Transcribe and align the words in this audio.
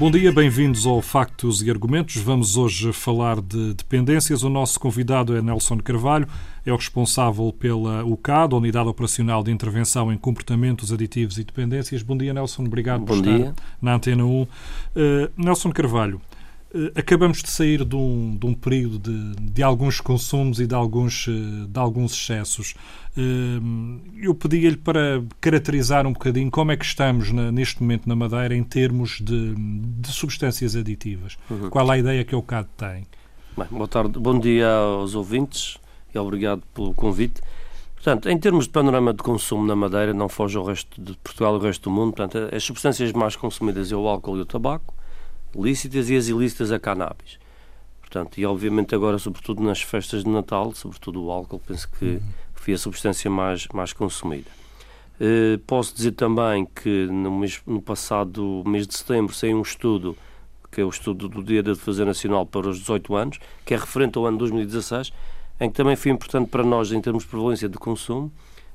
Bom 0.00 0.10
dia, 0.10 0.32
bem-vindos 0.32 0.86
ao 0.86 1.02
Factos 1.02 1.60
e 1.60 1.68
Argumentos. 1.68 2.16
Vamos 2.16 2.56
hoje 2.56 2.90
falar 2.90 3.38
de 3.38 3.74
dependências. 3.74 4.42
O 4.42 4.48
nosso 4.48 4.80
convidado 4.80 5.36
é 5.36 5.42
Nelson 5.42 5.76
Carvalho, 5.76 6.26
é 6.64 6.72
o 6.72 6.76
responsável 6.76 7.52
pela 7.52 8.02
UCAD, 8.02 8.54
Unidade 8.54 8.88
Operacional 8.88 9.44
de 9.44 9.50
Intervenção 9.50 10.10
em 10.10 10.16
Comportamentos 10.16 10.90
Aditivos 10.90 11.36
e 11.36 11.44
Dependências. 11.44 12.02
Bom 12.02 12.16
dia, 12.16 12.32
Nelson. 12.32 12.64
Obrigado 12.64 13.00
Bom 13.00 13.08
por 13.08 13.20
dia. 13.20 13.50
estar 13.50 13.54
na 13.82 13.94
Antena 13.96 14.24
1. 14.24 14.42
Uh, 14.42 14.48
Nelson 15.36 15.70
Carvalho, 15.70 16.18
acabamos 16.94 17.42
de 17.42 17.50
sair 17.50 17.84
de 17.84 17.96
um, 17.96 18.36
de 18.36 18.46
um 18.46 18.54
período 18.54 18.98
de, 18.98 19.52
de, 19.52 19.62
alguns 19.62 20.00
consumos 20.00 20.60
e 20.60 20.66
de 20.66 20.74
alguns, 20.74 21.26
uh, 21.26 21.66
de 21.66 21.78
alguns 21.78 22.12
excessos. 22.12 22.74
Eu 24.16 24.34
pedia-lhe 24.34 24.76
para 24.76 25.22
caracterizar 25.40 26.06
um 26.06 26.12
bocadinho 26.12 26.50
como 26.50 26.70
é 26.70 26.76
que 26.76 26.84
estamos 26.84 27.32
na, 27.32 27.50
neste 27.50 27.82
momento 27.82 28.08
na 28.08 28.14
Madeira 28.14 28.54
em 28.54 28.62
termos 28.62 29.20
de, 29.20 29.54
de 29.54 30.08
substâncias 30.08 30.76
aditivas. 30.76 31.36
Uhum. 31.50 31.70
Qual 31.70 31.90
a 31.90 31.98
ideia 31.98 32.24
que 32.24 32.36
o 32.36 32.42
CAD 32.42 32.68
tem? 32.76 33.06
Bem, 33.56 33.66
boa 33.68 33.88
tarde, 33.88 34.18
bom 34.18 34.38
dia 34.38 34.68
aos 34.68 35.16
ouvintes 35.16 35.76
e 36.14 36.18
obrigado 36.18 36.62
pelo 36.72 36.94
convite. 36.94 37.42
Portanto, 37.94 38.30
em 38.30 38.38
termos 38.38 38.64
de 38.64 38.70
panorama 38.70 39.12
de 39.12 39.22
consumo 39.22 39.66
na 39.66 39.76
Madeira, 39.76 40.14
não 40.14 40.28
foge 40.28 40.56
ao 40.56 40.64
resto 40.64 41.00
de 41.00 41.14
Portugal 41.18 41.54
e 41.54 41.56
ao 41.56 41.62
resto 41.62 41.90
do 41.90 41.90
mundo. 41.90 42.14
Portanto, 42.14 42.54
as 42.54 42.64
substâncias 42.64 43.12
mais 43.12 43.36
consumidas 43.36 43.92
é 43.92 43.96
o 43.96 44.08
álcool 44.08 44.38
e 44.38 44.40
o 44.40 44.46
tabaco, 44.46 44.94
lícitas 45.54 46.08
e 46.10 46.16
as 46.16 46.28
ilícitas 46.28 46.72
a 46.72 46.78
cannabis. 46.78 47.38
Portanto, 48.00 48.38
e 48.38 48.44
obviamente 48.44 48.94
agora, 48.94 49.18
sobretudo 49.18 49.62
nas 49.62 49.80
festas 49.80 50.24
de 50.24 50.30
Natal, 50.30 50.72
sobretudo 50.74 51.22
o 51.22 51.30
álcool, 51.30 51.60
penso 51.60 51.88
que 51.90 52.04
uhum. 52.04 52.20
foi 52.54 52.74
a 52.74 52.78
substância 52.78 53.30
mais, 53.30 53.68
mais 53.68 53.92
consumida. 53.92 54.50
Uh, 55.20 55.58
posso 55.60 55.94
dizer 55.94 56.12
também 56.12 56.66
que 56.66 57.06
no, 57.06 57.30
mês, 57.30 57.60
no 57.66 57.80
passado 57.80 58.64
mês 58.66 58.86
de 58.86 58.96
setembro 58.96 59.34
saiu 59.34 59.58
um 59.58 59.62
estudo, 59.62 60.16
que 60.72 60.80
é 60.80 60.84
o 60.84 60.88
estudo 60.88 61.28
do 61.28 61.42
Dia 61.42 61.62
da 61.62 61.72
Defesa 61.72 62.04
Nacional 62.04 62.46
para 62.46 62.68
os 62.68 62.80
18 62.80 63.14
anos, 63.14 63.38
que 63.64 63.74
é 63.74 63.76
referente 63.76 64.18
ao 64.18 64.26
ano 64.26 64.38
2016, 64.38 65.12
em 65.60 65.68
que 65.68 65.76
também 65.76 65.94
foi 65.94 66.10
importante 66.10 66.48
para 66.48 66.64
nós 66.64 66.90
em 66.90 67.00
termos 67.00 67.22
de 67.24 67.28
prevalência 67.28 67.68
de 67.68 67.76
consumo, 67.76 68.32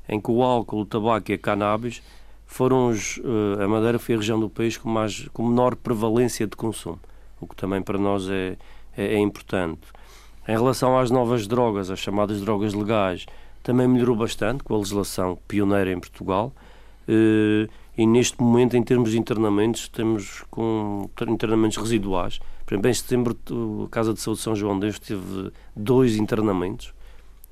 em 0.07 0.21
que 0.21 0.29
o 0.29 0.43
álcool, 0.43 0.81
o 0.81 0.85
tabaco 0.85 1.31
e 1.31 1.33
a 1.33 1.37
cannabis 1.37 2.01
foram 2.45 2.89
os, 2.89 3.17
uh, 3.17 3.61
a 3.63 3.67
Madeira 3.67 3.99
foi 3.99 4.15
a 4.15 4.17
região 4.17 4.39
do 4.39 4.49
país 4.49 4.77
com, 4.77 4.89
mais, 4.89 5.27
com 5.33 5.47
menor 5.47 5.75
prevalência 5.75 6.45
de 6.47 6.55
consumo, 6.55 6.99
o 7.39 7.47
que 7.47 7.55
também 7.55 7.81
para 7.81 7.97
nós 7.97 8.29
é, 8.29 8.57
é, 8.95 9.15
é 9.15 9.19
importante. 9.19 9.81
Em 10.47 10.51
relação 10.51 10.97
às 10.97 11.09
novas 11.09 11.47
drogas, 11.47 11.89
as 11.89 11.99
chamadas 11.99 12.39
drogas 12.41 12.73
legais, 12.73 13.25
também 13.63 13.87
melhorou 13.87 14.15
bastante 14.15 14.63
com 14.63 14.75
a 14.75 14.77
legislação 14.77 15.39
pioneira 15.47 15.91
em 15.91 15.99
Portugal. 15.99 16.53
Uh, 17.09 17.67
e 17.97 18.05
neste 18.05 18.41
momento, 18.41 18.75
em 18.75 18.83
termos 18.83 19.11
de 19.11 19.17
internamentos, 19.17 19.81
estamos 19.81 20.43
com 20.51 21.09
internamentos 21.27 21.77
residuais. 21.77 22.39
Por 22.65 22.73
exemplo, 22.73 22.89
em 22.89 22.93
setembro, 22.93 23.37
a 23.85 23.89
Casa 23.89 24.13
de 24.13 24.19
Saúde 24.19 24.39
de 24.39 24.43
São 24.43 24.55
João 24.55 24.77
Deus 24.77 24.99
teve 24.99 25.51
dois 25.75 26.17
internamentos, 26.17 26.93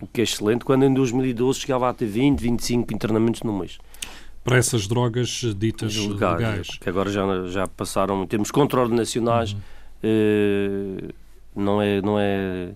o 0.01 0.07
que 0.07 0.21
é 0.21 0.23
excelente, 0.23 0.65
quando 0.65 0.83
em 0.83 0.93
2012 0.93 1.61
chegava 1.61 1.89
a 1.89 1.93
ter 1.93 2.07
20, 2.07 2.39
25 2.39 2.93
internamentos 2.93 3.41
no 3.41 3.57
mês. 3.57 3.79
Para 4.43 4.57
essas 4.57 4.87
drogas 4.87 5.29
ditas 5.57 5.95
legais, 5.95 6.37
legais. 6.37 6.67
que 6.79 6.89
agora 6.89 7.09
já, 7.09 7.47
já 7.47 7.67
passaram, 7.67 8.23
em 8.23 8.27
termos 8.27 8.51
contra-nacionais, 8.51 9.53
uhum. 9.53 9.59
eh, 10.03 11.13
não 11.55 11.81
é. 11.81 12.01
Não 12.01 12.19
é 12.19 12.73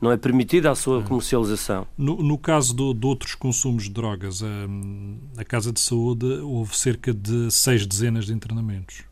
não 0.00 0.10
é 0.10 0.16
permitida 0.16 0.70
a 0.70 0.74
sua 0.74 1.02
comercialização. 1.02 1.86
No, 1.96 2.16
no 2.16 2.38
caso 2.38 2.74
do, 2.74 2.94
de 2.94 3.06
outros 3.06 3.34
consumos 3.34 3.84
de 3.84 3.90
drogas, 3.90 4.42
a, 4.42 4.46
a, 5.40 5.44
Casa 5.44 5.70
de 5.70 5.78
Saúde 5.78 6.24
houve 6.24 6.74
cerca 6.76 7.12
de 7.12 7.50
seis 7.50 7.86
dezenas 7.86 8.24
de 8.24 8.32
internamentos. 8.32 9.02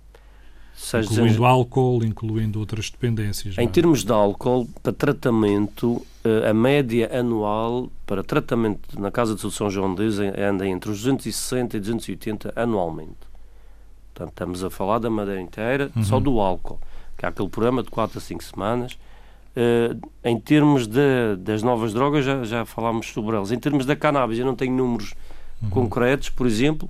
Seis 0.74 1.04
incluindo 1.04 1.26
dezenas... 1.26 1.50
álcool, 1.50 2.04
incluindo 2.04 2.58
outras 2.58 2.88
dependências. 2.88 3.58
Em 3.58 3.66
não? 3.66 3.72
Termos 3.72 4.02
de 4.02 4.12
álcool, 4.12 4.66
para 4.82 4.92
tratamento, 4.92 6.04
a 6.48 6.54
média 6.54 7.10
anual 7.18 7.90
para 8.06 8.22
tratamento 8.22 9.00
na 9.00 9.10
Casa 9.10 9.34
de 9.34 9.40
Saúde 9.40 9.56
São 9.56 9.70
João 9.70 9.94
de 9.94 10.02
Deus 10.02 10.18
anda 10.18 10.66
entre 10.66 10.90
os 10.90 10.98
260 10.98 11.76
e 11.76 11.80
280 11.80 12.52
anualmente. 12.56 13.28
Portanto, 14.14 14.30
estamos 14.30 14.64
a 14.64 14.70
falar 14.70 14.98
da 14.98 15.08
madeira 15.08 15.40
inteira, 15.40 15.90
uhum. 15.94 16.02
só 16.02 16.18
do 16.18 16.40
álcool, 16.40 16.80
que 17.16 17.24
é 17.24 17.28
aquele 17.28 17.48
programa 17.48 17.82
de 17.82 17.90
4 17.90 18.18
a 18.18 18.20
5 18.20 18.42
semanas 18.42 18.98
Uh, 19.58 20.00
em 20.22 20.38
termos 20.38 20.86
de, 20.86 21.34
das 21.38 21.64
novas 21.64 21.92
drogas, 21.92 22.24
já, 22.24 22.44
já 22.44 22.64
falámos 22.64 23.08
sobre 23.08 23.34
elas. 23.34 23.50
Em 23.50 23.58
termos 23.58 23.84
da 23.84 23.96
cannabis, 23.96 24.38
eu 24.38 24.46
não 24.46 24.54
tenho 24.54 24.72
números 24.72 25.14
uhum. 25.60 25.70
concretos, 25.70 26.30
por 26.30 26.46
exemplo. 26.46 26.88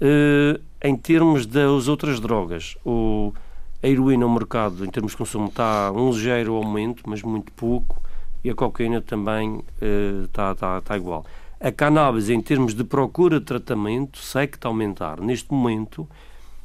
Uh, 0.00 0.60
em 0.80 0.96
termos 0.96 1.44
das 1.44 1.88
outras 1.88 2.20
drogas, 2.20 2.76
o, 2.84 3.32
a 3.82 3.88
heroína, 3.88 4.26
o 4.26 4.32
mercado, 4.32 4.84
em 4.84 4.90
termos 4.90 5.10
de 5.10 5.18
consumo, 5.18 5.48
está 5.48 5.90
um 5.90 6.10
ligeiro 6.10 6.54
aumento, 6.54 7.02
mas 7.04 7.20
muito 7.20 7.50
pouco, 7.52 8.00
e 8.44 8.50
a 8.50 8.54
cocaína 8.54 9.00
também 9.00 9.56
uh, 9.56 10.24
está, 10.24 10.52
está, 10.52 10.78
está 10.78 10.96
igual. 10.96 11.24
A 11.58 11.72
cannabis, 11.72 12.28
em 12.28 12.42
termos 12.42 12.74
de 12.74 12.84
procura 12.84 13.40
de 13.40 13.46
tratamento, 13.46 14.18
sei 14.18 14.46
que 14.46 14.58
está 14.58 14.68
a 14.68 14.70
aumentar. 14.70 15.18
Neste 15.18 15.50
momento, 15.50 16.06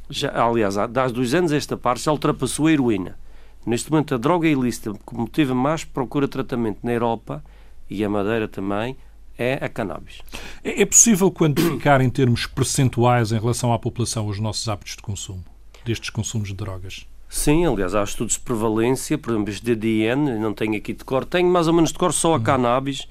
já, 0.09 0.29
aliás, 0.43 0.77
há, 0.77 0.83
há 0.83 1.07
dois 1.07 1.33
anos 1.33 1.53
esta 1.53 1.77
parte 1.77 2.03
já 2.03 2.11
ultrapassou 2.11 2.67
a 2.67 2.71
heroína. 2.73 3.17
Neste 3.65 3.89
momento, 3.89 4.13
a 4.13 4.17
droga 4.17 4.47
ilícita, 4.47 4.93
como 5.05 5.27
teve 5.27 5.53
mais 5.53 5.85
procura 5.85 6.27
de 6.27 6.31
tratamento 6.31 6.79
na 6.83 6.91
Europa 6.91 7.43
e 7.89 8.03
a 8.03 8.09
Madeira 8.09 8.47
também, 8.47 8.97
é 9.37 9.53
a 9.53 9.69
cannabis. 9.69 10.21
É, 10.63 10.81
é 10.81 10.85
possível 10.85 11.31
quantificar 11.31 12.01
em 12.01 12.09
termos 12.09 12.45
percentuais 12.45 13.31
em 13.31 13.39
relação 13.39 13.71
à 13.71 13.79
população 13.79 14.27
os 14.27 14.37
nossos 14.37 14.67
hábitos 14.67 14.97
de 14.97 15.01
consumo, 15.01 15.45
destes 15.85 16.09
consumos 16.09 16.49
de 16.49 16.55
drogas? 16.55 17.07
Sim, 17.29 17.63
aliás, 17.67 17.93
há 17.93 18.03
estudos 18.03 18.33
de 18.33 18.39
prevalência, 18.39 19.15
por 19.15 19.31
exemplo, 19.31 19.51
este 19.51 19.63
DDN, 19.63 20.39
não 20.39 20.51
tenho 20.51 20.75
aqui 20.75 20.93
de 20.93 21.05
cor, 21.05 21.23
tenho 21.23 21.47
mais 21.47 21.67
ou 21.67 21.73
menos 21.73 21.91
de 21.91 21.99
cor 21.99 22.11
só 22.11 22.33
a 22.33 22.37
uhum. 22.37 22.43
cannabis, 22.43 23.07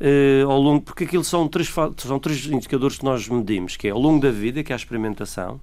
uh, 0.00 0.50
ao 0.50 0.60
longo, 0.60 0.82
porque 0.82 1.04
aquilo 1.04 1.22
são 1.22 1.46
três, 1.46 1.72
são 1.98 2.18
três 2.18 2.44
indicadores 2.46 2.98
que 2.98 3.04
nós 3.04 3.28
medimos, 3.28 3.76
que 3.76 3.86
é 3.86 3.92
ao 3.92 4.00
longo 4.00 4.20
da 4.20 4.32
vida, 4.32 4.64
que 4.64 4.72
é 4.72 4.74
a 4.74 4.76
experimentação, 4.76 5.60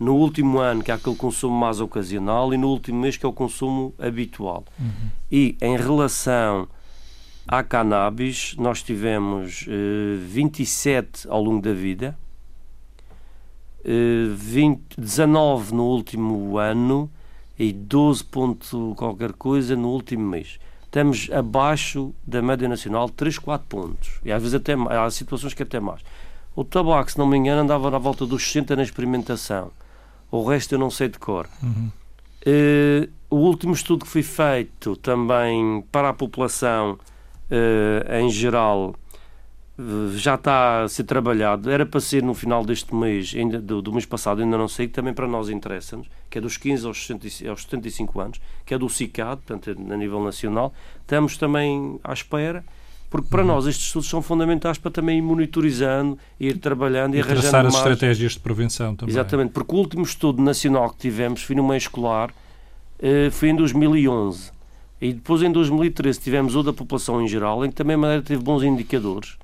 no 0.00 0.16
último 0.16 0.58
ano, 0.58 0.82
que 0.82 0.90
é 0.90 0.94
aquele 0.94 1.14
consumo 1.14 1.56
mais 1.56 1.80
ocasional, 1.80 2.52
e 2.52 2.56
no 2.56 2.66
último 2.66 3.00
mês, 3.00 3.16
que 3.16 3.24
é 3.24 3.28
o 3.28 3.32
consumo 3.32 3.94
habitual. 4.00 4.64
Uhum. 4.80 5.08
E 5.30 5.56
em 5.62 5.76
relação 5.76 6.66
à 7.46 7.62
cannabis, 7.62 8.56
nós 8.58 8.82
tivemos 8.82 9.64
uh, 9.68 10.18
27 10.26 11.28
ao 11.28 11.40
longo 11.40 11.62
da 11.62 11.72
vida, 11.72 12.18
20, 13.84 14.80
19 14.98 15.74
no 15.74 15.84
último 15.84 16.58
ano 16.58 17.10
e 17.58 17.72
12 17.72 18.24
ponto 18.24 18.94
qualquer 18.96 19.32
coisa 19.32 19.76
no 19.76 19.88
último 19.88 20.28
mês. 20.28 20.58
Estamos 20.84 21.30
abaixo 21.32 22.14
da 22.26 22.42
média 22.42 22.68
nacional 22.68 23.08
3, 23.08 23.38
4 23.38 23.66
pontos. 23.66 24.20
E 24.24 24.30
às 24.30 24.42
vezes 24.42 24.54
até 24.54 24.74
há 24.74 25.10
situações 25.10 25.54
que 25.54 25.62
até 25.62 25.80
mais. 25.80 26.02
O 26.54 26.64
tabaco, 26.64 27.10
se 27.10 27.18
não 27.18 27.26
me 27.26 27.36
engano, 27.38 27.62
andava 27.62 27.90
na 27.90 27.98
volta 27.98 28.26
dos 28.26 28.42
60 28.42 28.76
na 28.76 28.82
experimentação. 28.82 29.70
O 30.30 30.44
resto 30.44 30.74
eu 30.74 30.78
não 30.78 30.90
sei 30.90 31.08
de 31.08 31.18
cor. 31.18 31.48
Uhum. 31.62 31.90
Uh, 32.46 33.08
o 33.30 33.36
último 33.36 33.72
estudo 33.72 34.04
que 34.04 34.10
foi 34.10 34.22
feito 34.22 34.96
também 34.96 35.82
para 35.90 36.10
a 36.10 36.12
população 36.12 36.98
uh, 37.50 38.14
em 38.20 38.28
geral 38.28 38.94
já 40.16 40.34
está 40.34 40.82
a 40.82 40.88
ser 40.88 41.04
trabalhado. 41.04 41.70
Era 41.70 41.86
para 41.86 42.00
ser 42.00 42.22
no 42.22 42.34
final 42.34 42.64
deste 42.64 42.94
mês, 42.94 43.34
ainda, 43.36 43.60
do, 43.60 43.80
do 43.80 43.92
mês 43.92 44.06
passado, 44.06 44.42
ainda 44.42 44.56
não 44.56 44.68
sei, 44.68 44.86
que 44.86 44.92
também 44.92 45.14
para 45.14 45.26
nós 45.26 45.48
interessa-nos, 45.48 46.08
que 46.28 46.38
é 46.38 46.40
dos 46.40 46.56
15 46.56 46.86
aos, 46.86 47.06
60, 47.06 47.50
aos 47.50 47.62
75 47.62 48.20
anos, 48.20 48.40
que 48.64 48.74
é 48.74 48.78
do 48.78 48.88
CICAD, 48.88 49.42
portanto, 49.46 49.70
a 49.92 49.96
nível 49.96 50.22
nacional. 50.22 50.72
Estamos 51.00 51.36
também 51.36 51.98
à 52.04 52.12
espera 52.12 52.64
porque 53.12 53.28
para 53.28 53.44
nós 53.44 53.66
estes 53.66 53.88
estudos 53.88 54.08
são 54.08 54.22
fundamentais 54.22 54.78
para 54.78 54.90
também 54.90 55.18
ir 55.18 55.20
monitorizando, 55.20 56.18
ir 56.40 56.56
trabalhando 56.56 57.14
e, 57.14 57.18
e 57.18 57.20
arranjando 57.20 57.42
traçar 57.42 57.66
as 57.66 57.74
estratégias 57.74 58.32
de 58.32 58.40
prevenção 58.40 58.96
também. 58.96 59.12
Exatamente, 59.12 59.50
porque 59.50 59.74
o 59.74 59.78
último 59.78 60.02
estudo 60.02 60.42
nacional 60.42 60.88
que 60.88 60.96
tivemos 60.96 61.42
foi 61.42 61.54
no 61.54 61.62
meio 61.62 61.76
escolar, 61.76 62.32
eh, 62.98 63.28
foi 63.30 63.50
em 63.50 63.54
2011. 63.54 64.50
E 64.98 65.12
depois 65.12 65.42
em 65.42 65.52
2013 65.52 66.20
tivemos 66.20 66.56
o 66.56 66.62
da 66.62 66.72
população 66.72 67.20
em 67.20 67.28
geral, 67.28 67.62
em 67.66 67.68
que 67.68 67.74
também 67.74 67.96
a 67.96 67.98
Madeira 67.98 68.22
teve 68.22 68.42
bons 68.42 68.62
indicadores, 68.62 69.36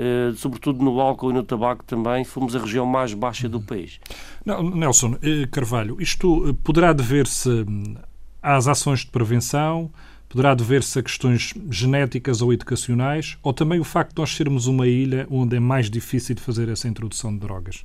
eh, 0.00 0.32
sobretudo 0.36 0.84
no 0.84 1.00
álcool 1.00 1.30
e 1.30 1.34
no 1.34 1.42
tabaco 1.42 1.82
também, 1.84 2.24
fomos 2.24 2.54
a 2.54 2.60
região 2.60 2.86
mais 2.86 3.12
baixa 3.12 3.48
do 3.48 3.60
país. 3.60 3.98
Não, 4.44 4.62
Nelson 4.62 5.16
eh, 5.20 5.44
Carvalho, 5.50 6.00
isto 6.00 6.56
poderá 6.62 6.92
dever-se 6.92 7.48
hum, 7.48 7.96
às 8.40 8.68
ações 8.68 9.00
de 9.00 9.08
prevenção, 9.08 9.90
poderá 10.28 10.54
dever-se 10.54 11.00
a 11.00 11.02
questões 11.02 11.52
genéticas 11.68 12.40
ou 12.40 12.52
educacionais, 12.52 13.36
ou 13.42 13.52
também 13.52 13.80
o 13.80 13.84
facto 13.84 14.14
de 14.14 14.20
nós 14.20 14.30
sermos 14.30 14.68
uma 14.68 14.86
ilha 14.86 15.26
onde 15.28 15.56
é 15.56 15.60
mais 15.60 15.90
difícil 15.90 16.36
de 16.36 16.42
fazer 16.42 16.68
essa 16.68 16.86
introdução 16.86 17.32
de 17.32 17.40
drogas? 17.40 17.84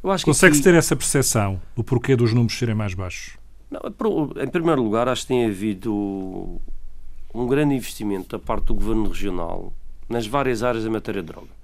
Consegue-se 0.00 0.46
aqui... 0.46 0.62
ter 0.62 0.74
essa 0.74 0.96
percepção 0.96 1.60
do 1.76 1.84
porquê 1.84 2.16
dos 2.16 2.32
números 2.32 2.56
serem 2.56 2.74
mais 2.74 2.94
baixos? 2.94 3.36
Não, 3.70 3.80
é 3.84 4.44
em 4.44 4.48
primeiro 4.48 4.82
lugar, 4.82 5.08
acho 5.08 5.22
que 5.22 5.28
tem 5.28 5.44
havido 5.44 6.58
um 7.34 7.46
grande 7.46 7.74
investimento 7.74 8.30
da 8.30 8.38
parte 8.38 8.66
do 8.66 8.74
Governo 8.74 9.08
Regional 9.08 9.74
nas 10.08 10.26
várias 10.26 10.62
áreas 10.62 10.84
da 10.84 10.90
matéria 10.90 11.22
de 11.22 11.28
droga. 11.28 11.58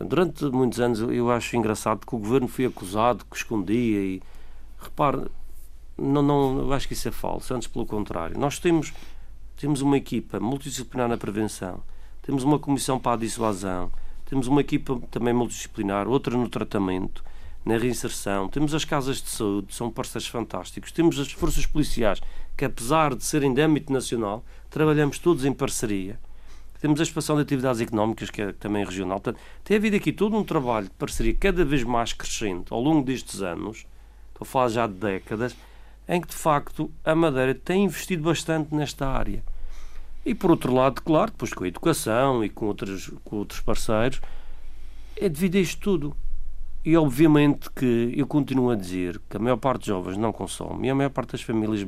Durante 0.00 0.44
muitos 0.46 0.80
anos 0.80 1.00
eu 1.00 1.30
acho 1.30 1.56
engraçado 1.56 2.06
que 2.06 2.14
o 2.14 2.18
Governo 2.18 2.48
foi 2.48 2.64
acusado 2.64 3.24
que 3.24 3.36
escondia 3.36 4.00
e 4.00 4.22
repare, 4.80 5.26
não, 5.96 6.22
não, 6.22 6.58
eu 6.58 6.72
acho 6.72 6.88
que 6.88 6.94
isso 6.94 7.08
é 7.08 7.12
falso, 7.12 7.54
antes 7.54 7.68
pelo 7.68 7.86
contrário. 7.86 8.38
Nós 8.38 8.58
temos, 8.58 8.92
temos 9.56 9.80
uma 9.80 9.96
equipa 9.96 10.40
multidisciplinar 10.40 11.08
na 11.08 11.16
prevenção, 11.16 11.80
temos 12.20 12.42
uma 12.42 12.58
comissão 12.58 12.98
para 12.98 13.12
a 13.12 13.16
dissuasão, 13.16 13.92
temos 14.24 14.46
uma 14.48 14.60
equipa 14.60 15.00
também 15.10 15.32
multidisciplinar, 15.32 16.08
outra 16.08 16.36
no 16.36 16.48
tratamento, 16.48 17.22
na 17.64 17.76
reinserção, 17.76 18.48
temos 18.48 18.74
as 18.74 18.84
casas 18.84 19.22
de 19.22 19.30
saúde, 19.30 19.72
são 19.72 19.88
parceiros 19.88 20.26
fantásticos, 20.26 20.90
temos 20.90 21.18
as 21.20 21.30
forças 21.30 21.64
policiais, 21.64 22.20
que 22.56 22.64
apesar 22.64 23.14
de 23.14 23.24
serem 23.24 23.54
de 23.54 23.60
âmbito 23.60 23.92
nacional, 23.92 24.44
trabalhamos 24.68 25.18
todos 25.18 25.44
em 25.44 25.52
parceria. 25.52 26.18
Temos 26.82 26.98
a 26.98 27.04
expansão 27.04 27.36
de 27.36 27.42
atividades 27.42 27.80
económicas, 27.80 28.28
que 28.28 28.42
é 28.42 28.52
também 28.52 28.84
regional. 28.84 29.20
Portanto, 29.20 29.40
tem 29.62 29.76
havido 29.76 29.94
aqui 29.94 30.12
todo 30.12 30.36
um 30.36 30.42
trabalho 30.42 30.86
de 30.86 30.94
parceria 30.94 31.32
cada 31.32 31.64
vez 31.64 31.84
mais 31.84 32.12
crescente 32.12 32.72
ao 32.72 32.80
longo 32.80 33.06
destes 33.06 33.40
anos, 33.40 33.86
estou 34.32 34.40
a 34.40 34.44
falar 34.44 34.68
já 34.68 34.88
de 34.88 34.94
décadas, 34.94 35.54
em 36.08 36.20
que 36.20 36.26
de 36.26 36.34
facto 36.34 36.90
a 37.04 37.14
Madeira 37.14 37.54
tem 37.54 37.84
investido 37.84 38.24
bastante 38.24 38.74
nesta 38.74 39.06
área. 39.06 39.44
E 40.26 40.34
por 40.34 40.50
outro 40.50 40.74
lado, 40.74 41.00
claro, 41.02 41.30
depois 41.30 41.54
com 41.54 41.62
a 41.62 41.68
educação 41.68 42.44
e 42.44 42.48
com 42.48 42.66
outros, 42.66 43.12
com 43.22 43.36
outros 43.36 43.60
parceiros, 43.60 44.20
é 45.16 45.28
devido 45.28 45.54
a 45.54 45.60
isto 45.60 45.80
tudo. 45.80 46.16
E 46.84 46.96
obviamente 46.96 47.70
que 47.70 48.12
eu 48.16 48.26
continuo 48.26 48.70
a 48.70 48.74
dizer 48.74 49.20
que 49.30 49.36
a 49.36 49.40
maior 49.40 49.56
parte 49.56 49.82
dos 49.82 49.86
jovens 49.86 50.16
não 50.16 50.32
consome 50.32 50.88
e 50.88 50.90
a 50.90 50.94
maior 50.96 51.10
parte 51.10 51.30
das 51.30 51.42
famílias, 51.42 51.86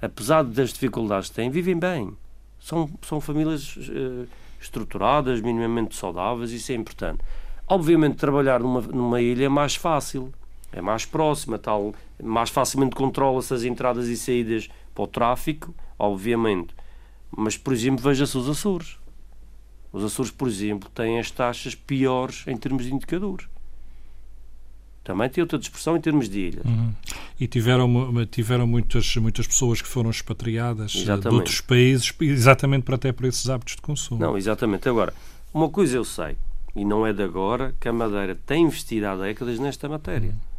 apesar 0.00 0.44
das 0.44 0.72
dificuldades 0.72 1.28
que 1.28 1.36
têm, 1.36 1.50
vivem 1.50 1.78
bem. 1.78 2.16
São, 2.60 2.90
são 3.02 3.20
famílias 3.20 3.76
uh, 3.76 4.28
estruturadas, 4.60 5.40
minimamente 5.40 5.96
saudáveis, 5.96 6.52
isso 6.52 6.70
é 6.72 6.74
importante. 6.74 7.22
Obviamente, 7.66 8.16
trabalhar 8.16 8.60
numa, 8.60 8.80
numa 8.82 9.20
ilha 9.20 9.46
é 9.46 9.48
mais 9.48 9.74
fácil, 9.74 10.32
é 10.72 10.80
mais 10.80 11.04
próxima, 11.04 11.58
tal, 11.58 11.94
mais 12.22 12.50
facilmente 12.50 12.94
controla-se 12.94 13.52
as 13.54 13.64
entradas 13.64 14.08
e 14.08 14.16
saídas 14.16 14.68
para 14.94 15.04
o 15.04 15.06
tráfico, 15.06 15.74
obviamente. 15.98 16.74
Mas, 17.36 17.56
por 17.56 17.72
exemplo, 17.72 18.02
veja-se 18.02 18.36
os 18.36 18.48
Açores. 18.48 18.98
Os 19.92 20.04
Açores, 20.04 20.30
por 20.30 20.46
exemplo, 20.46 20.88
têm 20.90 21.18
as 21.18 21.30
taxas 21.30 21.74
piores 21.74 22.44
em 22.46 22.56
termos 22.56 22.84
de 22.84 22.94
indicadores 22.94 23.48
também 25.10 25.28
tem 25.28 25.42
outra 25.42 25.58
dispersão 25.58 25.96
em 25.96 26.00
termos 26.00 26.28
de 26.28 26.38
ilhas. 26.38 26.64
Uhum. 26.64 26.92
E 27.40 27.48
tiveram, 27.48 28.26
tiveram 28.26 28.64
muitas, 28.64 29.16
muitas 29.16 29.44
pessoas 29.44 29.82
que 29.82 29.88
foram 29.88 30.08
expatriadas 30.08 30.94
eh, 30.94 31.00
exatamente. 31.00 31.28
de 31.28 31.34
outros 31.34 31.60
países, 31.60 32.14
exatamente 32.20 32.84
para 32.84 32.94
até 32.94 33.10
por 33.10 33.26
esses 33.26 33.48
hábitos 33.50 33.74
de 33.74 33.82
consumo. 33.82 34.20
Não, 34.20 34.38
exatamente. 34.38 34.88
Agora, 34.88 35.12
uma 35.52 35.68
coisa 35.68 35.96
eu 35.96 36.04
sei, 36.04 36.36
e 36.76 36.84
não 36.84 37.04
é 37.04 37.12
de 37.12 37.24
agora, 37.24 37.74
que 37.80 37.88
a 37.88 37.92
Madeira 37.92 38.38
tem 38.46 38.62
investido 38.62 39.08
há 39.08 39.16
décadas 39.16 39.58
nesta 39.58 39.88
matéria. 39.88 40.30
Uhum. 40.30 40.50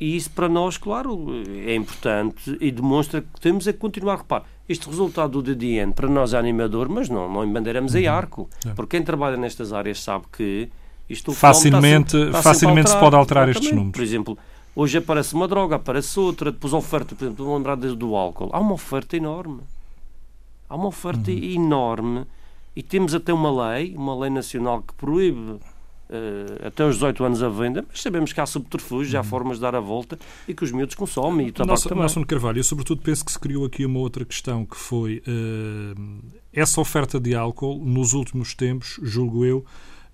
E 0.00 0.16
isso 0.16 0.30
para 0.30 0.48
nós, 0.48 0.78
claro, 0.78 1.30
é 1.66 1.74
importante 1.74 2.56
e 2.60 2.70
demonstra 2.70 3.20
que 3.20 3.40
temos 3.40 3.68
a 3.68 3.72
continuar. 3.74 4.16
Repare, 4.16 4.44
este 4.66 4.88
resultado 4.88 5.42
do 5.42 5.54
DDN 5.54 5.92
para 5.92 6.08
nós 6.08 6.32
é 6.32 6.38
animador, 6.38 6.88
mas 6.88 7.10
não, 7.10 7.30
não 7.30 7.44
embandeiramos 7.44 7.92
uhum. 7.92 8.00
em 8.00 8.06
arco. 8.06 8.48
É. 8.66 8.70
Porque 8.70 8.96
quem 8.96 9.04
trabalha 9.04 9.36
nestas 9.36 9.72
áreas 9.72 10.02
sabe 10.02 10.24
que 10.32 10.70
isto 11.08 11.32
facilmente 11.32 12.12
sempre, 12.12 12.42
facilmente 12.42 12.90
se 12.90 12.98
pode 12.98 13.16
alterar 13.16 13.48
estes 13.48 13.70
números. 13.70 13.92
Por 13.92 14.02
exemplo, 14.02 14.38
hoje 14.74 14.98
aparece 14.98 15.34
uma 15.34 15.46
droga, 15.46 15.76
aparece 15.76 16.18
outra, 16.18 16.50
depois 16.50 16.72
a 16.72 16.76
oferta, 16.78 17.14
por 17.14 17.24
exemplo, 17.24 17.54
lembrar 17.54 17.76
do 17.76 18.16
álcool. 18.16 18.50
Há 18.52 18.60
uma 18.60 18.72
oferta 18.72 19.16
enorme. 19.16 19.60
Há 20.68 20.76
uma 20.76 20.88
oferta 20.88 21.30
uhum. 21.30 21.38
enorme 21.38 22.26
e 22.74 22.82
temos 22.82 23.14
até 23.14 23.32
uma 23.32 23.70
lei, 23.70 23.94
uma 23.94 24.18
lei 24.18 24.30
nacional 24.30 24.82
que 24.82 24.94
proíbe 24.94 25.38
uh, 25.50 26.66
até 26.66 26.84
os 26.84 26.94
18 26.94 27.24
anos 27.24 27.42
a 27.42 27.48
venda, 27.48 27.84
mas 27.88 28.02
sabemos 28.02 28.32
que 28.32 28.40
há 28.40 28.46
subterfúgios, 28.46 29.14
uhum. 29.14 29.20
há 29.20 29.22
formas 29.22 29.58
de 29.58 29.62
dar 29.62 29.74
a 29.74 29.80
volta 29.80 30.18
e 30.48 30.54
que 30.54 30.64
os 30.64 30.72
miúdos 30.72 30.94
consomem 30.94 31.46
e 31.46 31.50
o 31.50 31.52
tabaco 31.52 31.72
Nossa, 31.72 31.88
também. 31.88 32.00
Nelson 32.00 32.24
Carvalho, 32.24 32.58
eu 32.58 32.64
sobretudo 32.64 33.02
penso 33.02 33.24
que 33.24 33.30
se 33.30 33.38
criou 33.38 33.64
aqui 33.64 33.84
uma 33.84 34.00
outra 34.00 34.24
questão 34.24 34.64
que 34.64 34.76
foi 34.76 35.22
uh, 35.28 36.20
essa 36.52 36.80
oferta 36.80 37.20
de 37.20 37.34
álcool 37.34 37.84
nos 37.84 38.14
últimos 38.14 38.54
tempos, 38.54 38.98
julgo 39.02 39.44
eu, 39.44 39.64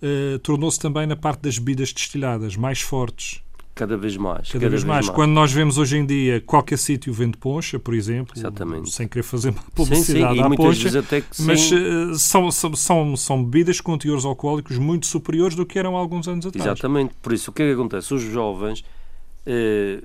uh, 0.03 0.39
tornou-se 0.41 0.79
também 0.79 1.07
na 1.07 1.17
parte 1.17 1.43
das 1.43 1.59
bebidas 1.59 1.93
destilhadas, 1.93 2.57
mais 2.57 2.81
fortes. 2.81 3.43
Cada 3.75 3.97
vez 3.97 4.17
mais. 4.17 4.49
Cada, 4.49 4.53
cada 4.53 4.71
vez, 4.71 4.83
vez 4.83 4.85
mais. 4.85 5.07
mais. 5.07 5.17
Quando 5.17 5.31
nós 5.31 5.53
vemos 5.53 5.79
hoje 5.79 5.97
em 5.97 6.05
dia 6.05 6.41
qualquer 6.41 6.77
sítio 6.77 7.13
vende 7.13 7.39
poncha, 7.39 7.79
por 7.79 7.95
exemplo, 7.95 8.35
Exatamente. 8.37 8.91
sem 8.91 9.09
querer 9.09 9.23
fazer 9.23 9.51
uma 9.51 9.63
publicidade 9.75 10.35
sim, 10.35 10.43
sim. 10.43 10.53
à 10.53 10.57
poncha, 10.57 11.05
mas 11.39 11.73
uh, 11.73 12.15
são, 12.19 12.51
são, 12.51 12.75
são, 12.75 13.17
são 13.17 13.45
bebidas 13.45 13.81
com 13.81 13.97
teores 13.97 14.25
alcoólicos 14.25 14.77
muito 14.77 15.07
superiores 15.07 15.57
do 15.57 15.65
que 15.65 15.79
eram 15.79 15.97
há 15.97 16.01
alguns 16.01 16.29
anos 16.29 16.45
atrás. 16.45 16.67
Exatamente. 16.67 17.15
Por 17.23 17.33
isso, 17.33 17.51
o 17.51 17.55
que 17.55 17.63
é 17.63 17.67
que 17.67 17.73
acontece? 17.73 18.13
Os 18.13 18.23
jovens... 18.23 18.85
Uh, 19.47 20.05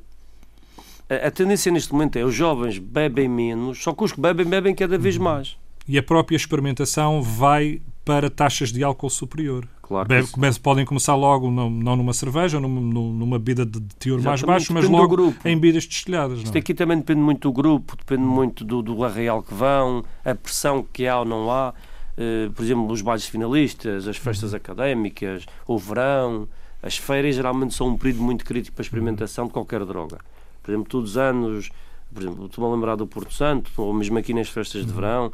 a, 1.10 1.28
a 1.28 1.32
tendência 1.32 1.72
neste 1.72 1.92
momento 1.92 2.16
é 2.18 2.24
os 2.24 2.34
jovens 2.34 2.78
bebem 2.78 3.28
menos, 3.28 3.82
só 3.84 3.94
que 3.94 4.04
os 4.04 4.12
que 4.12 4.22
bebem, 4.22 4.46
bebem 4.46 4.74
cada 4.74 4.98
vez 4.98 5.18
uhum. 5.18 5.24
mais. 5.24 5.58
E 5.88 5.98
a 5.98 6.04
própria 6.04 6.36
experimentação 6.36 7.22
vai 7.22 7.82
para 8.04 8.30
taxas 8.30 8.72
de 8.72 8.84
álcool 8.84 9.10
superior. 9.10 9.68
Claro 9.82 10.08
Bebe, 10.08 10.28
podem 10.62 10.84
começar 10.86 11.16
logo, 11.16 11.52
não, 11.52 11.70
não 11.70 11.96
numa 11.96 12.14
cerveja, 12.14 12.60
numa, 12.60 12.82
numa 12.82 13.38
bebida 13.38 13.66
de 13.66 13.80
teor 14.00 14.20
Exatamente, 14.20 14.24
mais 14.24 14.42
baixo, 14.42 14.74
mas 14.74 14.90
logo 14.90 15.34
em 15.46 15.56
bebidas 15.56 15.86
destilhadas. 15.86 16.40
Isto 16.40 16.48
não? 16.48 16.56
É? 16.56 16.60
aqui 16.60 16.74
também 16.74 16.98
depende 16.98 17.20
muito 17.20 17.48
do 17.48 17.54
grupo, 17.54 17.96
depende 17.96 18.24
muito 18.24 18.64
do, 18.64 18.82
do 18.82 19.04
arraial 19.04 19.44
que 19.44 19.54
vão, 19.54 20.04
a 20.24 20.34
pressão 20.34 20.86
que 20.92 21.08
há 21.08 21.20
ou 21.20 21.26
não 21.26 21.52
há. 21.52 21.74
Uh, 22.18 22.50
por 22.52 22.64
exemplo, 22.64 22.92
os 22.92 23.02
bailes 23.02 23.26
finalistas, 23.28 24.08
as 24.08 24.18
festas 24.18 24.52
uhum. 24.52 24.58
académicas, 24.58 25.46
o 25.68 25.78
verão, 25.78 26.48
as 26.82 26.98
férias 26.98 27.36
geralmente 27.36 27.74
são 27.74 27.90
um 27.90 27.98
período 27.98 28.24
muito 28.24 28.46
crítico 28.46 28.76
para 28.76 28.84
a 28.84 28.86
experimentação 28.86 29.48
de 29.48 29.52
qualquer 29.52 29.84
droga. 29.86 30.20
Por 30.64 30.72
exemplo, 30.72 30.90
todos 30.90 31.12
os 31.12 31.18
anos, 31.18 31.70
por 32.14 32.24
exemplo, 32.24 32.46
estou-me 32.46 32.72
a 32.72 32.74
lembrar 32.74 32.96
do 32.96 33.06
Porto 33.06 33.34
Santo, 33.34 33.70
ou 33.78 33.94
mesmo 33.94 34.18
aqui 34.18 34.34
nas 34.34 34.48
festas 34.48 34.84
de 34.84 34.90
uhum. 34.90 34.96
verão, 34.96 35.32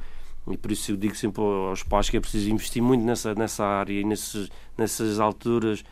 e 0.50 0.58
por 0.58 0.72
isso 0.72 0.92
eu 0.92 0.98
digo 0.98 1.16
sempre 1.16 1.42
aos 1.42 1.84
pais 1.84 2.10
que 2.10 2.18
é 2.18 2.20
preciso 2.20 2.50
investir 2.50 2.82
muito 2.82 3.04
nessa, 3.04 3.36
nessa 3.36 3.64
área 3.64 3.94
e 3.94 4.04
nesses, 4.04 4.50
nessas 4.78 5.20
alturas. 5.20 5.84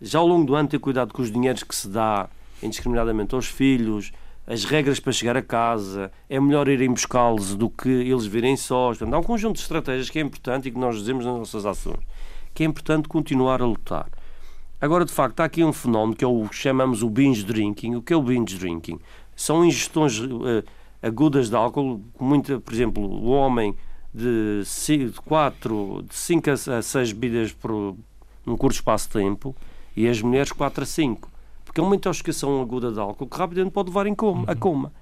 Já 0.00 0.18
ao 0.18 0.26
longo 0.26 0.44
do 0.44 0.54
ano 0.54 0.68
ter 0.68 0.78
cuidado 0.78 1.12
com 1.12 1.22
os 1.22 1.30
dinheiros 1.30 1.62
que 1.62 1.74
se 1.74 1.88
dá 1.88 2.28
indiscriminadamente 2.62 3.34
aos 3.34 3.46
filhos, 3.46 4.12
as 4.46 4.64
regras 4.64 4.98
para 4.98 5.12
chegar 5.12 5.36
a 5.36 5.42
casa, 5.42 6.10
é 6.28 6.40
melhor 6.40 6.68
irem 6.68 6.90
buscá-los 6.90 7.54
do 7.54 7.68
que 7.68 7.88
eles 7.88 8.24
virem 8.24 8.56
sós. 8.56 8.98
Portanto, 8.98 9.14
há 9.14 9.18
um 9.18 9.22
conjunto 9.22 9.56
de 9.56 9.62
estratégias 9.62 10.08
que 10.08 10.18
é 10.18 10.22
importante 10.22 10.68
e 10.68 10.70
que 10.70 10.78
nós 10.78 10.96
dizemos 10.98 11.24
nas 11.24 11.36
nossas 11.36 11.66
ações, 11.66 12.00
que 12.54 12.62
é 12.62 12.66
importante 12.66 13.08
continuar 13.08 13.60
a 13.60 13.66
lutar. 13.66 14.08
Agora, 14.80 15.04
de 15.04 15.12
facto, 15.12 15.40
há 15.40 15.44
aqui 15.44 15.64
um 15.64 15.72
fenómeno 15.72 16.16
que 16.16 16.24
é 16.24 16.28
o 16.28 16.48
que 16.48 16.54
chamamos 16.54 17.02
o 17.02 17.10
binge 17.10 17.42
drinking. 17.42 17.96
O 17.96 18.02
que 18.02 18.12
é 18.12 18.16
o 18.16 18.22
binge 18.22 18.56
drinking? 18.56 18.98
São 19.34 19.64
ingestões 19.64 20.18
uh, 20.20 20.64
agudas 21.02 21.48
de 21.48 21.56
álcool, 21.56 22.00
muita, 22.18 22.60
por 22.60 22.72
exemplo, 22.72 23.02
o 23.02 23.30
homem 23.30 23.74
de 24.12 24.62
4, 25.24 26.04
de 26.08 26.14
5 26.14 26.50
a 26.50 26.82
6 26.82 27.12
bebidas 27.12 27.52
por 27.52 27.96
num 28.44 28.56
curto 28.56 28.74
espaço 28.74 29.06
de 29.06 29.12
tempo 29.12 29.54
e 29.96 30.08
as 30.08 30.20
mulheres 30.22 30.50
4 30.50 30.82
a 30.82 30.86
5. 30.86 31.30
Porque 31.64 31.80
é 31.80 31.84
uma 31.84 31.94
intoxicação 31.94 32.60
aguda 32.62 32.90
de 32.90 32.98
álcool 32.98 33.26
que 33.26 33.36
rapidamente 33.36 33.72
pode 33.72 33.90
levar 33.90 34.06
em 34.06 34.14
coma, 34.14 34.44
a 34.48 34.52
uhum. 34.52 34.58
coma. 34.58 34.92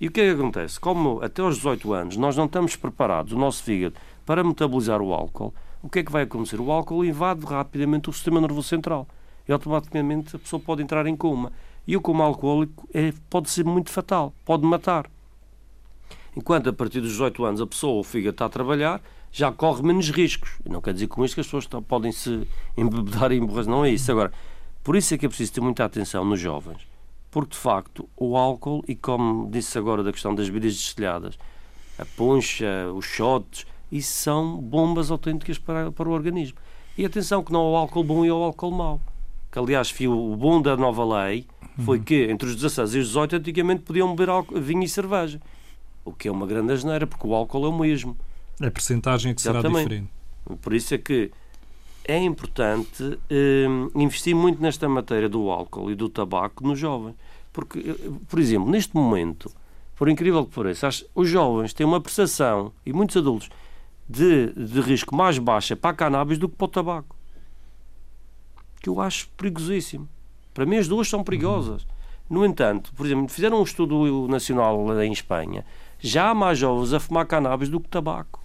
E 0.00 0.08
o 0.08 0.10
que 0.10 0.20
é 0.20 0.24
que 0.24 0.40
acontece? 0.40 0.80
Como 0.80 1.22
até 1.22 1.42
aos 1.42 1.56
18 1.56 1.92
anos 1.92 2.16
nós 2.16 2.36
não 2.36 2.46
estamos 2.46 2.74
preparados, 2.74 3.32
o 3.32 3.38
nosso 3.38 3.62
fígado, 3.62 3.94
para 4.24 4.42
metabolizar 4.42 5.00
o 5.00 5.12
álcool, 5.12 5.54
o 5.82 5.88
que 5.88 6.00
é 6.00 6.02
que 6.02 6.10
vai 6.10 6.22
acontecer? 6.22 6.60
O 6.60 6.72
álcool 6.72 7.04
invade 7.04 7.44
rapidamente 7.44 8.08
o 8.08 8.12
sistema 8.12 8.40
nervoso 8.40 8.68
central 8.68 9.06
e 9.46 9.52
automaticamente 9.52 10.34
a 10.34 10.38
pessoa 10.38 10.58
pode 10.58 10.82
entrar 10.82 11.06
em 11.06 11.14
coma. 11.14 11.52
E 11.86 11.96
o 11.96 12.00
coma 12.00 12.24
alcoólico 12.24 12.88
é, 12.94 13.12
pode 13.28 13.50
ser 13.50 13.64
muito 13.64 13.90
fatal, 13.90 14.32
pode 14.44 14.64
matar. 14.64 15.10
Enquanto 16.36 16.68
a 16.68 16.72
partir 16.72 17.00
dos 17.00 17.12
18 17.12 17.44
anos 17.44 17.60
a 17.60 17.66
pessoa, 17.66 18.00
o 18.00 18.04
fígado 18.04 18.34
está 18.34 18.46
a 18.46 18.48
trabalhar, 18.48 19.00
já 19.30 19.52
corre 19.52 19.82
menos 19.82 20.10
riscos. 20.10 20.52
Não 20.68 20.80
quer 20.80 20.94
dizer 20.94 21.06
com 21.06 21.24
isto 21.24 21.34
que 21.34 21.40
as 21.40 21.46
pessoas 21.46 21.66
podem 21.86 22.12
se 22.12 22.46
embebedar 22.76 23.32
e 23.32 23.36
emborrar, 23.36 23.66
não 23.66 23.84
é 23.84 23.90
isso. 23.90 24.10
Agora, 24.10 24.32
por 24.82 24.96
isso 24.96 25.14
é 25.14 25.18
que 25.18 25.26
é 25.26 25.28
preciso 25.28 25.52
ter 25.52 25.60
muita 25.60 25.84
atenção 25.84 26.24
nos 26.24 26.40
jovens. 26.40 26.86
Porque, 27.30 27.50
de 27.50 27.56
facto, 27.56 28.08
o 28.16 28.36
álcool, 28.36 28.84
e 28.86 28.94
como 28.94 29.50
disse 29.50 29.76
agora 29.76 30.02
da 30.02 30.12
questão 30.12 30.34
das 30.34 30.48
bebidas 30.48 30.74
destilhadas, 30.74 31.38
a 31.98 32.04
poncha, 32.04 32.92
os 32.94 33.04
shots, 33.04 33.66
isso 33.90 34.12
são 34.12 34.56
bombas 34.56 35.10
autênticas 35.10 35.58
para, 35.58 35.90
para 35.90 36.08
o 36.08 36.12
organismo. 36.12 36.58
E 36.96 37.04
atenção 37.04 37.42
que 37.42 37.52
não 37.52 37.60
é 37.60 37.70
o 37.70 37.76
álcool 37.76 38.04
bom 38.04 38.24
e 38.24 38.30
o 38.30 38.36
álcool 38.36 38.70
mau. 38.70 39.00
Que, 39.50 39.58
aliás, 39.58 39.92
o 40.00 40.36
bom 40.36 40.60
da 40.60 40.76
nova 40.76 41.04
lei 41.04 41.46
foi 41.84 41.98
uhum. 41.98 42.04
que 42.04 42.24
entre 42.30 42.48
os 42.48 42.54
16 42.54 42.94
e 42.94 42.98
os 42.98 43.06
18 43.08 43.36
antigamente 43.36 43.82
podiam 43.82 44.14
beber 44.14 44.30
vinho 44.60 44.84
e 44.84 44.88
cerveja. 44.88 45.40
O 46.04 46.12
que 46.12 46.28
é 46.28 46.32
uma 46.32 46.46
grande 46.46 46.72
asneira, 46.72 47.06
porque 47.06 47.26
o 47.26 47.34
álcool 47.34 47.64
é 47.64 47.68
o 47.68 47.78
mesmo. 47.78 48.16
A 48.60 48.70
percentagem 48.70 49.32
é 49.32 49.34
que 49.34 49.42
será 49.42 49.58
Exatamente. 49.58 49.82
diferente. 49.82 50.10
Por 50.60 50.74
isso 50.74 50.94
é 50.94 50.98
que 50.98 51.30
é 52.04 52.18
importante 52.18 53.18
eh, 53.30 53.66
investir 53.94 54.36
muito 54.36 54.60
nesta 54.60 54.88
matéria 54.88 55.28
do 55.28 55.50
álcool 55.50 55.90
e 55.90 55.94
do 55.94 56.08
tabaco 56.08 56.66
nos 56.66 56.78
jovens. 56.78 57.16
Porque, 57.52 57.94
por 58.28 58.38
exemplo, 58.38 58.70
neste 58.70 58.94
momento, 58.94 59.50
por 59.96 60.08
incrível 60.08 60.44
que 60.44 60.54
pareça, 60.54 60.88
os 61.14 61.28
jovens 61.28 61.72
têm 61.72 61.86
uma 61.86 62.00
percepção, 62.00 62.72
e 62.84 62.92
muitos 62.92 63.16
adultos, 63.16 63.48
de, 64.08 64.52
de 64.52 64.80
risco 64.80 65.14
mais 65.14 65.38
baixa 65.38 65.74
para 65.74 65.90
a 65.90 65.94
cannabis 65.94 66.36
do 66.36 66.48
que 66.48 66.56
para 66.56 66.64
o 66.64 66.68
tabaco. 66.68 67.16
Que 68.82 68.88
eu 68.88 69.00
acho 69.00 69.28
perigosíssimo. 69.36 70.08
Para 70.52 70.66
mim, 70.66 70.76
as 70.76 70.88
duas 70.88 71.08
são 71.08 71.24
perigosas. 71.24 71.86
No 72.28 72.44
entanto, 72.44 72.92
por 72.94 73.06
exemplo, 73.06 73.28
fizeram 73.28 73.60
um 73.60 73.62
estudo 73.62 74.28
nacional 74.28 75.00
em 75.02 75.12
Espanha, 75.12 75.64
já 76.06 76.30
há 76.30 76.34
mais 76.34 76.58
jovens 76.58 76.92
a 76.92 77.00
fumar 77.00 77.26
cannabis 77.26 77.68
do 77.68 77.80
que 77.80 77.88
tabaco. 77.88 78.42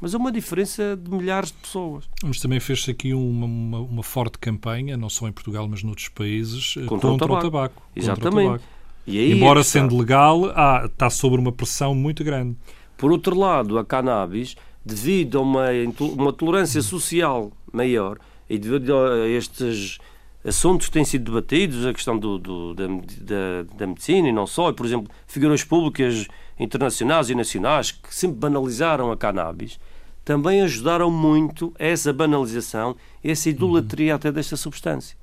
Mas 0.00 0.14
é 0.14 0.16
uma 0.16 0.30
diferença 0.30 0.96
de 0.96 1.10
milhares 1.10 1.48
de 1.50 1.54
pessoas. 1.58 2.08
Mas 2.22 2.38
também 2.40 2.60
fez-se 2.60 2.90
aqui 2.90 3.12
uma, 3.12 3.46
uma, 3.46 3.78
uma 3.80 4.02
forte 4.02 4.38
campanha, 4.38 4.96
não 4.96 5.08
só 5.08 5.26
em 5.26 5.32
Portugal, 5.32 5.66
mas 5.68 5.82
noutros 5.82 6.08
países, 6.08 6.74
eh, 6.76 6.84
Contra 6.86 7.08
o 7.08 7.10
contra, 7.12 7.26
tabaco. 7.28 7.46
o 7.46 7.50
tabaco. 7.50 7.74
Contra 7.74 7.90
o 8.00 8.04
Exatamente. 8.04 8.46
tabaco. 8.46 8.64
E 9.06 9.32
Embora 9.32 9.60
é 9.60 9.62
sendo 9.64 9.96
legal, 9.96 10.52
ah, 10.54 10.82
está 10.84 11.08
sob 11.10 11.36
uma 11.36 11.50
pressão 11.50 11.94
muito 11.94 12.22
grande. 12.22 12.56
Por 12.96 13.10
outro 13.10 13.36
lado, 13.36 13.76
a 13.78 13.84
cannabis, 13.84 14.54
devido 14.84 15.38
a 15.38 15.40
uma, 15.40 15.66
uma 16.00 16.32
tolerância 16.32 16.82
social 16.82 17.50
maior 17.72 18.18
e 18.48 18.56
devido 18.58 18.94
a 18.96 19.26
estes 19.28 19.98
assuntos 20.46 20.86
que 20.86 20.92
têm 20.92 21.04
sido 21.04 21.24
debatidos, 21.32 21.84
a 21.86 21.92
questão 21.92 22.16
do, 22.18 22.38
do- 22.38 22.74
da, 22.74 22.86
da, 22.86 23.62
da 23.78 23.86
medicina 23.86 24.28
e 24.28 24.32
não 24.32 24.46
só, 24.46 24.70
e, 24.70 24.72
por 24.72 24.86
exemplo, 24.86 25.10
figuras 25.26 25.64
públicas 25.64 26.26
internacionais 26.58 27.30
e 27.30 27.34
nacionais 27.34 27.90
que 27.90 28.14
sempre 28.14 28.38
banalizaram 28.38 29.10
a 29.12 29.16
cannabis, 29.16 29.78
também 30.24 30.60
ajudaram 30.60 31.10
muito 31.10 31.72
a 31.78 31.84
essa 31.84 32.12
banalização, 32.12 32.96
essa 33.24 33.48
idolatria 33.48 34.14
até 34.14 34.30
desta 34.30 34.56
substância. 34.56 35.16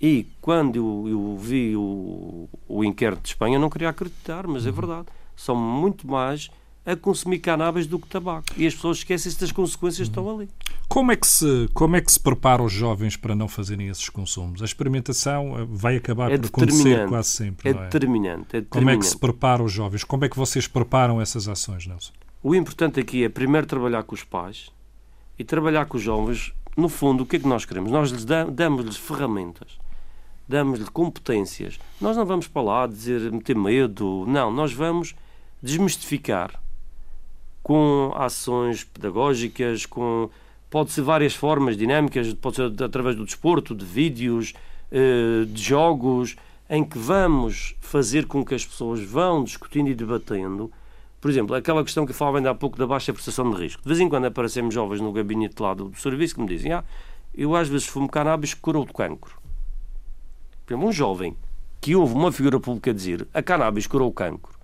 E 0.00 0.26
quando 0.40 0.76
eu, 0.76 1.08
eu 1.08 1.36
vi 1.36 1.76
o, 1.76 2.48
o 2.68 2.84
inquérito 2.84 3.22
de 3.22 3.28
Espanha, 3.30 3.58
não 3.58 3.68
queria 3.68 3.88
acreditar, 3.88 4.46
mas 4.46 4.66
é 4.66 4.70
verdade. 4.70 5.08
São 5.36 5.54
muito 5.56 6.08
mais 6.08 6.48
a 6.86 6.96
consumir 6.96 7.38
cannabis 7.40 7.86
do 7.86 7.98
que 7.98 8.08
tabaco. 8.08 8.46
E 8.56 8.66
as 8.66 8.74
pessoas 8.74 8.98
esquecem-se 8.98 9.38
das 9.38 9.52
consequências 9.52 10.08
que 10.08 10.12
estão 10.12 10.28
ali. 10.34 10.48
Como 10.88 11.12
é, 11.12 11.16
que 11.16 11.26
se, 11.26 11.68
como 11.74 11.94
é 11.94 12.00
que 12.00 12.10
se 12.10 12.18
prepara 12.18 12.62
os 12.62 12.72
jovens 12.72 13.16
para 13.16 13.34
não 13.34 13.46
fazerem 13.46 13.88
esses 13.88 14.08
consumos? 14.08 14.60
A 14.62 14.64
experimentação 14.64 15.58
eh, 15.60 15.66
vai 15.68 15.96
acabar 15.96 16.32
É 16.32 16.38
por 16.38 16.46
acontecer 16.46 16.78
determinante. 16.78 17.08
quase 17.10 17.28
sempre, 17.28 17.68
É 17.68 17.72
é? 17.72 17.74
determinante. 17.74 18.40
É 18.40 18.48
Como 18.48 18.56
é 18.58 18.60
determinante. 18.62 18.98
que 19.00 19.06
se 19.06 19.18
prepara 19.18 19.62
os 19.62 19.70
jovens? 19.72 20.02
Como 20.04 20.24
é 20.24 20.28
que 20.28 20.36
vocês 20.36 20.66
preparam 20.66 21.20
essas 21.20 21.46
ações, 21.48 21.86
Nelson? 21.86 22.12
O 22.42 22.54
importante 22.54 22.98
aqui 22.98 23.22
é 23.22 23.28
primeiro 23.28 23.66
trabalhar 23.66 24.02
com 24.02 24.14
os 24.14 24.24
pais 24.24 24.70
e 25.38 25.44
trabalhar 25.44 25.84
com 25.86 25.96
os 25.98 26.02
jovens. 26.02 26.52
No 26.76 26.88
fundo, 26.88 27.22
o 27.22 27.26
que 27.26 27.36
é 27.36 27.38
que 27.38 27.46
nós 27.46 27.64
queremos? 27.64 27.90
Nós 27.92 28.10
lhes 28.10 28.24
dam- 28.24 28.50
damos-lhes 28.50 28.96
ferramentas, 28.96 29.68
damos-lhes 30.48 30.88
competências. 30.88 31.78
Nós 32.00 32.16
não 32.16 32.24
vamos 32.24 32.48
para 32.48 32.62
lá 32.62 32.86
dizer 32.86 33.30
meter 33.30 33.54
medo. 33.54 34.24
Não, 34.26 34.50
nós 34.50 34.72
vamos 34.72 35.14
desmistificar 35.62 36.50
com 37.70 38.12
ações 38.16 38.82
pedagógicas, 38.82 39.86
com 39.86 40.28
pode 40.68 40.90
ser 40.90 41.02
várias 41.02 41.36
formas 41.36 41.76
dinâmicas, 41.76 42.34
pode 42.34 42.56
ser 42.56 42.82
através 42.82 43.14
do 43.14 43.24
desporto, 43.24 43.76
de 43.76 43.84
vídeos, 43.84 44.54
eh, 44.90 45.44
de 45.46 45.62
jogos, 45.62 46.34
em 46.68 46.82
que 46.82 46.98
vamos 46.98 47.76
fazer 47.80 48.26
com 48.26 48.44
que 48.44 48.56
as 48.56 48.66
pessoas 48.66 49.00
vão 49.04 49.44
discutindo 49.44 49.88
e 49.88 49.94
debatendo. 49.94 50.68
Por 51.20 51.30
exemplo, 51.30 51.54
aquela 51.54 51.84
questão 51.84 52.04
que 52.04 52.12
falava 52.12 52.38
ainda 52.38 52.50
há 52.50 52.54
pouco 52.56 52.76
da 52.76 52.88
baixa 52.88 53.12
prestação 53.12 53.48
de 53.52 53.62
risco. 53.62 53.82
De 53.82 53.88
vez 53.88 54.00
em 54.00 54.08
quando 54.08 54.24
aparecemos 54.24 54.74
jovens 54.74 55.00
no 55.00 55.12
gabinete 55.12 55.62
lá 55.62 55.72
do, 55.72 55.94
serviço 55.94 56.34
que 56.34 56.40
me 56.40 56.48
dizem: 56.48 56.72
Ah, 56.72 56.82
eu 57.32 57.54
às 57.54 57.68
vezes 57.68 57.86
fumo 57.86 58.08
cannabis 58.08 58.52
que 58.52 58.60
curou 58.60 58.84
de 58.84 58.92
cancro. 58.92 59.38
Por 60.66 60.72
exemplo, 60.72 60.88
um 60.88 60.92
jovem 60.92 61.36
que 61.80 61.94
ouve 61.94 62.14
uma 62.14 62.32
figura 62.32 62.58
pública 62.58 62.92
dizer 62.92 63.28
a 63.32 63.40
cannabis 63.40 63.86
curou 63.86 64.08
o 64.08 64.12
cancro, 64.12 64.58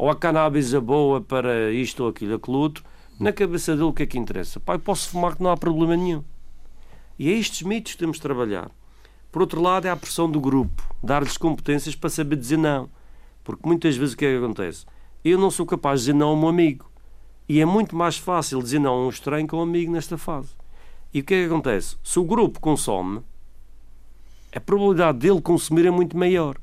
ou 0.00 0.08
a 0.08 0.16
cannabis 0.16 0.72
é 0.72 0.80
boa 0.80 1.20
para 1.20 1.70
isto 1.70 2.04
ou 2.04 2.08
aquilo, 2.08 2.34
aquilo 2.34 2.56
outro, 2.56 2.82
na 3.18 3.34
cabeça 3.34 3.72
dele 3.72 3.84
o 3.84 3.92
que 3.92 4.04
é 4.04 4.06
que 4.06 4.18
interessa? 4.18 4.58
Pai, 4.58 4.78
posso 4.78 5.10
fumar 5.10 5.36
que 5.36 5.42
não 5.42 5.50
há 5.50 5.58
problema 5.58 5.94
nenhum. 5.94 6.24
E 7.18 7.28
é 7.28 7.32
estes 7.34 7.60
mitos 7.60 7.92
que 7.92 7.98
temos 7.98 8.16
de 8.16 8.22
trabalhar. 8.22 8.70
Por 9.30 9.42
outro 9.42 9.60
lado, 9.60 9.86
é 9.86 9.90
a 9.90 9.96
pressão 9.96 10.30
do 10.30 10.40
grupo, 10.40 10.82
dar-lhes 11.02 11.36
competências 11.36 11.94
para 11.94 12.08
saber 12.08 12.36
dizer 12.36 12.56
não. 12.56 12.88
Porque 13.44 13.68
muitas 13.68 13.94
vezes 13.94 14.14
o 14.14 14.16
que 14.16 14.24
é 14.24 14.30
que 14.30 14.42
acontece? 14.42 14.86
Eu 15.22 15.38
não 15.38 15.50
sou 15.50 15.66
capaz 15.66 16.00
de 16.00 16.06
dizer 16.06 16.18
não 16.18 16.28
ao 16.28 16.36
meu 16.36 16.48
amigo. 16.48 16.90
E 17.46 17.60
é 17.60 17.66
muito 17.66 17.94
mais 17.94 18.16
fácil 18.16 18.62
dizer 18.62 18.78
não 18.78 18.94
a 18.94 19.06
um 19.06 19.10
estranho 19.10 19.46
que 19.46 19.54
a 19.54 19.58
um 19.58 19.62
amigo 19.62 19.92
nesta 19.92 20.16
fase. 20.16 20.48
E 21.12 21.20
o 21.20 21.24
que 21.24 21.34
é 21.34 21.40
que 21.42 21.52
acontece? 21.52 21.96
Se 22.02 22.18
o 22.18 22.24
grupo 22.24 22.58
consome, 22.58 23.20
a 24.50 24.60
probabilidade 24.60 25.18
dele 25.18 25.42
consumir 25.42 25.84
é 25.84 25.90
muito 25.90 26.16
maior. 26.16 26.56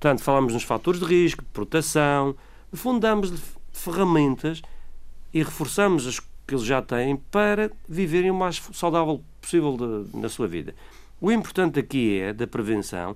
Portanto, 0.00 0.20
falamos 0.20 0.52
nos 0.52 0.64
fatores 0.64 0.98
de 0.98 1.06
risco, 1.06 1.44
de 1.44 1.50
proteção, 1.50 2.34
no 2.72 2.78
fundo, 2.78 3.00
damos-lhe 3.00 3.38
ferramentas 3.72 4.62
e 5.32 5.42
reforçamos 5.42 6.06
as 6.06 6.18
que 6.18 6.26
eles 6.54 6.64
já 6.64 6.82
têm 6.82 7.16
para 7.16 7.70
viverem 7.88 8.30
o 8.30 8.34
mais 8.34 8.60
saudável 8.72 9.22
possível 9.40 9.76
de- 9.76 10.16
na 10.18 10.28
sua 10.28 10.48
vida. 10.48 10.74
O 11.20 11.30
importante 11.30 11.78
aqui 11.78 12.18
é, 12.18 12.32
da 12.32 12.46
prevenção, 12.46 13.14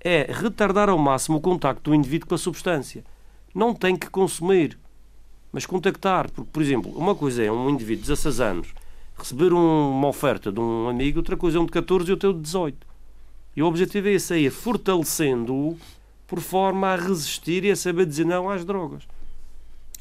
é 0.00 0.26
retardar 0.30 0.88
ao 0.90 0.98
máximo 0.98 1.38
o 1.38 1.40
contacto 1.40 1.90
do 1.90 1.94
indivíduo 1.94 2.28
com 2.28 2.34
a 2.34 2.38
substância. 2.38 3.02
Não 3.54 3.72
tem 3.74 3.96
que 3.96 4.10
consumir, 4.10 4.78
mas 5.50 5.64
contactar. 5.64 6.30
Porque, 6.30 6.50
por 6.52 6.62
exemplo, 6.62 6.92
uma 6.96 7.14
coisa 7.14 7.42
é 7.42 7.50
um 7.50 7.70
indivíduo 7.70 8.02
de 8.02 8.08
16 8.08 8.40
anos 8.40 8.74
receber 9.16 9.52
um- 9.54 9.90
uma 9.90 10.08
oferta 10.08 10.52
de 10.52 10.60
um 10.60 10.88
amigo, 10.88 11.18
outra 11.20 11.36
coisa 11.36 11.56
é 11.56 11.60
um 11.60 11.64
de 11.64 11.72
14 11.72 12.08
e 12.10 12.12
outro 12.12 12.34
de 12.34 12.40
18. 12.40 12.86
E 13.56 13.62
o 13.62 13.66
objetivo 13.66 14.08
é 14.08 14.12
esse 14.12 14.46
é 14.46 14.50
fortalecendo-o 14.50 15.78
por 16.26 16.40
forma 16.40 16.88
a 16.88 16.96
resistir 16.96 17.64
e 17.64 17.70
a 17.70 17.76
saber 17.76 18.06
dizer 18.06 18.24
não 18.26 18.48
às 18.50 18.64
drogas. 18.64 19.02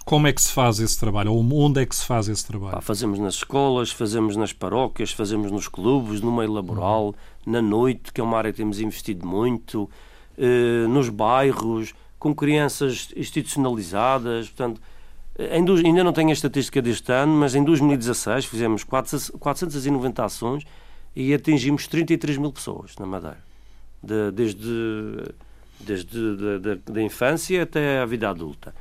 Como 0.04 0.28
é 0.28 0.34
que 0.34 0.42
se 0.42 0.52
faz 0.52 0.80
esse 0.80 1.00
trabalho? 1.00 1.34
Ou 1.34 1.54
onde 1.62 1.82
é 1.82 1.86
que 1.86 1.96
se 1.96 2.06
faz 2.06 2.28
esse 2.30 2.46
trabalho? 2.46 2.74
Pá, 2.76 2.82
fazemos 2.82 3.18
nas 3.18 3.36
escolas, 3.36 3.90
fazemos 3.92 4.36
nas 4.36 4.54
paróquias, 4.54 5.12
fazemos 5.12 5.52
nos 5.52 5.68
clubes, 5.68 6.22
no 6.22 6.32
meio 6.32 6.52
laboral, 6.52 7.16
na 7.46 7.60
noite, 7.62 8.14
que 8.14 8.22
é 8.22 8.24
uma 8.24 8.38
área 8.38 8.52
que 8.52 8.58
temos 8.58 8.80
investido 8.80 9.26
muito, 9.26 9.90
eh, 10.38 10.86
nos 10.88 11.10
bairros, 11.10 11.94
com 12.20 12.36
crianças 12.36 13.10
institucionalizadas. 13.16 14.48
Portanto, 14.50 14.80
em 15.40 15.64
dois- 15.66 15.84
ainda 15.84 16.04
não 16.04 16.14
tenho 16.14 16.30
a 16.30 16.34
estatística 16.34 16.82
deste 16.82 17.12
ano, 17.12 17.34
mas 17.34 17.56
em 17.56 17.64
2016 17.64 18.46
fizemos 18.46 18.84
400 18.84 19.32
490 19.40 20.24
ações 20.24 20.64
e 21.16 21.34
atingimos 21.34 21.88
33 21.88 22.38
mil 22.38 22.52
pessoas 22.54 22.96
na 23.00 23.06
Madeira. 23.08 23.44
De- 24.04 24.32
desde 24.32 25.34
desde 25.80 26.36
da, 26.36 26.58
da, 26.58 26.76
da 26.94 27.02
infância 27.02 27.64
até 27.64 28.00
a 28.00 28.06
vida 28.06 28.30
adulta 28.30 28.74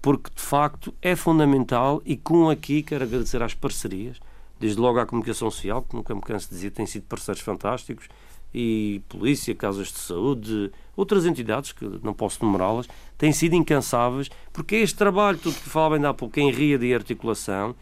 porque 0.00 0.30
de 0.34 0.40
facto 0.42 0.94
é 1.02 1.16
fundamental 1.16 2.00
e 2.04 2.16
com 2.16 2.48
aqui 2.48 2.82
quero 2.82 3.04
agradecer 3.04 3.42
às 3.42 3.54
parcerias, 3.54 4.18
desde 4.58 4.80
logo 4.80 4.98
à 4.98 5.06
comunicação 5.06 5.50
social, 5.50 5.82
que 5.82 5.94
nunca 5.94 6.14
me 6.14 6.20
canso 6.20 6.48
de 6.48 6.54
dizer, 6.54 6.70
têm 6.70 6.86
sido 6.86 7.04
parceiros 7.04 7.42
fantásticos, 7.42 8.08
e 8.54 9.02
polícia, 9.08 9.54
casas 9.54 9.88
de 9.88 9.98
saúde, 9.98 10.72
outras 10.96 11.26
entidades, 11.26 11.72
que 11.72 11.84
não 12.02 12.14
posso 12.14 12.42
numerá-las, 12.42 12.88
têm 13.18 13.30
sido 13.30 13.54
incansáveis, 13.54 14.30
porque 14.52 14.76
é 14.76 14.80
este 14.80 14.96
trabalho, 14.96 15.36
tudo 15.36 15.54
que 15.54 15.68
falava 15.68 15.96
ainda 15.96 16.08
há 16.08 16.14
pouco, 16.14 16.40
em 16.40 16.50
ria 16.50 16.78
de 16.78 16.94
articulação, 16.94 17.74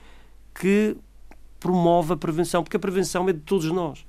que 0.53 0.97
promove 1.61 2.15
a 2.15 2.17
prevenção, 2.17 2.65
porque 2.65 2.77
a 2.77 2.81
prevenção 2.81 3.29
é 3.29 3.33
de 3.33 3.41
todos 3.41 3.71
nós. 3.71 4.05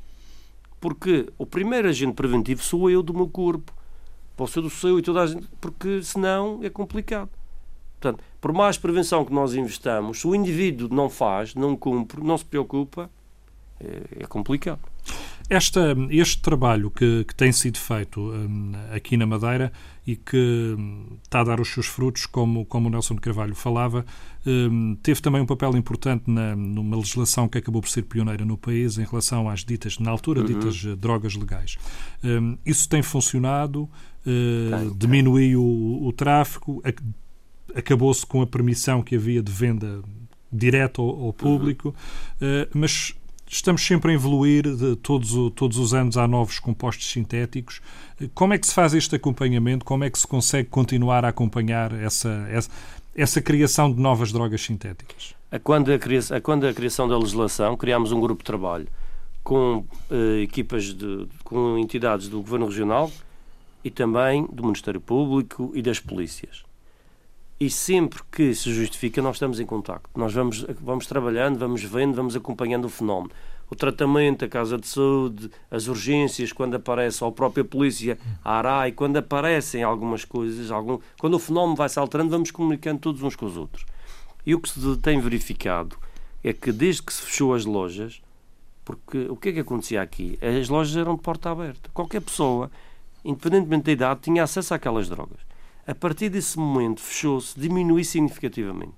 Porque 0.81 1.31
o 1.37 1.45
primeiro 1.45 1.87
agente 1.87 2.13
preventivo 2.13 2.63
sou 2.63 2.89
eu 2.89 3.03
do 3.03 3.13
meu 3.13 3.27
corpo, 3.27 3.71
posso 4.38 4.53
ser 4.53 4.62
do 4.62 4.70
seu 4.70 5.00
e 5.00 5.01
toda 5.01 5.22
a 5.22 5.27
gente, 5.27 5.48
porque 5.60 6.01
senão 6.03 6.60
é 6.63 6.70
complicado. 6.70 7.29
Portanto, 8.00 8.24
por 8.39 8.53
mais 8.53 8.77
prevenção 8.77 9.25
que 9.25 9.34
nós 9.34 9.56
investamos, 9.56 10.22
se 10.22 10.27
o 10.27 10.36
indivíduo 10.36 10.88
não 10.89 11.10
faz, 11.10 11.56
não 11.56 11.75
cumpre, 11.75 12.24
não 12.24 12.38
se 12.38 12.46
preocupa, 12.46 13.10
é, 13.79 14.24
é 14.24 14.27
complicado. 14.27 14.79
Esta, 15.50 15.96
este 16.10 16.42
trabalho 16.42 16.92
que, 16.92 17.24
que 17.24 17.34
tem 17.34 17.54
sido 17.54 17.77
feito 17.77 18.20
hum, 18.20 18.74
aqui 18.94 19.16
na 19.16 19.25
Madeira 19.25 19.72
e 20.06 20.16
que 20.18 20.75
hum, 20.77 21.18
está 21.24 21.39
a 21.39 21.44
dar 21.46 21.62
os 21.62 21.70
seus 21.70 21.86
frutos, 21.86 22.25
como, 22.25 22.66
como 22.66 22.88
o 22.88 22.92
Nelson 22.92 23.16
de 23.16 23.22
Carvalho 23.22 23.56
falava, 23.56 24.06
hum, 24.46 24.98
teve 25.01 25.22
também 25.22 25.42
um 25.42 25.46
papel 25.46 25.77
importante 25.77 26.30
na, 26.30 26.54
numa 26.54 26.98
legislação 26.98 27.48
que 27.48 27.58
acabou 27.58 27.82
por 27.82 27.88
ser 27.89 28.01
pioneira 28.01 28.44
no 28.44 28.58
país 28.58 28.98
em 28.98 29.06
relação 29.06 29.50
às 29.50 29.63
ditas, 29.63 29.98
na 30.00 30.12
altura, 30.12 30.44
ditas 30.44 30.84
eh, 30.86 30.96
drogas 30.98 31.34
legais. 31.36 31.77
Hum, 32.22 32.58
isso 32.66 32.89
tem 32.89 33.01
funcionado, 33.01 33.89
tem. 34.25 34.98
diminuiu 34.98 35.62
o, 35.63 36.08
o 36.08 36.12
tráfico, 36.12 36.82
ac- 36.84 37.01
acabou-se 37.74 38.25
com 38.25 38.42
a 38.42 38.48
permissão 38.48 39.01
que 39.01 39.16
havia 39.16 39.42
de 39.42 39.51
venda 39.51 40.01
direta 40.51 41.01
ao, 41.01 41.08
ao 41.27 41.34
público, 41.34 41.96
eh, 42.42 42.68
mas 42.74 43.13
Estamos 43.50 43.86
sempre 43.86 44.12
a 44.12 44.13
evoluir, 44.13 44.66
todos, 45.01 45.32
todos 45.56 45.77
os 45.77 45.94
anos 45.94 46.18
há 46.18 46.27
novos 46.27 46.60
compostos 46.60 47.10
sintéticos. 47.10 47.82
Como 48.34 48.54
é 48.54 48.58
que 48.58 48.68
se 48.68 48.74
faz 48.74 48.94
este 48.94 49.16
acompanhamento? 49.16 49.86
Como 49.86 50.04
é 50.04 50.10
que 50.10 50.20
se 50.20 50.27
consegue 50.27 50.70
continuar 50.70 51.24
a 51.24 51.30
acompanhar 51.30 51.94
essa, 51.94 52.46
essa, 52.51 52.70
essa 53.16 53.42
criação 53.42 53.92
de 53.94 54.01
novas 54.01 54.34
drogas 54.34 54.62
sintéticas? 54.62 55.34
Quando, 55.63 55.94
a 55.94 55.98
criação, 55.98 56.42
quando 56.42 56.68
a 56.68 56.74
criação 56.74 57.08
da 57.08 57.18
legislação, 57.18 57.77
criámos 57.77 58.12
um 58.12 58.20
grupo 58.20 58.44
de 58.44 58.46
trabalho 58.46 58.88
com 59.46 59.86
eh, 60.12 60.42
equipas, 60.42 60.94
de, 60.94 61.25
com 61.46 61.77
entidades 61.77 62.27
do 62.27 62.42
Governo 62.42 62.66
Regional 62.66 63.10
e 63.82 63.89
também 63.89 64.46
do 64.51 64.62
Ministério 64.63 65.00
Público 65.00 65.72
e 65.74 65.82
das 65.82 66.01
polícias. 66.01 66.66
E 67.59 67.71
sempre 67.71 68.21
que 68.31 68.53
se 68.53 68.71
justifica, 68.71 69.19
nós 69.19 69.37
estamos 69.37 69.59
em 69.59 69.65
contacto. 69.65 70.07
Nós 70.15 70.31
vamos, 70.31 70.63
vamos 70.79 71.07
trabalhando, 71.07 71.57
vamos 71.57 71.83
vendo, 71.83 72.13
vamos 72.13 72.35
acompanhando 72.35 72.85
o 72.85 72.89
fenómeno. 72.89 73.31
O 73.67 73.75
tratamento, 73.75 74.45
a 74.45 74.47
casa 74.47 74.77
de 74.77 74.87
saúde, 74.87 75.49
as 75.69 75.87
urgências, 75.87 76.53
quando 76.53 76.75
aparece, 76.75 77.23
ou 77.23 77.31
a 77.31 77.33
própria 77.33 77.65
polícia, 77.65 78.17
a 78.45 78.59
ARAI, 78.59 78.91
quando 78.91 79.17
aparecem 79.17 79.81
algumas 79.81 80.23
coisas, 80.23 80.69
algum, 80.69 80.99
quando 81.19 81.33
o 81.33 81.39
fenómeno 81.39 81.75
vai 81.75 81.89
se 81.89 81.97
alterando, 81.97 82.29
vamos 82.29 82.51
comunicando 82.51 82.99
todos 82.99 83.23
uns 83.23 83.35
com 83.35 83.47
os 83.47 83.57
outros. 83.57 83.85
E 84.45 84.53
o 84.53 84.59
que 84.59 84.69
se 84.69 84.97
tem 84.97 85.19
verificado 85.19 85.97
é 86.43 86.53
que 86.53 86.71
desde 86.71 87.01
que 87.01 87.11
se 87.11 87.23
fechou 87.23 87.55
as 87.55 87.65
lojas, 87.65 88.21
porque 88.85 89.27
o 89.29 89.35
que 89.35 89.49
é 89.49 89.53
que 89.53 89.59
acontecia 89.59 90.01
aqui? 90.01 90.37
As 90.41 90.69
lojas 90.69 90.95
eram 90.95 91.15
de 91.15 91.21
porta 91.21 91.49
aberta. 91.49 91.89
Qualquer 91.93 92.21
pessoa, 92.21 92.71
independentemente 93.25 93.83
da 93.85 93.91
idade, 93.91 94.21
tinha 94.21 94.43
acesso 94.43 94.75
àquelas 94.75 95.09
drogas. 95.09 95.39
A 95.88 95.96
partir 95.96 96.27
desse 96.27 96.60
momento, 96.60 97.00
fechou-se, 97.00 97.58
diminuiu 97.58 98.03
significativamente. 98.03 98.98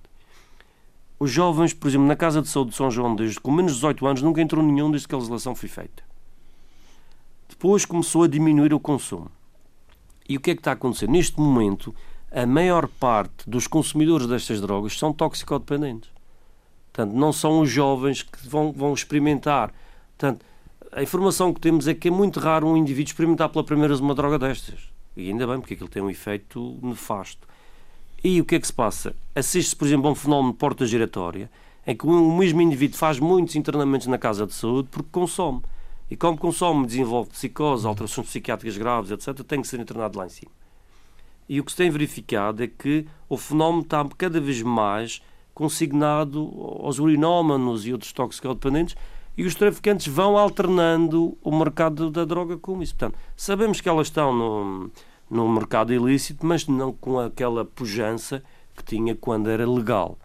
Os 1.20 1.30
jovens, 1.30 1.72
por 1.72 1.88
exemplo, 1.88 2.08
na 2.08 2.16
Casa 2.16 2.42
de 2.42 2.48
Saúde 2.48 2.72
de 2.72 2.78
São 2.78 2.90
João, 2.90 3.16
desde 3.16 3.40
com 3.40 3.52
menos 3.52 3.74
de 3.74 3.78
18 3.78 4.08
anos, 4.08 4.22
nunca 4.24 4.42
entrou 4.42 4.64
nenhum 4.64 4.90
desde 4.90 5.08
que 5.08 5.14
a 5.14 5.18
legislação 5.20 5.54
foi 5.54 5.70
feita. 5.70 6.02
Depois 7.48 7.86
começou 7.86 8.24
a 8.24 8.28
diminuir 8.28 8.74
o 8.74 8.80
consumo. 8.80 9.30
E 10.28 10.36
o 10.36 10.40
que 10.40 10.50
é 10.50 10.56
que 10.56 10.62
está 10.62 10.72
a 10.72 10.74
acontecer? 10.74 11.08
Neste 11.08 11.40
momento, 11.40 11.94
a 12.32 12.44
maior 12.48 12.88
parte 12.88 13.48
dos 13.48 13.68
consumidores 13.68 14.26
destas 14.26 14.60
drogas 14.60 14.98
são 14.98 15.14
toxicodependentes. 15.14 16.10
Portanto, 16.92 17.14
não 17.14 17.32
são 17.32 17.60
os 17.60 17.70
jovens 17.70 18.24
que 18.24 18.48
vão, 18.48 18.72
vão 18.72 18.96
experimentar. 18.96 19.72
Portanto, 20.18 20.44
a 20.92 21.04
informação 21.04 21.54
que 21.54 21.62
temos 21.62 21.88
é 21.88 21.94
que 21.94 22.08
é 22.08 22.12
muito 22.12 22.40
raro 22.40 22.66
um 22.68 22.76
indivíduo 22.76 23.12
experimentar 23.12 23.50
pela 23.50 23.64
primeira 23.64 23.90
vez 23.90 24.00
uma 24.00 24.16
droga 24.16 24.40
destas. 24.40 24.89
E 25.20 25.30
ainda 25.30 25.46
bem, 25.46 25.60
porque 25.60 25.74
aquilo 25.74 25.90
tem 25.90 26.02
um 26.02 26.10
efeito 26.10 26.78
nefasto. 26.82 27.48
E 28.24 28.42
o 28.42 28.46
que 28.46 28.56
é 28.56 28.60
que 28.60 28.68
se 28.68 28.74
passa? 28.74 29.16
Assiste-se, 29.36 29.76
por 29.76 29.88
exemplo, 29.88 30.08
a 30.08 30.12
um 30.12 30.16
fenómeno 30.16 30.52
de 30.52 30.58
porta 30.60 30.86
giratória, 30.86 31.50
em 31.88 31.96
que 31.96 32.06
o 32.06 32.38
mesmo 32.38 32.62
indivíduo 32.62 32.98
faz 32.98 33.20
muitos 33.20 33.56
internamentos 33.56 34.08
na 34.08 34.18
casa 34.18 34.46
de 34.46 34.54
saúde 34.54 34.90
porque 34.92 35.10
consome. 35.12 35.62
E 36.12 36.18
como 36.18 36.38
consome, 36.38 36.86
desenvolve 36.86 37.30
psicose, 37.30 37.88
alterações 37.88 38.28
psiquiátricas 38.28 38.78
graves, 38.78 39.12
etc., 39.12 39.44
tem 39.46 39.62
que 39.62 39.68
ser 39.68 39.80
internado 39.80 40.18
lá 40.18 40.26
em 40.26 40.30
cima. 40.30 40.52
E 41.48 41.60
o 41.60 41.64
que 41.64 41.72
se 41.72 41.78
tem 41.78 41.90
verificado 41.90 42.64
é 42.64 42.68
que 42.68 43.06
o 43.28 43.38
fenómeno 43.38 43.84
está 43.84 44.06
cada 44.18 44.40
vez 44.40 44.62
mais 44.62 45.22
consignado 45.54 46.52
aos 46.82 47.00
urinómanos 47.00 47.86
e 47.86 47.92
outros 47.92 48.14
toxicodependentes 48.14 48.96
e 49.36 49.44
os 49.44 49.56
traficantes 49.56 50.08
vão 50.08 50.38
alternando 50.38 51.38
o 51.42 51.58
mercado 51.58 52.10
da 52.10 52.26
droga 52.26 52.58
com 52.58 52.82
isso. 52.82 52.96
Portanto, 52.96 53.18
sabemos 53.36 53.82
que 53.82 53.88
elas 53.88 54.08
estão 54.08 54.34
no, 54.34 54.92
no 55.30 55.48
mercado 55.48 55.94
ilícito, 55.94 56.46
mas 56.46 56.68
não 56.68 56.92
com 56.92 57.20
aquela 57.20 57.64
pujança 57.64 58.44
que 58.76 58.84
tinha 58.84 59.16
quando 59.16 59.50
era 59.50 59.70
legal. 59.70 60.18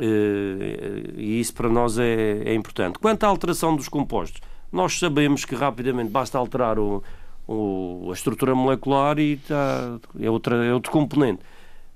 Eh, 0.00 1.12
e 1.16 1.40
isso 1.40 1.54
para 1.54 1.68
nós 1.68 1.98
é, 1.98 2.42
é 2.44 2.54
importante. 2.54 2.98
Quanto 2.98 3.24
à 3.24 3.28
alteração 3.28 3.76
dos 3.76 3.88
compostos, 3.88 4.40
nós 4.72 4.98
sabemos 4.98 5.44
que 5.44 5.54
rapidamente 5.54 6.10
basta 6.10 6.38
alterar 6.38 6.78
o, 6.78 7.02
o, 7.46 8.08
a 8.10 8.14
estrutura 8.14 8.54
molecular 8.54 9.18
e 9.18 9.32
está, 9.32 9.98
é, 10.18 10.30
outra, 10.30 10.64
é 10.64 10.72
outro 10.72 10.90
componente. 10.92 11.42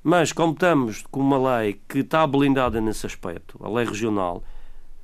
Mas, 0.03 0.33
como 0.33 0.53
estamos 0.53 1.03
com 1.11 1.21
uma 1.21 1.59
lei 1.59 1.81
que 1.89 2.01
está 2.01 2.27
blindada 2.27 2.81
nesse 2.81 3.07
aspecto, 3.07 3.59
a 3.63 3.71
lei 3.71 3.87
regional, 3.87 4.43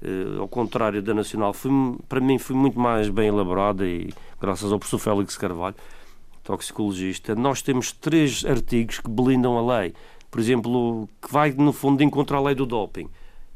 eh, 0.03 0.39
ao 0.39 0.49
contrário 0.49 1.01
da 1.01 1.15
nacional, 1.15 1.55
foi, 1.55 1.71
para 2.09 2.21
mim 2.21 2.39
foi 2.39 2.55
muito 2.55 2.79
mais 2.79 3.09
bem 3.09 3.29
elaborada 3.29 3.87
e 3.87 4.13
graças 4.39 4.71
ao 4.71 4.79
professor 4.79 4.99
Félix 4.99 5.39
Carvalho, 5.39 5.77
toxicologista, 6.51 7.35
nós 7.37 7.63
temos 7.63 7.93
três 7.93 8.45
artigos 8.45 8.99
que 8.99 9.09
blindam 9.09 9.57
a 9.57 9.79
lei. 9.79 9.95
Por 10.31 10.41
exemplo, 10.41 11.09
que 11.23 11.33
vai, 11.33 11.53
no 11.53 11.73
fundo, 11.73 12.03
encontrar 12.03 12.39
a 12.39 12.43
lei 12.43 12.55
do 12.55 12.67
doping. 12.67 13.09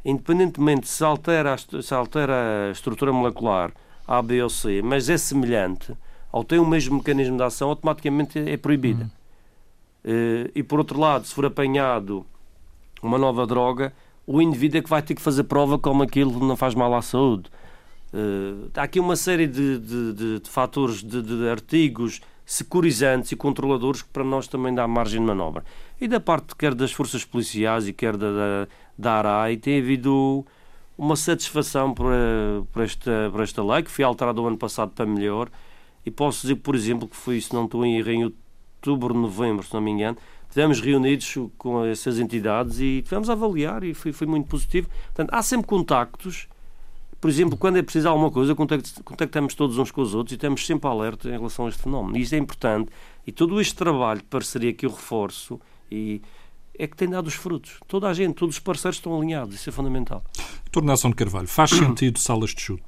Independentemente 0.04 0.86
se 0.86 1.02
altera, 1.02 1.56
se 1.56 1.94
altera 1.94 2.68
a 2.68 2.70
estrutura 2.70 3.12
molecular 3.12 3.72
A, 4.06 4.22
B 4.22 4.42
ou 4.42 4.50
C, 4.50 4.80
mas 4.82 5.08
é 5.08 5.16
semelhante, 5.16 5.92
ou 6.30 6.44
tem 6.44 6.58
o 6.58 6.66
mesmo 6.66 6.98
mecanismo 6.98 7.36
de 7.36 7.42
ação, 7.42 7.70
automaticamente 7.70 8.38
é 8.38 8.56
proibida. 8.56 9.10
Hum. 10.04 10.50
E 10.54 10.62
por 10.62 10.78
outro 10.78 11.00
lado, 11.00 11.26
se 11.26 11.34
for 11.34 11.46
apanhado 11.46 12.24
uma 13.02 13.18
nova 13.18 13.46
droga, 13.46 13.92
o 14.26 14.40
indivíduo 14.40 14.78
é 14.78 14.82
que 14.82 14.90
vai 14.90 15.02
ter 15.02 15.14
que 15.14 15.22
fazer 15.22 15.44
prova 15.44 15.78
como 15.78 16.02
aquilo 16.02 16.38
não 16.46 16.56
faz 16.56 16.74
mal 16.74 16.94
à 16.94 17.02
saúde. 17.02 17.50
Uh, 18.12 18.70
há 18.76 18.82
aqui 18.84 19.00
uma 19.00 19.16
série 19.16 19.48
de, 19.48 19.78
de, 19.78 20.12
de, 20.12 20.40
de 20.40 20.48
fatores, 20.48 21.02
de, 21.02 21.48
artigos 21.48 22.20
securizantes 22.44 23.32
e 23.32 23.36
controladores 23.36 24.02
que 24.02 24.08
para 24.08 24.24
nós 24.24 24.46
também 24.46 24.74
dá 24.74 24.86
margem 24.86 25.20
de 25.20 25.26
manobra. 25.26 25.64
E 26.00 26.06
da 26.06 26.20
parte 26.20 26.54
quer 26.54 26.74
das 26.74 26.92
forças 26.92 27.24
policiais 27.24 27.88
e 27.88 27.92
quer 27.92 28.16
da, 28.16 28.30
da, 28.30 28.68
da 28.98 29.12
ARAI 29.14 29.56
tem 29.56 29.78
havido 29.78 30.44
uma 30.96 31.16
satisfação 31.16 31.92
por, 31.92 32.12
eh, 32.12 32.62
por, 32.72 32.82
esta, 32.82 33.28
por 33.30 33.42
esta 33.42 33.64
lei, 33.64 33.82
que 33.82 33.90
foi 33.90 34.04
alterada 34.04 34.40
o 34.40 34.46
ano 34.46 34.56
passado 34.56 34.90
para 34.90 35.06
melhor. 35.06 35.50
E 36.06 36.10
posso 36.10 36.42
dizer, 36.42 36.56
por 36.56 36.74
exemplo, 36.74 37.08
que 37.08 37.16
foi, 37.16 37.40
se 37.40 37.52
não 37.52 37.64
estou 37.64 37.84
em 37.84 37.96
erro, 37.96 38.10
em 38.10 38.24
outubro, 38.24 39.14
novembro, 39.14 39.64
se 39.64 39.72
não 39.72 39.80
me 39.80 39.90
engano, 39.90 40.16
estivemos 40.42 40.80
reunidos 40.80 41.36
com 41.58 41.84
essas 41.84 42.18
entidades 42.18 42.78
e 42.78 43.02
tivemos 43.02 43.28
a 43.28 43.32
avaliar 43.32 43.82
e 43.82 43.94
foi, 43.94 44.12
foi 44.12 44.26
muito 44.26 44.48
positivo. 44.48 44.88
Portanto, 45.06 45.30
há 45.32 45.42
sempre 45.42 45.66
contactos. 45.66 46.46
Por 47.24 47.30
exemplo, 47.30 47.56
quando 47.56 47.78
é 47.78 47.82
preciso 47.82 48.06
alguma 48.06 48.30
coisa, 48.30 48.54
contactamos 48.54 49.54
todos 49.54 49.78
uns 49.78 49.90
com 49.90 50.02
os 50.02 50.14
outros 50.14 50.32
e 50.32 50.34
estamos 50.34 50.66
sempre 50.66 50.86
alerta 50.90 51.26
em 51.26 51.30
relação 51.32 51.64
a 51.64 51.70
este 51.70 51.80
fenómeno. 51.80 52.18
E 52.18 52.20
isto 52.20 52.34
é 52.34 52.36
importante. 52.36 52.90
E 53.26 53.32
todo 53.32 53.58
este 53.62 53.74
trabalho 53.74 54.20
de 54.20 54.26
parceria 54.26 54.74
que 54.74 54.84
eu 54.84 54.90
reforço 54.90 55.58
e 55.90 56.20
é 56.78 56.86
que 56.86 56.94
tem 56.94 57.08
dado 57.08 57.26
os 57.26 57.32
frutos. 57.32 57.78
Toda 57.88 58.08
a 58.08 58.12
gente, 58.12 58.34
todos 58.34 58.56
os 58.56 58.60
parceiros 58.60 58.98
estão 58.98 59.16
alinhados. 59.16 59.54
Isso 59.54 59.70
é 59.70 59.72
fundamental. 59.72 60.22
Doutor 60.64 60.86
Nelson 60.86 61.08
de 61.08 61.14
Carvalho, 61.14 61.48
faz 61.48 61.70
sentido 61.72 62.18
salas 62.18 62.50
de 62.50 62.60
chute? 62.60 62.84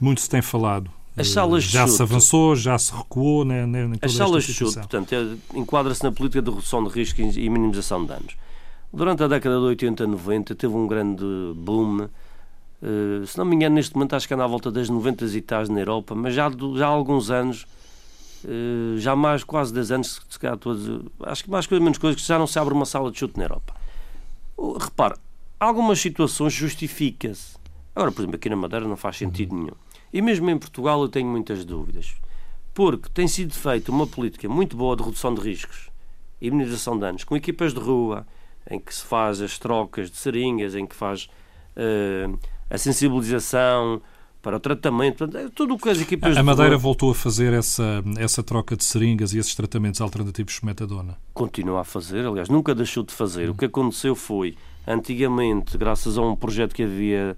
Muito 0.00 0.20
se 0.20 0.28
tem 0.28 0.42
falado 0.42 0.90
as 1.16 1.28
salas 1.28 1.62
já 1.62 1.86
se 1.86 2.02
avançou, 2.02 2.56
já 2.56 2.76
se 2.76 2.92
recuou 2.92 3.44
né, 3.44 3.64
né, 3.66 3.88
As 4.02 4.14
salas 4.14 4.42
de 4.42 4.52
chute, 4.52 4.74
portanto, 4.78 5.12
é, 5.12 5.56
enquadra-se 5.56 6.02
na 6.02 6.10
política 6.10 6.42
de 6.42 6.50
redução 6.50 6.82
de 6.82 6.90
riscos 6.90 7.36
e 7.36 7.48
minimização 7.48 8.02
de 8.02 8.08
danos. 8.08 8.36
Durante 8.92 9.22
a 9.22 9.28
década 9.28 9.60
de 9.60 9.62
80 9.62 10.08
90 10.08 10.54
teve 10.56 10.74
um 10.74 10.88
grande 10.88 11.24
boom. 11.54 12.08
Uh, 12.82 13.24
se 13.24 13.38
não 13.38 13.44
me 13.44 13.54
engano, 13.54 13.76
neste 13.76 13.94
momento 13.94 14.16
acho 14.16 14.26
que 14.26 14.34
anda 14.34 14.42
à 14.42 14.46
volta 14.46 14.70
das 14.70 14.88
90 14.88 15.24
e 15.26 15.40
tais 15.40 15.68
na 15.68 15.78
Europa, 15.78 16.16
mas 16.16 16.34
já, 16.34 16.50
já 16.74 16.86
há 16.86 16.90
alguns 16.90 17.30
anos, 17.30 17.64
uh, 18.44 18.98
já 18.98 19.14
mais 19.14 19.44
quase 19.44 19.72
10 19.72 19.92
anos, 19.92 20.20
se 20.28 20.38
calhar 20.38 20.56
todos, 20.56 21.04
acho 21.22 21.44
que 21.44 21.50
mais 21.50 21.64
coisa 21.64 21.82
menos 21.82 21.98
coisa, 21.98 22.16
que 22.16 22.22
já 22.22 22.38
não 22.38 22.46
se 22.46 22.58
abre 22.58 22.74
uma 22.74 22.84
sala 22.84 23.12
de 23.12 23.18
chute 23.18 23.38
na 23.38 23.44
Europa. 23.44 23.74
Repare, 24.80 25.14
algumas 25.60 26.00
situações 26.00 26.52
justifica-se. 26.52 27.56
Agora, 27.94 28.10
por 28.10 28.22
exemplo, 28.22 28.36
aqui 28.36 28.50
na 28.50 28.56
Madeira 28.56 28.86
não 28.86 28.96
faz 28.96 29.16
sentido 29.16 29.54
nenhum. 29.54 29.76
E 30.12 30.20
mesmo 30.20 30.50
em 30.50 30.58
Portugal 30.58 31.00
eu 31.02 31.08
tenho 31.08 31.28
muitas 31.28 31.64
dúvidas. 31.64 32.14
Porque 32.74 33.08
tem 33.10 33.28
sido 33.28 33.54
feita 33.54 33.92
uma 33.92 34.06
política 34.06 34.48
muito 34.48 34.76
boa 34.76 34.96
de 34.96 35.02
redução 35.02 35.34
de 35.34 35.40
riscos 35.40 35.90
e 36.40 36.50
minimização 36.50 36.94
de 36.94 37.00
danos, 37.00 37.22
com 37.22 37.36
equipas 37.36 37.72
de 37.72 37.78
rua, 37.78 38.26
em 38.68 38.80
que 38.80 38.92
se 38.92 39.04
faz 39.04 39.40
as 39.40 39.58
trocas 39.58 40.10
de 40.10 40.16
seringas, 40.16 40.74
em 40.74 40.86
que 40.86 40.96
faz 40.96 41.28
uh, 41.76 42.38
a 42.72 42.78
sensibilização 42.78 44.00
para 44.40 44.56
o 44.56 44.60
tratamento, 44.60 45.24
é 45.36 45.48
tudo 45.54 45.74
o 45.74 45.78
que 45.78 45.88
as 45.88 46.00
equipas 46.00 46.36
A 46.36 46.42
Madeira 46.42 46.76
voltou 46.76 47.12
a 47.12 47.14
fazer 47.14 47.52
essa, 47.52 48.02
essa 48.18 48.42
troca 48.42 48.76
de 48.76 48.82
seringas 48.82 49.32
e 49.34 49.38
esses 49.38 49.54
tratamentos 49.54 50.00
alternativos 50.00 50.54
de 50.54 50.64
metadona? 50.64 51.16
Continua 51.32 51.82
a 51.82 51.84
fazer, 51.84 52.26
aliás, 52.26 52.48
nunca 52.48 52.74
deixou 52.74 53.04
de 53.04 53.12
fazer. 53.12 53.48
Hum. 53.48 53.52
O 53.52 53.54
que 53.54 53.66
aconteceu 53.66 54.16
foi, 54.16 54.56
antigamente, 54.86 55.78
graças 55.78 56.18
a 56.18 56.22
um 56.22 56.34
projeto 56.34 56.74
que 56.74 56.82
havia 56.82 57.36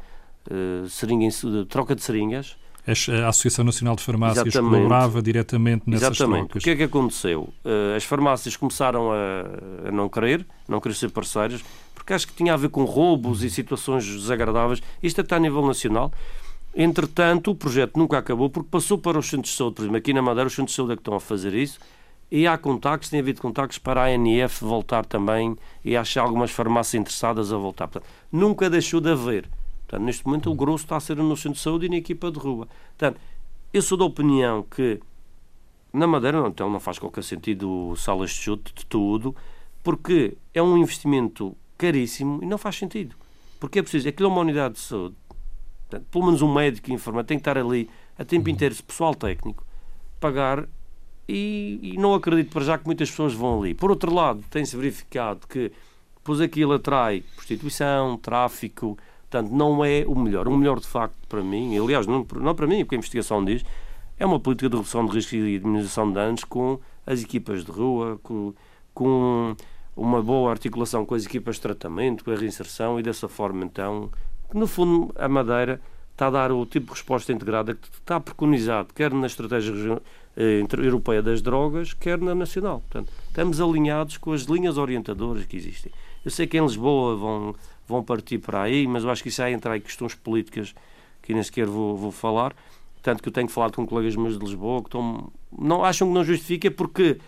uh, 0.51 0.89
seringa, 0.89 1.29
troca 1.69 1.95
de 1.95 2.03
seringas, 2.03 2.57
a 2.87 3.29
Associação 3.29 3.65
Nacional 3.65 3.97
de 3.97 4.03
Farmácias 4.03 4.47
Exatamente. 4.47 4.75
colaborava 4.75 5.23
diretamente 5.23 5.85
nessas 5.87 6.17
Exatamente. 6.17 6.49
trocas. 6.49 6.63
O 6.63 6.65
que 6.65 6.71
é 6.71 6.77
que 6.77 6.83
aconteceu? 6.83 7.43
Uh, 7.65 7.97
as 7.97 8.05
farmácias 8.05 8.57
começaram 8.57 9.11
a, 9.11 9.91
não 9.91 10.09
querer, 10.09 10.47
não 10.69 10.81
querer 10.81 10.95
ser 10.95 11.11
parceiras, 11.11 11.65
porque 11.95 12.13
acho 12.13 12.27
que 12.27 12.35
tinha 12.35 12.53
a 12.53 12.57
ver 12.57 12.69
com 12.69 12.85
roubos 12.85 13.43
e 13.43 13.49
situações 13.49 14.07
desagradáveis. 14.07 14.83
Isto 15.03 15.23
está 15.23 15.37
a 15.37 15.41
nível 15.41 15.67
nacional. 15.67 16.13
Entretanto, 16.77 17.53
o 17.53 17.55
projeto 17.55 17.97
nunca 17.97 18.19
acabou 18.19 18.51
porque 18.51 18.69
passou 18.71 18.99
para 18.99 19.19
os 19.19 19.27
centros 19.27 19.53
de 19.53 19.57
saúde. 19.57 19.77
Por 19.77 19.83
exemplo, 19.83 19.97
aqui 19.97 20.13
na 20.13 20.21
Madeira, 20.21 20.49
os 20.49 20.55
centros 20.55 20.73
de 20.73 20.77
saúde 20.77 20.93
é 20.93 20.97
que 20.97 21.01
estão 21.01 21.15
a 21.15 21.21
fazer 21.21 21.55
isso. 21.55 21.79
E 22.31 22.47
há 22.47 22.59
contactos, 22.59 23.09
tem 23.09 23.21
havido 23.21 23.41
contactos 23.41 23.79
para 23.79 24.03
a 24.03 24.07
ANF 24.07 24.61
voltar 24.61 25.07
também 25.07 25.57
e 25.85 25.97
achar 25.97 26.23
algumas 26.23 26.51
farmácias 26.51 27.01
interessadas 27.01 27.53
a 27.53 27.57
voltar. 27.57 27.89
Portanto, 27.89 28.11
nunca 28.31 28.69
deixou 28.69 29.01
de 29.01 29.11
haver. 29.11 29.49
Portanto, 29.95 30.07
neste 30.07 30.27
momento, 30.27 30.51
o 30.51 30.55
grosso 30.55 30.85
está 30.85 30.97
a 30.97 31.01
ser 31.01 31.17
no 31.17 31.37
centro 31.37 31.53
de 31.53 31.61
saúde 31.61 31.87
e 31.87 31.89
na 31.89 31.97
equipa 31.97 32.31
de 32.31 32.39
rua. 32.39 32.67
Portanto, 32.99 33.21
eu 33.73 33.81
sou 33.81 33.97
da 33.97 34.05
opinião 34.05 34.65
que 34.65 35.01
na 35.93 36.05
Madeira 36.07 36.41
não, 36.41 36.49
então 36.49 36.69
não 36.69 36.81
faz 36.81 36.99
qualquer 36.99 37.23
sentido 37.23 37.95
salas 37.97 38.31
de 38.31 38.37
chute 38.37 38.75
de 38.75 38.85
tudo, 38.87 39.37
porque 39.85 40.37
é 40.53 40.61
um 40.61 40.77
investimento 40.77 41.57
caríssimo 41.79 42.43
e 42.43 42.47
não 42.47 42.59
faz 42.59 42.77
sentido. 42.77 43.15
Porque 43.61 43.79
é 43.79 43.83
preciso, 43.83 44.09
aquilo 44.09 44.29
é 44.29 44.33
uma 44.33 44.41
unidade 44.41 44.75
de 44.75 44.81
saúde, 44.81 45.15
portanto, 45.89 46.09
pelo 46.11 46.25
menos 46.25 46.43
um 46.43 46.53
médico 46.53 46.91
enfermeiro 46.91 47.29
tem 47.29 47.39
que 47.39 47.43
estar 47.43 47.57
ali 47.57 47.89
a 48.19 48.25
tempo 48.25 48.51
inteiro, 48.51 48.75
pessoal 48.83 49.15
técnico, 49.15 49.65
pagar 50.19 50.69
e, 51.29 51.79
e, 51.81 51.97
não 51.97 52.15
acredito 52.15 52.53
para 52.53 52.65
já 52.65 52.77
que 52.77 52.85
muitas 52.85 53.09
pessoas 53.11 53.33
vão 53.33 53.61
ali. 53.61 53.75
Por 53.75 53.93
outro 53.93 54.13
lado, 54.13 54.43
tem-se 54.51 54.77
verificado 54.77 55.47
que 55.47 55.71
pois 56.25 56.41
aquilo 56.41 56.73
atrai 56.73 57.23
prostituição, 57.37 58.17
tráfico, 58.17 58.99
portanto, 59.35 59.51
não 59.51 59.85
é 59.85 60.05
o 60.07 60.15
melhor. 60.15 60.47
O 60.47 60.57
melhor, 60.57 60.79
de 60.79 60.87
facto, 60.87 61.17
para 61.29 61.43
mim, 61.43 61.77
aliás, 61.77 62.07
não, 62.07 62.25
não 62.37 62.55
para 62.55 62.67
mim, 62.67 62.85
porque 62.85 62.95
a 62.95 62.99
investigação 62.99 63.45
diz, 63.45 63.65
é 64.17 64.25
uma 64.25 64.39
política 64.39 64.69
de 64.69 64.77
redução 64.77 65.05
de 65.05 65.13
risco 65.13 65.35
e 65.35 65.59
diminuição 65.59 66.09
de 66.09 66.15
danos 66.15 66.45
com 66.45 66.79
as 67.05 67.23
equipas 67.23 67.65
de 67.65 67.73
rua, 67.73 68.21
com, 68.23 68.55
com 68.95 69.57
uma 69.97 70.23
boa 70.23 70.51
articulação 70.51 71.05
com 71.05 71.15
as 71.17 71.27
equipas 71.27 71.57
de 71.57 71.63
tratamento, 71.63 72.25
com 72.25 72.31
a 72.31 72.37
reinserção 72.37 72.99
e 73.01 73.03
dessa 73.03 73.29
forma, 73.29 73.65
então, 73.65 74.11
no 74.53 74.69
fundo, 74.69 75.13
a 75.17 75.29
Madeira 75.29 75.81
está 76.13 76.29
a 76.29 76.31
dar 76.31 76.53
o 76.53 76.65
tipo 76.65 76.87
de 76.87 76.93
resposta 76.93 77.33
integrada 77.33 77.75
que 77.75 77.89
está 77.89 78.21
preconizado, 78.21 78.95
quer 78.95 79.13
na 79.13 79.27
estratégia 79.27 80.01
europeia 80.37 81.23
das 81.23 81.41
drogas, 81.41 81.93
quer 81.93 82.19
na 82.19 82.35
nacional. 82.35 82.81
Portanto, 82.81 83.13
estamos 83.29 83.61
alinhados 83.61 84.17
com 84.17 84.33
as 84.33 84.43
linhas 84.43 84.77
orientadoras 84.77 85.45
que 85.47 85.57
existem. 85.57 85.93
Eu 86.25 86.31
sei 86.31 86.47
que 86.47 86.59
em 86.59 86.63
Lisboa 86.63 87.17
vão, 87.17 87.55
vão 87.87 88.03
partir 88.03 88.39
para 88.39 88.63
aí, 88.63 88.87
mas 88.87 89.05
eu 89.05 89.11
acho 89.11 89.23
que 89.23 89.29
isso 89.29 89.43
aí 89.43 89.53
entra 89.53 89.77
em 89.77 89.81
questões 89.81 90.15
políticas 90.15 90.75
que 91.23 91.33
nem 91.33 91.43
sequer 91.43 91.67
vou, 91.67 91.97
vou 91.97 92.11
falar. 92.11 92.55
Tanto 93.03 93.23
que 93.23 93.29
eu 93.29 93.33
tenho 93.33 93.49
falado 93.49 93.75
com 93.77 93.87
colegas 93.87 94.17
meus 94.17 94.39
de 94.39 94.45
Lisboa 94.45 94.81
que 94.81 94.89
estão, 94.89 95.31
não, 95.57 95.85
acham 95.85 96.09
que 96.09 96.15
não 96.15 96.25
justifica 96.25 96.71
porque 96.71 97.19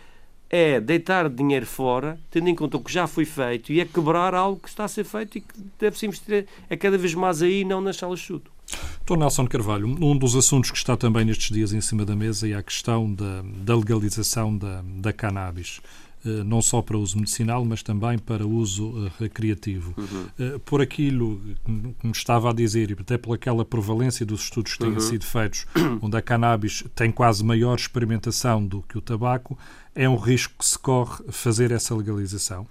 é 0.48 0.80
deitar 0.80 1.28
dinheiro 1.28 1.66
fora, 1.66 2.18
tendo 2.30 2.48
em 2.48 2.54
conta 2.54 2.76
o 2.76 2.80
que 2.80 2.92
já 2.92 3.06
foi 3.06 3.24
feito, 3.24 3.72
e 3.72 3.80
é 3.80 3.84
quebrar 3.84 4.34
algo 4.34 4.60
que 4.60 4.68
está 4.68 4.84
a 4.84 4.88
ser 4.88 5.04
feito 5.04 5.38
e 5.38 5.40
que 5.40 5.54
deve-se 5.78 6.06
investir 6.06 6.46
é 6.70 6.76
cada 6.76 6.96
vez 6.96 7.14
mais 7.14 7.42
aí, 7.42 7.64
não 7.64 7.80
nas 7.80 7.96
salas 7.96 8.20
de. 8.20 8.55
Dr. 9.04 9.16
Nelson 9.16 9.46
Carvalho, 9.46 9.86
um 9.86 10.16
dos 10.16 10.34
assuntos 10.34 10.70
que 10.70 10.76
está 10.76 10.96
também 10.96 11.24
nestes 11.24 11.54
dias 11.54 11.72
em 11.72 11.80
cima 11.80 12.04
da 12.04 12.16
mesa 12.16 12.48
é 12.48 12.54
a 12.54 12.62
questão 12.62 13.12
da, 13.12 13.42
da 13.42 13.76
legalização 13.76 14.56
da, 14.56 14.82
da 14.82 15.12
cannabis. 15.12 15.80
Eh, 16.26 16.42
não 16.42 16.60
só 16.60 16.82
para 16.82 16.98
uso 16.98 17.16
medicinal, 17.16 17.64
mas 17.64 17.82
também 17.82 18.18
para 18.18 18.44
uso 18.44 19.06
eh, 19.06 19.10
recreativo. 19.20 19.94
Uhum. 19.96 20.26
Eh, 20.38 20.58
por 20.64 20.82
aquilo 20.82 21.40
que 21.64 22.06
me 22.06 22.12
estava 22.12 22.50
a 22.50 22.52
dizer, 22.52 22.90
e 22.90 22.94
até 22.94 23.16
pelaquela 23.16 23.64
prevalência 23.64 24.26
dos 24.26 24.42
estudos 24.42 24.72
que 24.72 24.80
têm 24.80 24.92
uhum. 24.92 25.00
sido 25.00 25.24
feitos, 25.24 25.66
onde 26.02 26.16
a 26.16 26.22
cannabis 26.22 26.82
tem 26.94 27.12
quase 27.12 27.44
maior 27.44 27.76
experimentação 27.76 28.66
do 28.66 28.82
que 28.82 28.98
o 28.98 29.00
tabaco, 29.00 29.56
é 29.94 30.08
um 30.08 30.16
risco 30.16 30.54
que 30.58 30.66
se 30.66 30.78
corre 30.78 31.22
fazer 31.30 31.70
essa 31.70 31.94
legalização? 31.94 32.66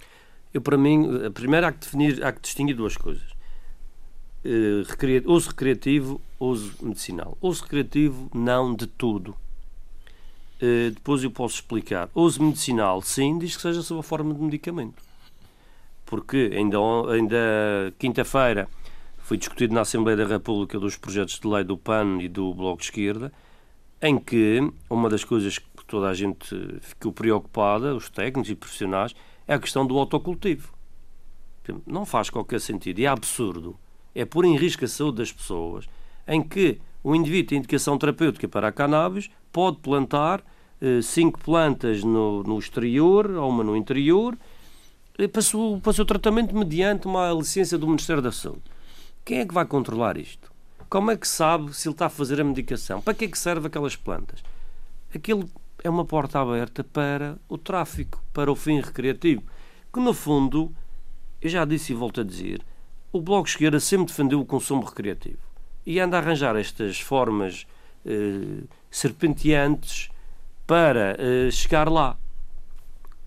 Eu, 0.53 0.62
para 0.62 0.77
mim, 0.77 1.08
primeiro 1.34 1.65
há 1.65 1.71
que 1.71 1.79
definir, 1.79 2.23
há 2.23 2.31
que 2.31 2.41
distinguir 2.41 2.75
duas 2.75 2.95
coisas. 2.95 3.35
Uh, 4.45 5.31
uso 5.31 5.49
recreativo, 5.49 6.21
uso 6.39 6.75
medicinal. 6.79 7.36
Uso 7.41 7.63
recreativo, 7.63 8.29
não 8.31 8.75
de 8.75 8.86
tudo. 8.86 9.36
Uh, 10.62 10.91
depois 10.91 11.23
eu 11.23 11.31
posso 11.31 11.55
explicar. 11.55 12.10
Uso 12.13 12.43
medicinal, 12.43 13.01
sim, 13.01 13.39
diz 13.39 13.55
que 13.55 13.63
seja 13.63 13.81
sob 13.81 14.01
a 14.01 14.03
forma 14.03 14.36
de 14.36 14.39
medicamento. 14.39 15.01
Porque 16.05 16.51
ainda, 16.53 16.77
ainda 17.12 17.91
quinta-feira 17.97 18.69
foi 19.17 19.38
discutido 19.38 19.73
na 19.73 19.81
Assembleia 19.81 20.15
da 20.15 20.27
República 20.27 20.79
dos 20.79 20.95
projetos 20.95 21.39
de 21.39 21.47
lei 21.47 21.63
do 21.63 21.75
PAN 21.75 22.19
e 22.21 22.29
do 22.29 22.53
Bloco 22.53 22.77
de 22.77 22.86
Esquerda, 22.86 23.34
em 23.99 24.19
que 24.19 24.60
uma 24.88 25.10
das 25.10 25.23
coisas 25.23 25.58
que 25.58 25.86
toda 25.88 26.08
a 26.08 26.13
gente 26.13 26.55
ficou 26.81 27.12
preocupada, 27.12 27.95
os 27.95 28.12
técnicos 28.12 28.51
e 28.51 28.55
profissionais, 28.55 29.15
é 29.47 29.55
a 29.55 29.60
questão 29.60 29.88
do 29.88 29.97
autocultivo. 29.97 30.71
Não 31.88 32.05
faz 32.05 32.29
qualquer 32.29 32.62
sentido 32.62 32.99
e 32.99 33.05
é 33.05 33.08
absurdo. 33.08 33.75
É 34.15 34.25
pôr 34.25 34.45
em 34.45 34.56
risco 34.56 34.86
a 34.86 34.88
saúde 34.88 35.17
das 35.17 35.32
pessoas, 35.32 35.88
em 36.28 36.41
que 36.41 36.80
o 37.04 37.13
indivíduo 37.13 37.49
tem 37.49 37.58
indicação 37.60 37.97
terapêutica 37.97 38.47
para 38.47 38.69
a 38.69 38.71
cannabis, 38.71 39.30
pode 39.51 39.78
plantar 39.78 40.43
eh, 40.82 41.01
cinco 41.01 41.39
plantas 41.39 42.04
no, 42.04 42.43
no 42.43 42.58
exterior 42.58 43.30
ou 43.32 43.49
uma 43.49 43.63
no 43.63 43.75
interior 43.75 44.38
eh, 45.17 45.28
para, 45.28 45.39
o, 45.39 45.93
seu 45.93 46.06
tratamento 46.06 46.56
mediante 46.56 47.08
uma 47.08 47.32
licença 47.32 47.78
do 47.78 47.88
Ministério 47.88 48.21
da 48.21 48.32
Saúde. 48.32 48.63
Quem 49.23 49.39
é 49.39 49.45
que 49.45 49.54
vai 49.54 49.65
controlar 49.65 50.17
isto? 50.17 50.51
Como 50.89 51.12
é 51.12 51.17
que 51.17 51.28
sabe 51.28 51.73
se 51.73 51.88
ele 51.88 51.93
está 51.93 52.08
a 52.08 52.10
fazer 52.10 52.41
a 52.41 52.43
medicação? 52.43 53.01
Para 53.01 53.13
que 53.13 53.25
é 53.25 53.28
que 53.28 53.38
serve 53.38 53.67
aquelas 53.67 53.95
plantas? 53.95 54.43
Aquilo 55.13 55.49
é 55.84 55.89
uma 55.89 56.06
porta 56.06 56.39
aberta 56.39 56.84
para 56.84 57.38
o 57.47 57.58
tráfico, 57.58 58.21
para 58.34 58.51
o 58.51 58.56
fim 58.56 58.82
recreativo. 58.82 59.43
Que 59.93 59.99
no 59.99 60.13
fundo, 60.13 60.73
eu 61.41 61.49
já 61.49 61.63
disse 61.65 61.93
e 61.93 61.95
volto 61.95 62.21
a 62.21 62.23
dizer, 62.23 62.62
o 63.15 63.21
Bloco 63.21 63.47
Esquerda 63.47 63.80
sempre 63.80 64.08
defendeu 64.08 64.41
o 64.41 64.45
consumo 64.45 64.84
recreativo 64.84 65.38
e 65.86 66.01
anda 66.01 66.17
a 66.17 66.19
arranjar 66.19 66.58
estas 66.58 66.99
formas 66.99 67.65
eh, 68.06 68.63
serpenteantes 68.91 70.10
para 70.67 71.15
uh, 71.17 71.49
chegar 71.49 71.88
lá. 71.89 72.17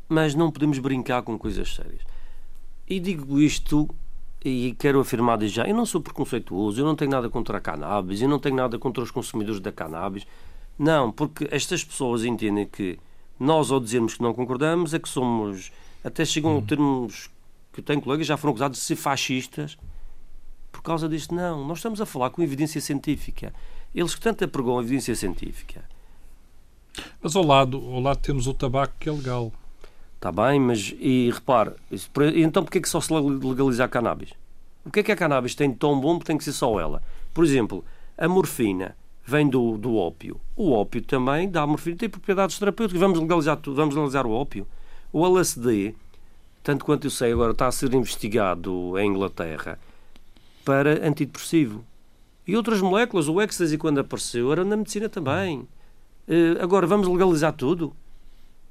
Mas 0.07 0.35
não 0.35 0.51
podemos 0.51 0.79
brincar 0.79 1.22
com 1.22 1.38
coisas 1.38 1.74
sérias. 1.74 2.03
E 2.87 3.01
digo 3.01 3.40
isto 3.40 3.88
e 4.44 4.74
quero 4.79 5.01
afirmar 5.01 5.38
desde 5.38 5.57
já, 5.57 5.66
eu 5.66 5.74
não 5.74 5.87
sou 5.87 6.03
preconceituoso, 6.03 6.81
eu 6.81 6.85
não 6.85 6.94
tenho 6.94 7.11
nada 7.11 7.31
contra 7.31 7.57
a 7.57 7.61
cannabis, 7.61 8.20
eu 8.20 8.29
não 8.29 8.38
tenho 8.38 8.57
nada 8.57 8.79
contra 8.79 9.03
os 9.03 9.11
consumidores 9.11 9.61
da 9.61 9.72
cannabis. 9.72 10.27
Não, 10.79 11.11
porque 11.11 11.48
estas 11.51 11.83
pessoas 11.83 12.24
entendem 12.24 12.66
que 12.66 12.98
nós, 13.40 13.70
ao 13.70 13.81
dizermos 13.81 14.14
que 14.14 14.22
não 14.22 14.35
concordamos, 14.35 14.92
é 14.92 14.98
que 14.98 15.09
somos. 15.09 15.72
Até 16.05 16.27
chegam 16.27 16.59
a 16.59 16.62
termos 16.62 17.31
que 17.79 17.81
eu 17.81 17.85
tenho 17.85 18.03
colegas 18.03 18.27
já 18.27 18.37
foram 18.37 18.51
acusados 18.51 18.79
de 18.81 18.85
ser 18.85 18.97
fascistas 18.97 19.79
por 20.73 20.83
causa 20.83 21.09
disto. 21.09 21.35
Não, 21.35 21.64
nós 21.64 21.79
estamos 21.79 22.01
a 22.01 22.07
falar 22.07 22.31
com 22.31 22.43
evidência 22.43 22.81
científica. 22.81 23.55
Eles 23.95 24.14
que 24.14 24.21
tanto 24.21 24.45
apregam 24.45 24.79
a 24.79 24.83
evidência 24.83 25.14
científica. 25.14 25.85
Mas 27.23 27.37
ao 27.37 27.45
lado, 27.45 27.77
ao 27.77 28.01
lado 28.01 28.19
temos 28.19 28.47
o 28.49 28.55
tabaco 28.55 28.95
que 28.99 29.09
é 29.09 29.12
legal. 29.12 29.53
Está 30.17 30.33
bem, 30.33 30.59
mas 30.59 30.93
e 30.99 31.31
repare, 31.33 31.73
isso, 31.93 32.11
então 32.35 32.64
porquê 32.64 32.79
é 32.79 32.81
que 32.81 32.88
só 32.88 33.01
se 33.01 33.12
legaliza 33.12 33.85
a 33.85 33.88
cannabis? 33.88 34.33
O 34.85 34.91
que 34.91 35.01
é 35.01 35.03
que 35.05 35.12
a 35.12 35.17
cannabis 35.17 35.55
tem 35.55 35.71
de 35.71 35.77
tão 35.77 36.01
bom 36.01 36.19
que 36.19 36.25
tem 36.25 36.37
que 36.37 36.43
ser 36.43 36.53
só 36.53 36.81
ela? 36.81 37.01
Por 37.33 37.45
exemplo, 37.45 37.85
a 38.17 38.27
morfina 38.29 38.97
vem 39.25 39.49
do, 39.49 39.79
do 39.79 39.95
ópio. 39.95 40.41
O 40.57 40.73
ópio 40.73 41.01
também 41.03 41.49
dá 41.49 41.64
morfina, 41.64 41.97
tem 41.97 42.09
propriedades 42.09 42.59
terapêuticas. 42.59 43.01
Vamos 43.01 43.21
legalizar, 43.21 43.61
vamos 43.64 43.95
legalizar 43.95 44.27
o 44.27 44.33
ópio. 44.33 44.67
O 45.12 45.25
LSD, 45.25 45.95
tanto 46.68 46.85
quanto 46.85 47.07
eu 47.07 47.11
sei 47.11 47.33
agora, 47.33 47.52
está 47.52 47.66
a 47.66 47.72
ser 47.72 47.94
investigado 47.94 48.98
em 48.98 49.09
Inglaterra 49.09 49.78
para 50.66 51.02
antidepressivo. 51.09 51.83
E 52.46 52.54
outras 52.54 52.83
moléculas, 52.83 53.26
o 53.26 53.40
ecstasy, 53.40 53.78
quando 53.78 54.00
apareceu, 54.00 54.52
era 54.52 54.62
na 54.66 54.76
medicina 54.76 55.09
também. 55.09 55.61
Uh, 56.28 56.61
agora, 56.61 56.87
vamos 56.87 57.09
legalizar 57.09 57.54
tudo? 57.54 57.96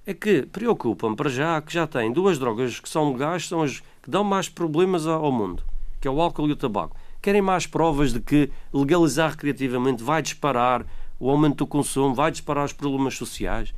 É 0.05 0.13
que 0.13 0.43
preocupa-me 0.43 1.15
para 1.15 1.27
já 1.27 1.59
que 1.59 1.73
já 1.73 1.87
tem 1.87 2.13
duas 2.13 2.37
drogas 2.37 2.79
que 2.79 2.87
são 2.87 3.13
legais, 3.13 3.47
são 3.47 3.63
as 3.63 3.79
que 4.03 4.11
dão 4.11 4.23
mais 4.23 4.47
problemas 4.47 5.07
ao 5.07 5.31
mundo, 5.31 5.63
que 5.99 6.07
é 6.07 6.11
o 6.11 6.21
álcool 6.21 6.49
e 6.49 6.51
o 6.51 6.55
tabaco. 6.55 6.95
Querem 7.19 7.41
mais 7.41 7.65
provas 7.65 8.13
de 8.13 8.19
que 8.19 8.51
legalizar 8.71 9.31
recreativamente 9.31 10.03
vai 10.03 10.21
disparar 10.21 10.85
o 11.19 11.31
aumento 11.31 11.57
do 11.57 11.67
consumo, 11.67 12.13
vai 12.13 12.29
disparar 12.29 12.63
os 12.63 12.73
problemas 12.73 13.15
sociais? 13.15 13.73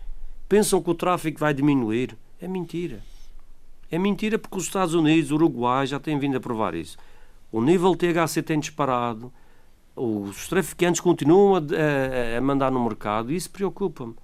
Pensam 0.49 0.81
que 0.81 0.89
o 0.89 0.93
tráfico 0.93 1.39
vai 1.39 1.53
diminuir? 1.53 2.17
É 2.41 2.49
mentira. 2.49 2.99
É 3.91 3.97
mentira 3.97 4.37
porque 4.37 4.57
os 4.57 4.65
Estados 4.65 4.93
Unidos, 4.93 5.31
o 5.31 5.35
Uruguai 5.35 5.87
já 5.87 5.99
têm 5.99 6.19
vindo 6.19 6.37
a 6.37 6.39
provar 6.39 6.75
isso. 6.75 6.97
O 7.51 7.61
nível 7.61 7.95
THC 7.95 8.43
tem 8.43 8.59
disparado, 8.59 9.31
os 9.95 10.47
traficantes 10.47 11.01
continuam 11.01 11.55
a, 11.55 11.57
a, 11.57 12.37
a 12.37 12.41
mandar 12.41 12.71
no 12.71 12.83
mercado 12.83 13.31
e 13.31 13.35
isso 13.35 13.49
preocupa-me. 13.49 14.15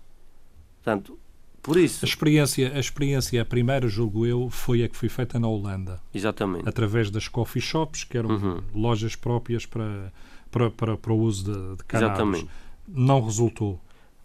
Portanto, 0.77 1.17
por 1.65 1.77
isso. 1.77 2.05
A 2.05 2.07
experiência, 2.07 2.71
a 2.75 2.79
experiência, 2.79 3.41
a 3.41 3.45
primeira, 3.45 3.87
julgo 3.87 4.23
eu, 4.23 4.51
foi 4.51 4.83
a 4.83 4.87
que 4.87 4.95
foi 4.95 5.09
feita 5.09 5.39
na 5.39 5.47
Holanda. 5.47 5.99
Exatamente. 6.13 6.69
Através 6.69 7.09
das 7.09 7.27
coffee 7.27 7.59
shops, 7.61 8.03
que 8.03 8.15
eram 8.15 8.29
uhum. 8.29 8.61
lojas 8.75 9.15
próprias 9.15 9.65
para, 9.65 10.13
para, 10.51 10.69
para, 10.69 10.95
para 10.95 11.11
o 11.11 11.17
uso 11.17 11.45
de, 11.45 11.77
de 11.77 11.83
cannabis. 11.85 12.19
Exatamente. 12.19 12.49
Não 12.87 13.19
resultou. 13.19 13.81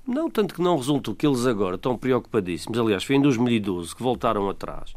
Não, 0.07 0.31
tanto 0.31 0.55
que 0.55 0.61
não 0.61 0.77
resultou, 0.77 1.15
que 1.15 1.27
eles 1.27 1.47
agora 1.47 1.77
estão 1.77 1.97
preocupadíssimos. 1.97 2.79
Aliás, 2.79 3.05
foi 3.05 3.17
em 3.17 3.23
2012 3.23 3.97
que 3.97 4.03
voltaram 4.03 4.47
atrás. 4.51 4.93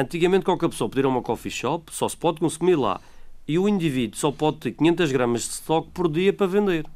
Antigamente, 0.00 0.44
qualquer 0.44 0.68
pessoa 0.68 0.88
podia 0.88 1.02
ir 1.02 1.06
a 1.06 1.08
uma 1.08 1.22
coffee 1.22 1.50
shop, 1.50 1.92
só 1.92 2.08
se 2.08 2.16
pode 2.16 2.38
consumir 2.38 2.76
lá 2.76 3.00
e 3.48 3.58
o 3.58 3.68
indivíduo 3.68 4.16
só 4.16 4.30
pode 4.30 4.58
ter 4.58 4.70
500 4.70 5.10
gramas 5.10 5.42
de 5.42 5.48
estoque 5.48 5.90
por 5.90 6.08
dia 6.08 6.32
para 6.32 6.46
vender. 6.46 6.86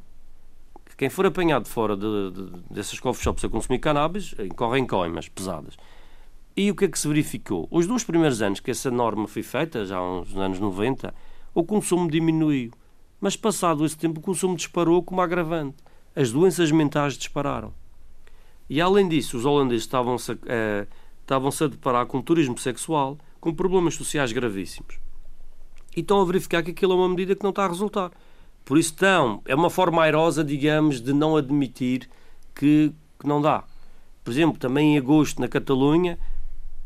Quem 0.97 1.11
for 1.11 1.27
apanhado 1.27 1.67
fora 1.67 1.97
de, 1.97 2.31
de, 2.31 2.51
dessas 2.71 3.01
coffee 3.01 3.25
shops 3.25 3.45
a 3.45 3.49
consumir 3.49 3.81
cannabis, 3.81 4.37
incorre 4.39 4.79
em 4.79 4.87
coimas 4.87 5.29
pesadas. 5.29 5.77
E 6.57 6.71
o 6.71 6.77
que 6.77 6.85
é 6.85 6.89
que 6.89 6.97
se 6.97 7.09
verificou? 7.09 7.67
Os 7.73 7.89
dois 7.89 8.05
primeiros 8.05 8.41
anos 8.41 8.61
que 8.61 8.71
essa 8.71 8.89
norma 8.89 9.27
foi 9.27 9.43
feita, 9.43 9.85
já 9.85 10.01
uns 10.01 10.37
anos 10.37 10.61
90, 10.61 11.13
o 11.53 11.65
consumo 11.65 12.09
diminuiu. 12.09 12.71
Mas 13.21 13.35
passado 13.35 13.85
esse 13.85 13.99
tempo 13.99 14.21
o 14.21 14.23
consumo 14.23 14.55
disparou 14.55 15.03
como 15.03 15.21
agravante. 15.21 15.79
As 16.15 16.31
doenças 16.31 16.71
mentais 16.71 17.19
dispararam. 17.19 17.75
E 18.71 18.81
além 18.81 19.09
disso, 19.09 19.37
os 19.37 19.45
holandeses 19.45 19.83
estavam-se 19.83 20.31
a, 20.31 20.37
eh, 20.47 20.87
estavam-se 21.33 21.65
a 21.65 21.67
deparar 21.67 22.07
com 22.07 22.21
turismo 22.21 22.59
sexual, 22.59 23.17
com 23.41 23.55
problemas 23.55 23.95
sociais 23.95 24.33
gravíssimos. 24.33 24.99
E 25.97 26.01
estão 26.01 26.21
a 26.21 26.25
verificar 26.25 26.63
que 26.63 26.71
aquilo 26.71 26.93
é 26.93 26.97
uma 26.97 27.09
medida 27.09 27.35
que 27.35 27.43
não 27.43 27.51
está 27.51 27.65
a 27.65 27.69
resultar. 27.69 28.11
Por 28.65 28.79
isso 28.79 28.91
estão, 28.91 29.41
é 29.47 29.55
uma 29.55 29.71
forma 29.71 30.03
airosa, 30.03 30.45
digamos, 30.45 31.01
de 31.01 31.13
não 31.13 31.37
admitir 31.37 32.09
que, 32.55 32.93
que 33.19 33.27
não 33.27 33.41
dá. 33.41 33.65
Por 34.23 34.31
exemplo, 34.31 34.59
também 34.59 34.95
em 34.95 34.99
agosto, 34.99 35.41
na 35.41 35.49
Catalunha, 35.49 36.19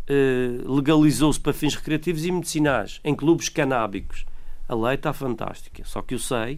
eh, 0.06 0.60
legalizou-se 0.64 1.38
para 1.38 1.52
fins 1.52 1.74
recreativos 1.74 2.24
e 2.24 2.30
medicinais, 2.30 3.00
em 3.04 3.14
clubes 3.14 3.48
canábicos. 3.48 4.24
A 4.68 4.74
lei 4.74 4.94
está 4.94 5.12
fantástica. 5.12 5.84
Só 5.84 6.00
que 6.02 6.14
eu 6.14 6.18
sei, 6.18 6.56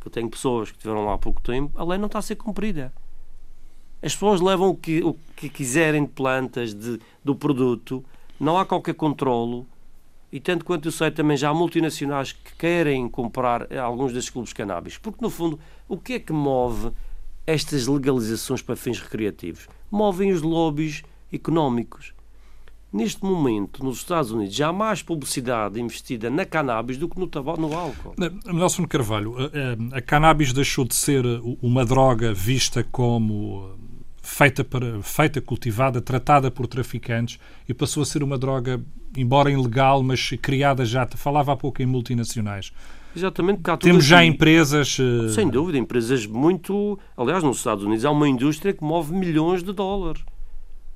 que 0.00 0.06
eu 0.06 0.10
tenho 0.10 0.30
pessoas 0.30 0.70
que 0.70 0.76
estiveram 0.78 1.04
lá 1.04 1.14
há 1.14 1.18
pouco 1.18 1.42
tempo, 1.42 1.78
a 1.78 1.84
lei 1.84 1.98
não 1.98 2.06
está 2.06 2.20
a 2.20 2.22
ser 2.22 2.36
cumprida. 2.36 2.92
As 4.06 4.14
pessoas 4.14 4.40
levam 4.40 4.68
o 4.68 4.74
que, 4.76 5.02
o 5.02 5.16
que 5.34 5.48
quiserem 5.48 6.04
de 6.04 6.12
plantas, 6.12 6.72
de, 6.72 7.00
do 7.24 7.34
produto, 7.34 8.04
não 8.38 8.56
há 8.56 8.64
qualquer 8.64 8.94
controlo. 8.94 9.66
E 10.30 10.38
tanto 10.38 10.64
quanto 10.64 10.86
eu 10.86 10.92
sei, 10.92 11.10
também 11.10 11.36
já 11.36 11.50
há 11.50 11.54
multinacionais 11.54 12.30
que 12.30 12.54
querem 12.56 13.08
comprar 13.08 13.66
alguns 13.76 14.12
desses 14.12 14.30
clubes 14.30 14.52
canábicos. 14.52 14.96
Porque, 14.96 15.18
no 15.20 15.28
fundo, 15.28 15.58
o 15.88 15.96
que 15.96 16.12
é 16.12 16.18
que 16.20 16.32
move 16.32 16.92
estas 17.44 17.88
legalizações 17.88 18.62
para 18.62 18.76
fins 18.76 19.00
recreativos? 19.00 19.66
Movem 19.90 20.30
os 20.30 20.40
lobbies 20.40 21.02
económicos. 21.32 22.14
Neste 22.92 23.24
momento, 23.24 23.84
nos 23.84 23.96
Estados 23.96 24.30
Unidos, 24.30 24.54
já 24.54 24.68
há 24.68 24.72
mais 24.72 25.02
publicidade 25.02 25.80
investida 25.80 26.30
na 26.30 26.44
cannabis 26.44 26.96
do 26.96 27.08
que 27.08 27.18
no, 27.18 27.26
tabaco, 27.26 27.60
no 27.60 27.76
álcool. 27.76 28.14
Nelson 28.44 28.86
Carvalho, 28.86 29.34
a, 29.36 29.94
a, 29.94 29.98
a 29.98 30.00
cannabis 30.00 30.52
deixou 30.52 30.84
de 30.84 30.94
ser 30.94 31.24
uma 31.60 31.84
droga 31.84 32.32
vista 32.32 32.84
como 32.84 33.74
feita, 34.26 34.64
para, 34.64 35.00
feita, 35.02 35.40
cultivada, 35.40 36.00
tratada 36.00 36.50
por 36.50 36.66
traficantes 36.66 37.38
e 37.68 37.72
passou 37.72 38.02
a 38.02 38.06
ser 38.06 38.24
uma 38.24 38.36
droga, 38.36 38.82
embora 39.16 39.50
ilegal, 39.50 40.02
mas 40.02 40.30
criada 40.42 40.84
já, 40.84 41.06
falava 41.14 41.52
há 41.52 41.56
pouco 41.56 41.80
em 41.80 41.86
multinacionais. 41.86 42.72
Exatamente, 43.14 43.60
porque 43.62 43.86
Temos 43.86 44.04
já 44.04 44.18
assim, 44.18 44.28
empresas. 44.28 44.98
Eh, 45.00 45.28
Sem 45.30 45.48
dúvida, 45.48 45.78
empresas 45.78 46.26
muito. 46.26 46.98
Aliás, 47.16 47.42
nos 47.42 47.58
Estados 47.58 47.84
Unidos 47.84 48.04
há 48.04 48.10
uma 48.10 48.28
indústria 48.28 48.74
que 48.74 48.84
move 48.84 49.14
milhões 49.14 49.62
de 49.62 49.72
dólares. 49.72 50.22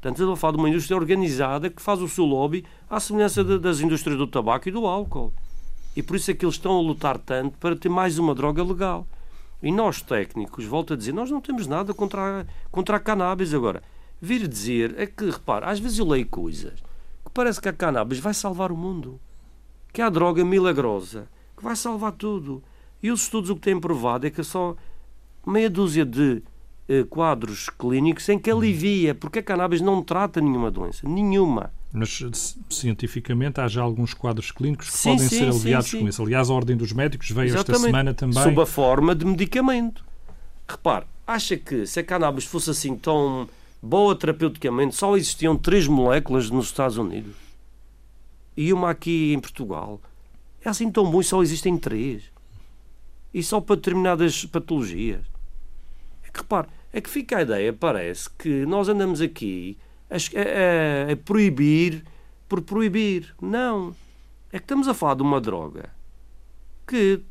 Portanto, 0.00 0.16
estamos 0.16 0.34
a 0.34 0.36
falar 0.36 0.52
de 0.52 0.58
uma 0.58 0.68
indústria 0.68 0.96
organizada 0.96 1.70
que 1.70 1.80
faz 1.80 2.02
o 2.02 2.08
seu 2.08 2.24
lobby 2.24 2.64
à 2.90 3.00
semelhança 3.00 3.42
de, 3.42 3.58
das 3.58 3.80
indústrias 3.80 4.18
do 4.18 4.26
tabaco 4.26 4.68
e 4.68 4.72
do 4.72 4.86
álcool. 4.86 5.32
E 5.96 6.02
por 6.02 6.16
isso 6.16 6.30
é 6.30 6.34
que 6.34 6.44
eles 6.44 6.56
estão 6.56 6.76
a 6.76 6.82
lutar 6.82 7.16
tanto 7.16 7.56
para 7.58 7.76
ter 7.76 7.88
mais 7.88 8.18
uma 8.18 8.34
droga 8.34 8.62
legal. 8.62 9.06
E 9.62 9.70
nós, 9.70 10.00
técnicos, 10.00 10.64
volto 10.64 10.94
a 10.94 10.96
dizer, 10.96 11.12
nós 11.12 11.30
não 11.30 11.40
temos 11.40 11.66
nada 11.66 11.92
contra 11.92 12.40
a, 12.40 12.46
contra 12.70 12.96
a 12.96 13.00
cannabis. 13.00 13.52
Agora, 13.52 13.82
vir 14.20 14.46
dizer 14.48 14.94
é 14.98 15.06
que, 15.06 15.30
repara, 15.30 15.70
às 15.70 15.78
vezes 15.78 15.98
eu 15.98 16.06
leio 16.06 16.26
coisas 16.26 16.80
que 17.24 17.30
parece 17.32 17.60
que 17.60 17.68
a 17.68 17.72
cannabis 17.72 18.18
vai 18.18 18.32
salvar 18.34 18.72
o 18.72 18.76
mundo. 18.76 19.20
Que 19.92 20.00
há 20.02 20.08
droga 20.08 20.44
milagrosa 20.44 21.28
que 21.56 21.64
vai 21.64 21.76
salvar 21.76 22.12
tudo. 22.12 22.62
E 23.02 23.10
os 23.10 23.22
estudos 23.22 23.50
o 23.50 23.54
que 23.54 23.62
têm 23.62 23.78
provado 23.78 24.26
é 24.26 24.30
que 24.30 24.40
é 24.40 24.44
só 24.44 24.74
meia 25.46 25.70
dúzia 25.70 26.04
de 26.04 26.42
eh, 26.88 27.04
quadros 27.04 27.68
clínicos 27.68 28.28
em 28.28 28.38
que 28.38 28.50
alivia, 28.50 29.14
porque 29.14 29.38
a 29.38 29.42
cannabis 29.42 29.80
não 29.80 30.02
trata 30.02 30.40
nenhuma 30.40 30.70
doença. 30.70 31.06
Nenhuma. 31.08 31.72
Mas 31.92 32.56
cientificamente 32.68 33.60
há 33.60 33.66
já 33.66 33.82
alguns 33.82 34.14
quadros 34.14 34.52
clínicos 34.52 34.90
que 34.90 34.96
sim, 34.96 35.10
podem 35.10 35.28
sim, 35.28 35.38
ser 35.38 35.48
aliviados 35.48 35.92
com 35.92 36.08
isso. 36.08 36.22
Aliás, 36.22 36.48
a 36.48 36.54
Ordem 36.54 36.76
dos 36.76 36.92
Médicos 36.92 37.30
veio 37.30 37.48
Exatamente. 37.48 37.72
esta 37.72 37.86
semana 37.86 38.14
também. 38.14 38.42
Sob 38.42 38.60
a 38.60 38.66
forma 38.66 39.14
de 39.14 39.24
medicamento. 39.24 40.04
Repare, 40.68 41.04
acha 41.26 41.56
que 41.56 41.86
se 41.86 41.98
a 41.98 42.04
cannabis 42.04 42.44
fosse 42.44 42.70
assim 42.70 42.96
tão 42.96 43.48
boa 43.82 44.14
terapeuticamente, 44.14 44.94
só 44.94 45.16
existiam 45.16 45.56
três 45.56 45.88
moléculas 45.88 46.48
nos 46.48 46.66
Estados 46.66 46.96
Unidos? 46.96 47.34
E 48.56 48.72
uma 48.72 48.90
aqui 48.90 49.32
em 49.32 49.40
Portugal. 49.40 50.00
É 50.64 50.68
assim 50.68 50.90
tão 50.92 51.10
bom 51.10 51.20
e 51.20 51.24
só 51.24 51.42
existem 51.42 51.76
três. 51.76 52.24
E 53.34 53.42
só 53.42 53.60
para 53.60 53.76
determinadas 53.76 54.44
patologias. 54.44 55.24
É 56.22 56.30
que 56.30 56.38
repare, 56.38 56.68
é 56.92 57.00
que 57.00 57.10
fica 57.10 57.38
a 57.38 57.42
ideia, 57.42 57.72
parece, 57.72 58.28
que 58.30 58.64
nós 58.66 58.88
andamos 58.88 59.20
aqui 59.20 59.76
a, 60.10 60.16
a, 60.16 61.12
a 61.12 61.16
proibir 61.16 62.04
por 62.48 62.60
proibir. 62.60 63.34
Não. 63.40 63.94
É 64.52 64.58
que 64.58 64.64
estamos 64.64 64.88
a 64.88 64.94
falar 64.94 65.14
de 65.14 65.22
uma 65.22 65.40
droga 65.40 65.90
que 66.86 67.22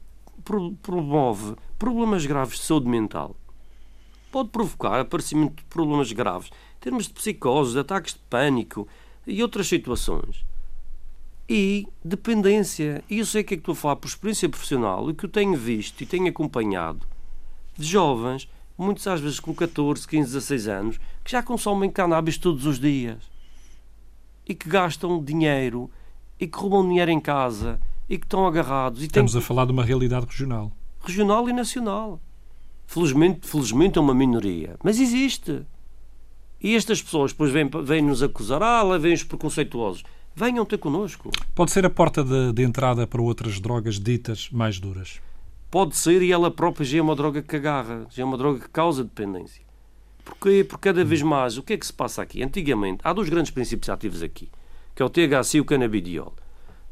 promove 0.82 1.56
problemas 1.78 2.26
graves 2.26 2.60
de 2.60 2.66
saúde 2.66 2.88
mental. 2.88 3.36
Pode 4.32 4.50
provocar 4.50 5.02
aparecimento 5.02 5.58
de 5.58 5.64
problemas 5.64 6.12
graves, 6.14 6.50
em 6.78 6.80
termos 6.80 7.08
de 7.08 7.14
psicose, 7.14 7.74
de 7.74 7.80
ataques 7.80 8.14
de 8.14 8.20
pânico 8.30 8.88
e 9.28 9.44
outras 9.44 9.68
situações. 9.68 10.46
E 11.50 11.86
dependência. 12.06 13.04
E 13.10 13.20
eu 13.20 13.26
sei 13.26 13.44
que 13.44 13.56
é 13.56 13.58
que 13.58 13.62
estou 13.62 13.74
a 13.74 13.76
falar 13.76 13.96
por 13.98 14.08
experiência 14.08 14.48
profissional, 14.48 15.10
e 15.10 15.14
que 15.14 15.26
eu 15.26 15.30
tenho 15.30 15.58
visto 15.58 16.02
e 16.02 16.06
tenho 16.06 16.30
acompanhado 16.30 17.06
de 17.78 17.86
jovens 17.86 18.48
muitos 18.80 19.06
às 19.06 19.20
vezes 19.20 19.40
com 19.40 19.54
14, 19.54 20.08
15, 20.08 20.34
16 20.34 20.68
anos, 20.70 21.00
que 21.24 21.32
já 21.32 21.44
consomem 21.44 21.90
cannabis 21.90 22.38
todos 22.38 22.66
os 22.66 22.80
dias 22.80 23.18
e 24.48 24.56
que 24.56 24.70
gastam 24.70 25.22
dinheiro 25.22 25.92
e 26.40 26.48
que 26.48 26.58
roubam 26.58 26.88
dinheiro 26.88 27.12
em 27.12 27.20
casa 27.20 27.80
e 28.10 28.18
que 28.18 28.26
estão 28.26 28.48
agarrados. 28.48 29.02
E 29.02 29.06
Estamos 29.06 29.34
têm... 29.34 29.42
a 29.42 29.44
falar 29.44 29.66
de 29.66 29.74
uma 29.74 29.84
realidade 29.84 30.26
regional. 30.26 30.72
Regional 31.02 31.50
e 31.50 31.54
nacional. 31.54 32.20
Felizmente, 32.88 33.48
felizmente 33.48 33.98
é 34.00 34.02
uma 34.02 34.16
minoria, 34.16 34.78
mas 34.82 35.00
existe. 35.00 35.62
E 36.62 36.76
estas 36.76 37.02
pessoas 37.02 37.32
depois 37.32 37.52
vêm, 37.52 37.70
vêm 37.84 38.02
nos 38.02 38.24
acusar, 38.24 38.64
ah, 38.64 38.82
lá 38.82 38.98
vêm 38.98 39.14
os 39.14 39.24
preconceituosos. 39.24 40.04
Venham 40.36 40.66
ter 40.66 40.78
connosco. 40.78 41.32
Pode 41.54 41.72
ser 41.72 41.86
a 41.86 41.90
porta 41.90 42.24
de, 42.24 42.54
de 42.54 42.64
entrada 42.64 43.06
para 43.06 43.22
outras 43.22 43.60
drogas 43.60 44.00
ditas 44.00 44.50
mais 44.52 44.80
duras 44.80 45.20
pode 45.70 45.96
ser 45.96 46.22
e 46.22 46.32
ela 46.32 46.50
própria 46.50 46.86
já 46.86 46.98
é 46.98 47.02
uma 47.02 47.16
droga 47.16 47.42
que 47.42 47.56
agarra, 47.56 48.06
já 48.10 48.24
é 48.24 48.26
uma 48.26 48.38
droga 48.38 48.60
que 48.60 48.70
causa 48.70 49.04
dependência. 49.04 49.64
Porque, 50.24 50.64
porque 50.64 50.90
cada 50.90 51.04
vez 51.04 51.22
mais, 51.22 51.58
o 51.58 51.64
que 51.64 51.74
é 51.74 51.78
que 51.78 51.86
se 51.86 51.94
passa 51.94 52.22
aqui? 52.22 52.44
Antigamente, 52.44 53.02
há 53.04 53.14
dois 53.14 53.30
grandes 53.30 53.52
princípios 53.52 53.90
ativos 53.90 54.22
aqui, 54.22 54.50
que 54.96 55.02
é 55.02 55.06
o 55.06 55.10
THC 55.10 55.58
e 55.58 55.62
o 55.62 55.66
canabidiol. 55.66 56.34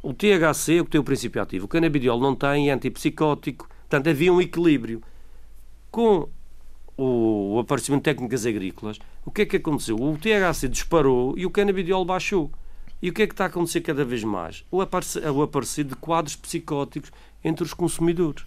O 0.01 0.13
THC 0.13 0.77
é 0.77 0.81
o 0.81 0.85
que 0.85 0.91
tem 0.91 1.01
o 1.01 1.03
princípio 1.03 1.41
ativo, 1.41 1.65
o 1.65 1.67
canabidiol 1.67 2.19
não 2.19 2.35
tem, 2.35 2.69
é 2.69 2.73
antipsicótico, 2.73 3.67
portanto 3.67 4.09
havia 4.09 4.31
um 4.31 4.41
equilíbrio. 4.41 5.01
Com 5.91 6.29
o 6.95 7.59
aparecimento 7.59 8.01
de 8.01 8.05
técnicas 8.05 8.45
agrícolas, 8.45 8.99
o 9.25 9.31
que 9.31 9.43
é 9.43 9.45
que 9.45 9.57
aconteceu? 9.57 9.95
O 9.95 10.17
THC 10.17 10.67
disparou 10.67 11.37
e 11.37 11.45
o 11.45 11.51
canabidiol 11.51 12.03
baixou. 12.05 12.51
E 13.01 13.09
o 13.09 13.13
que 13.13 13.23
é 13.23 13.27
que 13.27 13.33
está 13.33 13.45
a 13.45 13.47
acontecer 13.47 13.81
cada 13.81 14.03
vez 14.03 14.23
mais? 14.23 14.65
O 14.71 14.81
aparecer, 14.81 15.29
o 15.29 15.41
aparecer 15.43 15.83
de 15.83 15.95
quadros 15.95 16.35
psicóticos 16.35 17.11
entre 17.43 17.63
os 17.63 17.73
consumidores 17.73 18.43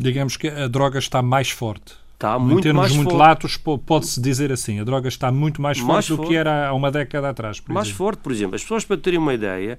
digamos 0.00 0.36
que 0.36 0.48
a 0.48 0.66
droga 0.66 0.98
está 0.98 1.20
mais 1.20 1.50
forte. 1.50 1.94
Está 2.14 2.38
muito 2.38 2.58
em 2.58 2.62
termos 2.62 2.80
mais 2.82 2.92
muito 2.94 3.10
forte. 3.10 3.18
latos, 3.18 3.56
pode-se 3.86 4.20
dizer 4.20 4.50
assim. 4.52 4.80
A 4.80 4.84
droga 4.84 5.08
está 5.08 5.30
muito 5.30 5.60
mais, 5.60 5.80
mais 5.80 6.06
forte, 6.06 6.20
do 6.20 6.28
que 6.28 6.34
era 6.34 6.68
há 6.68 6.74
uma 6.74 6.90
década 6.90 7.28
atrás. 7.28 7.62
mais 7.68 7.88
exemplo. 7.88 7.96
forte, 7.96 8.20
por 8.20 8.32
exemplo. 8.32 8.56
As 8.56 8.62
pessoas, 8.62 8.84
para 8.84 8.96
terem 8.98 9.18
uma 9.18 9.32
ideia, 9.32 9.78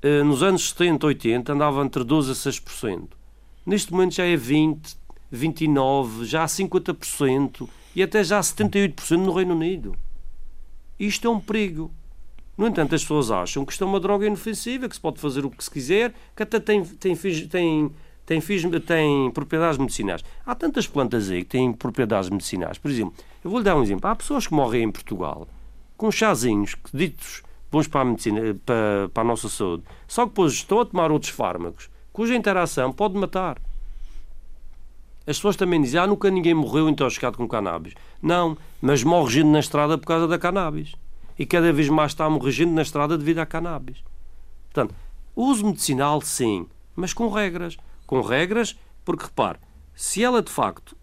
eh, 0.00 0.22
nos 0.22 0.42
anos 0.42 0.70
70, 0.70 1.06
80, 1.06 1.52
andava 1.52 1.84
entre 1.84 2.04
12% 2.04 2.30
a 2.30 2.34
6%. 2.34 3.08
Neste 3.64 3.92
momento 3.92 4.14
já 4.14 4.24
é 4.24 4.36
20%, 4.36 4.96
29%, 5.32 6.24
já 6.24 6.42
há 6.42 6.46
50% 6.46 7.68
e 7.94 8.02
até 8.02 8.24
já 8.24 8.38
há 8.38 8.42
78% 8.42 9.18
no 9.18 9.32
Reino 9.32 9.54
Unido. 9.54 9.94
Isto 10.98 11.28
é 11.28 11.30
um 11.30 11.40
perigo. 11.40 11.92
No 12.56 12.66
entanto, 12.66 12.94
as 12.94 13.02
pessoas 13.02 13.30
acham 13.30 13.64
que 13.64 13.72
isto 13.72 13.82
é 13.82 13.86
uma 13.86 13.98
droga 14.00 14.26
inofensiva, 14.26 14.88
que 14.88 14.94
se 14.94 15.00
pode 15.00 15.20
fazer 15.20 15.44
o 15.44 15.50
que 15.50 15.62
se 15.62 15.70
quiser, 15.70 16.12
que 16.36 16.42
até 16.42 16.60
tem, 16.60 16.84
tem, 16.84 17.16
tem 17.16 17.92
tem, 18.40 18.80
tem 18.80 19.30
propriedades 19.30 19.78
medicinais. 19.78 20.22
Há 20.46 20.54
tantas 20.54 20.86
plantas 20.86 21.30
aí 21.30 21.42
que 21.42 21.50
têm 21.50 21.72
propriedades 21.72 22.30
medicinais. 22.30 22.78
Por 22.78 22.90
exemplo, 22.90 23.14
eu 23.44 23.50
vou-lhe 23.50 23.64
dar 23.64 23.76
um 23.76 23.82
exemplo. 23.82 24.08
Há 24.08 24.14
pessoas 24.16 24.46
que 24.46 24.54
morrem 24.54 24.84
em 24.84 24.90
Portugal 24.90 25.46
com 25.96 26.10
chazinhos 26.10 26.74
que 26.74 26.96
ditos 26.96 27.42
bons 27.70 27.86
para 27.86 28.02
a 28.02 28.04
medicina, 28.04 28.54
para, 28.66 29.08
para 29.12 29.22
a 29.22 29.26
nossa 29.26 29.48
saúde, 29.48 29.82
só 30.06 30.24
que 30.24 30.30
depois 30.30 30.52
estão 30.52 30.80
a 30.80 30.84
tomar 30.84 31.10
outros 31.10 31.30
fármacos 31.30 31.88
cuja 32.12 32.34
interação 32.34 32.92
pode 32.92 33.16
matar. 33.16 33.58
As 35.26 35.36
pessoas 35.36 35.56
também 35.56 35.80
dizem, 35.80 36.00
ah, 36.00 36.06
nunca 36.06 36.30
ninguém 36.30 36.52
morreu 36.52 36.88
intoxicado 36.88 37.36
com 37.36 37.48
cannabis. 37.48 37.94
Não, 38.20 38.56
mas 38.80 39.02
morre 39.02 39.34
gente 39.34 39.46
na 39.46 39.60
estrada 39.60 39.96
por 39.96 40.06
causa 40.06 40.26
da 40.26 40.38
cannabis. 40.38 40.94
E 41.38 41.46
cada 41.46 41.72
vez 41.72 41.88
mais 41.88 42.10
está 42.10 42.24
a 42.24 42.30
morrer 42.30 42.50
gente 42.50 42.72
na 42.72 42.82
estrada 42.82 43.16
devido 43.16 43.38
à 43.38 43.46
cannabis. 43.46 44.02
Portanto, 44.64 44.94
uso 45.34 45.64
medicinal, 45.64 46.20
sim, 46.20 46.66
mas 46.94 47.12
com 47.14 47.28
regras 47.28 47.78
com 48.12 48.20
regras, 48.20 48.76
porque 49.06 49.24
repare, 49.24 49.58
se 49.94 50.22
ela 50.22 50.42
de 50.42 50.52
facto 50.52 50.94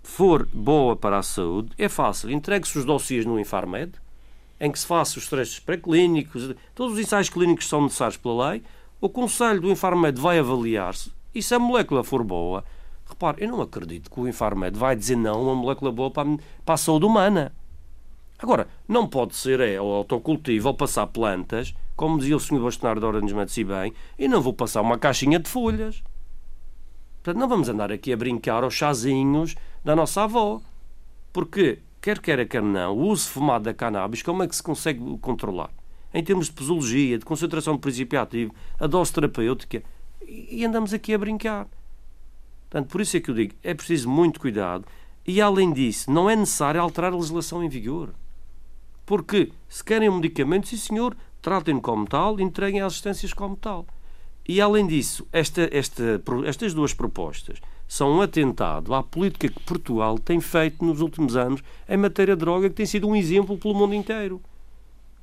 for 0.00 0.46
boa 0.54 0.94
para 0.94 1.18
a 1.18 1.22
saúde, 1.24 1.72
é 1.76 1.88
fácil. 1.88 2.30
Entregue-se 2.30 2.78
os 2.78 2.84
dossiês 2.84 3.26
no 3.26 3.40
Infarmed, 3.40 3.94
em 4.60 4.70
que 4.70 4.78
se 4.78 4.86
faça 4.86 5.18
os 5.18 5.28
testes 5.28 5.58
pré-clínicos, 5.58 6.54
todos 6.72 6.92
os 6.92 7.00
ensaios 7.00 7.28
clínicos 7.28 7.64
que 7.64 7.68
são 7.68 7.82
necessários 7.82 8.16
pela 8.16 8.50
lei, 8.50 8.62
o 9.00 9.08
Conselho 9.08 9.60
do 9.60 9.72
Infarmed 9.72 10.20
vai 10.20 10.38
avaliar-se 10.38 11.12
E 11.34 11.42
se 11.42 11.52
a 11.52 11.58
molécula 11.58 12.04
for 12.04 12.22
boa, 12.22 12.64
repare, 13.08 13.42
eu 13.42 13.50
não 13.50 13.60
acredito 13.60 14.08
que 14.08 14.20
o 14.20 14.28
Infarmed 14.28 14.78
vai 14.78 14.94
dizer 14.94 15.16
não 15.16 15.34
a 15.34 15.42
uma 15.42 15.54
molécula 15.56 15.90
boa 15.90 16.12
para 16.12 16.30
a, 16.30 16.38
para 16.64 16.74
a 16.76 16.78
saúde 16.78 17.06
humana. 17.06 17.52
Agora, 18.38 18.68
não 18.86 19.08
pode 19.08 19.34
ser 19.34 19.58
é, 19.58 19.80
o 19.80 19.86
autocultivo 19.86 20.68
ou 20.68 20.74
passar 20.74 21.08
plantas, 21.08 21.74
como 21.96 22.18
dizia 22.18 22.36
o 22.36 22.40
Sr. 22.40 22.60
Bastonário 22.60 23.00
de 23.00 23.06
Ordens 23.06 23.32
Matos 23.32 23.56
e 23.56 23.64
bem, 23.64 23.92
e 24.16 24.28
não 24.28 24.40
vou 24.40 24.52
passar 24.52 24.80
uma 24.80 24.96
caixinha 24.96 25.40
de 25.40 25.50
folhas. 25.50 26.04
Portanto, 27.26 27.40
não 27.40 27.48
vamos 27.48 27.68
andar 27.68 27.90
aqui 27.90 28.12
a 28.12 28.16
brincar 28.16 28.62
aos 28.62 28.72
chazinhos 28.72 29.56
da 29.84 29.96
nossa 29.96 30.22
avó. 30.22 30.60
Porque, 31.32 31.80
quer 32.00 32.20
queira, 32.20 32.46
quer 32.46 32.62
não, 32.62 32.96
o 32.96 33.08
uso 33.08 33.28
fumado 33.30 33.64
da 33.64 33.74
cannabis, 33.74 34.22
como 34.22 34.44
é 34.44 34.46
que 34.46 34.54
se 34.54 34.62
consegue 34.62 35.00
controlar? 35.18 35.70
Em 36.14 36.22
termos 36.22 36.46
de 36.46 36.52
posologia, 36.52 37.18
de 37.18 37.24
concentração 37.24 37.74
de 37.74 37.80
princípio 37.80 38.20
ativo, 38.20 38.54
a 38.78 38.86
dose 38.86 39.12
terapêutica, 39.12 39.82
e 40.24 40.64
andamos 40.64 40.94
aqui 40.94 41.12
a 41.14 41.18
brincar. 41.18 41.66
Portanto, 42.70 42.92
por 42.92 43.00
isso 43.00 43.16
é 43.16 43.20
que 43.20 43.28
eu 43.28 43.34
digo, 43.34 43.56
é 43.60 43.74
preciso 43.74 44.08
muito 44.08 44.38
cuidado. 44.38 44.84
E, 45.26 45.40
além 45.40 45.72
disso, 45.72 46.08
não 46.08 46.30
é 46.30 46.36
necessário 46.36 46.80
alterar 46.80 47.12
a 47.12 47.16
legislação 47.16 47.60
em 47.60 47.68
vigor. 47.68 48.14
Porque, 49.04 49.50
se 49.68 49.82
querem 49.82 50.08
um 50.08 50.18
medicamento, 50.18 50.68
sim 50.68 50.76
senhor, 50.76 51.16
tratem-no 51.42 51.80
como 51.80 52.06
tal, 52.06 52.38
entreguem 52.38 52.82
as 52.82 52.92
assistências 52.92 53.32
como 53.32 53.56
tal. 53.56 53.84
E, 54.48 54.60
além 54.60 54.86
disso, 54.86 55.26
esta, 55.32 55.68
esta, 55.72 56.22
estas 56.46 56.72
duas 56.72 56.94
propostas 56.94 57.58
são 57.88 58.16
um 58.16 58.20
atentado 58.20 58.94
à 58.94 59.02
política 59.02 59.48
que 59.48 59.60
Portugal 59.60 60.18
tem 60.18 60.40
feito 60.40 60.84
nos 60.84 61.00
últimos 61.00 61.36
anos 61.36 61.62
em 61.88 61.96
matéria 61.96 62.36
de 62.36 62.40
droga, 62.40 62.68
que 62.68 62.76
tem 62.76 62.86
sido 62.86 63.08
um 63.08 63.16
exemplo 63.16 63.56
pelo 63.58 63.74
mundo 63.74 63.94
inteiro. 63.94 64.40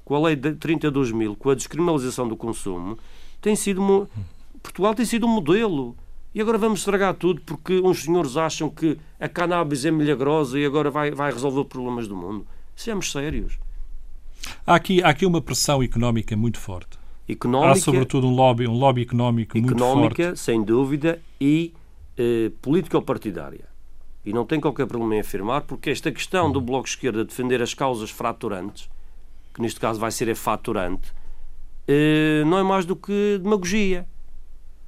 Com 0.03 0.15
a 0.15 0.19
lei 0.19 0.35
de 0.35 0.53
32 0.55 1.11
mil, 1.11 1.35
com 1.35 1.49
a 1.49 1.55
descriminalização 1.55 2.27
do 2.27 2.35
consumo, 2.35 2.97
tem 3.41 3.55
sido 3.55 3.81
Portugal 4.61 4.95
tem 4.95 5.05
sido 5.05 5.25
um 5.25 5.29
modelo. 5.29 5.95
E 6.33 6.41
agora 6.41 6.57
vamos 6.57 6.79
estragar 6.79 7.13
tudo 7.13 7.41
porque 7.41 7.79
uns 7.79 8.03
senhores 8.03 8.37
acham 8.37 8.69
que 8.69 8.97
a 9.19 9.29
cannabis 9.29 9.85
é 9.85 9.91
milagrosa 9.91 10.57
e 10.57 10.65
agora 10.65 10.89
vai, 10.89 11.11
vai 11.11 11.31
resolver 11.31 11.65
problemas 11.65 12.07
do 12.07 12.15
mundo. 12.15 12.47
Sejamos 12.75 13.11
sérios. 13.11 13.59
Há 14.65 14.75
aqui, 14.75 15.03
há 15.03 15.09
aqui 15.09 15.25
uma 15.25 15.41
pressão 15.41 15.83
económica 15.83 16.35
muito 16.35 16.59
forte. 16.59 17.02
Económica, 17.27 17.71
há 17.71 17.75
sobretudo 17.75 18.27
um 18.27 18.35
lobby, 18.35 18.67
um 18.67 18.77
lobby 18.77 19.03
económico 19.03 19.57
muito 19.57 19.69
forte. 19.69 19.83
Económica, 19.83 20.35
sem 20.35 20.61
dúvida, 20.61 21.21
e 21.39 21.73
eh, 22.17 22.51
político-partidária. 22.61 23.65
E 24.25 24.33
não 24.33 24.45
tem 24.45 24.59
qualquer 24.59 24.87
problema 24.87 25.15
em 25.15 25.19
afirmar, 25.19 25.61
porque 25.61 25.89
esta 25.89 26.11
questão 26.11 26.51
do 26.51 26.61
Bloco 26.61 26.85
de 26.85 26.91
Esquerda 26.91 27.23
defender 27.23 27.61
as 27.61 27.73
causas 27.73 28.09
fraturantes, 28.09 28.89
que 29.53 29.61
neste 29.61 29.79
caso 29.79 29.99
vai 29.99 30.11
ser 30.11 30.29
a 30.29 30.35
faturante, 30.35 31.13
eh, 31.87 32.43
não 32.45 32.57
é 32.57 32.63
mais 32.63 32.85
do 32.85 32.95
que 32.95 33.39
demagogia. 33.41 34.05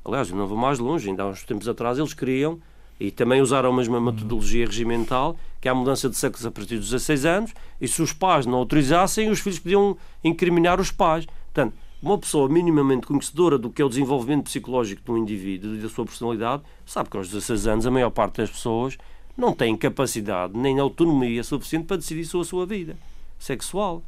Aliás, 0.03 0.29
eu 0.29 0.35
não 0.35 0.47
vou 0.47 0.57
mais 0.57 0.77
longe, 0.77 1.09
ainda 1.09 1.23
há 1.23 1.27
uns 1.27 1.43
tempos 1.43 1.67
atrás 1.67 1.97
eles 1.97 2.13
queriam, 2.13 2.59
e 2.99 3.11
também 3.11 3.41
usaram 3.41 3.71
a 3.71 3.75
mesma 3.75 3.99
metodologia 3.99 4.65
regimental, 4.65 5.37
que 5.59 5.67
é 5.67 5.71
a 5.71 5.75
mudança 5.75 6.09
de 6.09 6.15
sexo 6.15 6.47
a 6.47 6.51
partir 6.51 6.77
dos 6.77 6.89
16 6.89 7.25
anos, 7.25 7.53
e 7.79 7.87
se 7.87 8.01
os 8.01 8.13
pais 8.13 8.45
não 8.45 8.55
autorizassem, 8.55 9.29
os 9.29 9.39
filhos 9.39 9.59
podiam 9.59 9.97
incriminar 10.23 10.79
os 10.79 10.91
pais. 10.91 11.25
Portanto, 11.53 11.75
uma 12.05 12.19
pessoa 12.19 12.47
minimamente 12.47 13.07
conhecedora 13.07 13.57
do 13.57 13.69
que 13.69 13.81
é 13.81 13.85
o 13.85 13.89
desenvolvimento 13.89 14.43
psicológico 14.43 15.01
de 15.03 15.11
um 15.11 15.17
indivíduo 15.17 15.75
e 15.75 15.79
da 15.79 15.89
sua 15.89 16.05
personalidade, 16.05 16.61
sabe 16.85 17.09
que 17.09 17.17
aos 17.17 17.29
16 17.29 17.65
anos 17.65 17.87
a 17.87 17.91
maior 17.91 18.11
parte 18.11 18.37
das 18.37 18.51
pessoas 18.51 18.95
não 19.35 19.53
tem 19.53 19.75
capacidade 19.75 20.55
nem 20.55 20.79
autonomia 20.79 21.43
suficiente 21.43 21.87
para 21.87 21.97
decidir 21.97 22.25
sobre 22.25 22.45
a 22.45 22.49
sua 22.49 22.65
vida 22.67 22.95
sexual. 23.39 24.03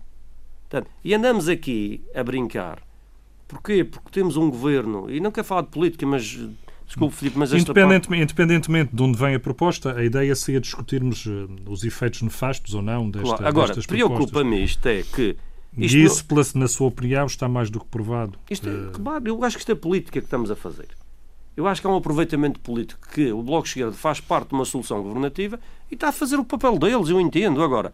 Portanto, 0.69 0.91
e 1.03 1.13
andamos 1.13 1.49
aqui 1.49 2.01
a 2.13 2.23
brincar. 2.23 2.83
Porquê? 3.47 3.83
Porque 3.83 4.11
temos 4.11 4.37
um 4.37 4.49
governo, 4.49 5.09
e 5.09 5.19
não 5.19 5.31
quero 5.31 5.47
falar 5.47 5.61
de 5.61 5.69
política, 5.69 6.05
mas 6.05 6.37
Desculpe, 6.85 7.15
Filipe, 7.15 7.37
mas 7.37 7.51
independentemente, 7.51 8.07
parte... 8.07 8.21
independentemente 8.21 8.95
de 8.95 9.03
onde 9.03 9.17
vem 9.17 9.35
a 9.35 9.39
proposta, 9.39 9.93
a 9.93 10.05
ideia 10.05 10.33
seria 10.35 10.61
discutirmos 10.61 11.25
uh, 11.25 11.49
os 11.65 11.83
efeitos 11.83 12.21
nefastos 12.21 12.73
ou 12.73 12.81
não 12.81 13.09
desta, 13.09 13.27
claro. 13.27 13.47
Agora, 13.47 13.75
preocupa-me 13.87 14.63
isto 14.63 14.85
é 14.87 15.03
que... 15.03 15.35
Isto 15.77 15.97
e 15.97 16.03
isso, 16.03 16.57
na 16.57 16.67
sua 16.67 16.87
opinião, 16.87 17.25
está 17.25 17.47
mais 17.47 17.69
do 17.69 17.79
que 17.79 17.85
provado. 17.85 18.37
Isto 18.49 18.67
é, 18.67 18.91
claro, 18.91 19.27
eu 19.27 19.43
acho 19.43 19.55
que 19.57 19.61
isto 19.61 19.71
é 19.71 19.75
política 19.75 20.19
que 20.19 20.25
estamos 20.25 20.49
a 20.49 20.55
fazer. 20.55 20.87
Eu 21.55 21.67
acho 21.67 21.81
que 21.81 21.87
há 21.87 21.89
um 21.89 21.95
aproveitamento 21.95 22.59
político 22.59 23.07
que 23.13 23.31
o 23.31 23.41
Bloco 23.41 23.63
de 23.63 23.69
Esquerda 23.69 23.93
faz 23.93 24.19
parte 24.19 24.49
de 24.49 24.55
uma 24.55 24.65
solução 24.65 25.01
governativa 25.01 25.59
e 25.89 25.95
está 25.95 26.09
a 26.09 26.11
fazer 26.11 26.37
o 26.37 26.45
papel 26.45 26.77
deles, 26.77 27.09
eu 27.09 27.19
entendo. 27.19 27.63
Agora, 27.63 27.91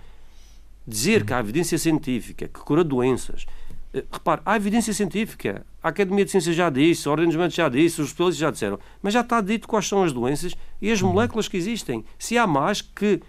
dizer 0.85 1.25
que 1.25 1.33
há 1.33 1.39
evidência 1.39 1.77
científica 1.77 2.47
que 2.47 2.59
cura 2.59 2.83
doenças, 2.83 3.45
eh, 3.93 4.03
repare, 4.11 4.41
há 4.45 4.55
evidência 4.55 4.93
científica. 4.93 5.65
A 5.81 5.89
Academia 5.89 6.25
de 6.25 6.31
Ciências 6.31 6.55
já 6.55 6.69
disse, 6.69 7.07
a 7.07 7.11
Ordem 7.11 7.27
dos 7.27 7.35
Médicos 7.35 7.55
já 7.55 7.69
disse, 7.69 8.01
os 8.01 8.07
especialistas 8.07 8.39
já 8.39 8.51
disseram. 8.51 8.79
Mas 9.01 9.13
já 9.13 9.21
está 9.21 9.39
dito 9.39 9.67
quais 9.67 9.87
são 9.87 10.03
as 10.03 10.11
doenças 10.11 10.55
e 10.81 10.91
as 10.91 11.01
moléculas 11.01 11.47
que 11.47 11.57
existem. 11.57 12.03
Se 12.17 12.37
há 12.37 12.45
mais 12.45 12.81
que 12.81 13.21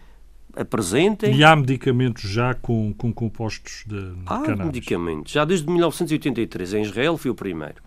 apresentem... 0.56 1.34
E 1.34 1.44
há 1.44 1.54
medicamentos 1.54 2.22
já 2.22 2.54
com, 2.54 2.92
com 2.94 3.12
compostos 3.12 3.84
de, 3.86 4.14
de 4.14 4.22
Há 4.26 4.40
cannabis. 4.40 4.66
medicamentos. 4.66 5.32
Já 5.32 5.44
desde 5.44 5.66
1983, 5.68 6.74
em 6.74 6.82
Israel, 6.82 7.16
foi 7.16 7.30
o 7.30 7.34
primeiro. 7.34 7.82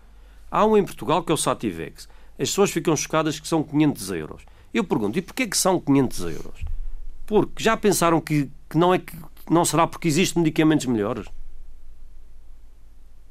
Há 0.50 0.64
um 0.64 0.76
em 0.76 0.84
Portugal 0.84 1.22
que 1.22 1.30
é 1.32 1.34
o 1.34 1.38
Sativex. 1.38 2.08
As 2.38 2.48
pessoas 2.50 2.70
ficam 2.70 2.94
chocadas 2.96 3.38
que 3.40 3.48
são 3.48 3.62
500 3.62 4.10
euros. 4.12 4.42
Eu 4.72 4.84
pergunto, 4.84 5.18
e 5.18 5.22
porquê 5.22 5.46
que 5.46 5.56
são 5.56 5.80
500 5.80 6.20
euros? 6.20 6.64
Porque 7.26 7.62
já 7.62 7.76
pensaram 7.76 8.20
que, 8.20 8.50
que 8.68 8.78
não 8.78 8.94
é 8.94 8.98
que 8.98 9.14
não 9.50 9.64
será 9.64 9.86
porque 9.86 10.08
existem 10.08 10.42
medicamentos 10.42 10.86
melhores? 10.86 11.26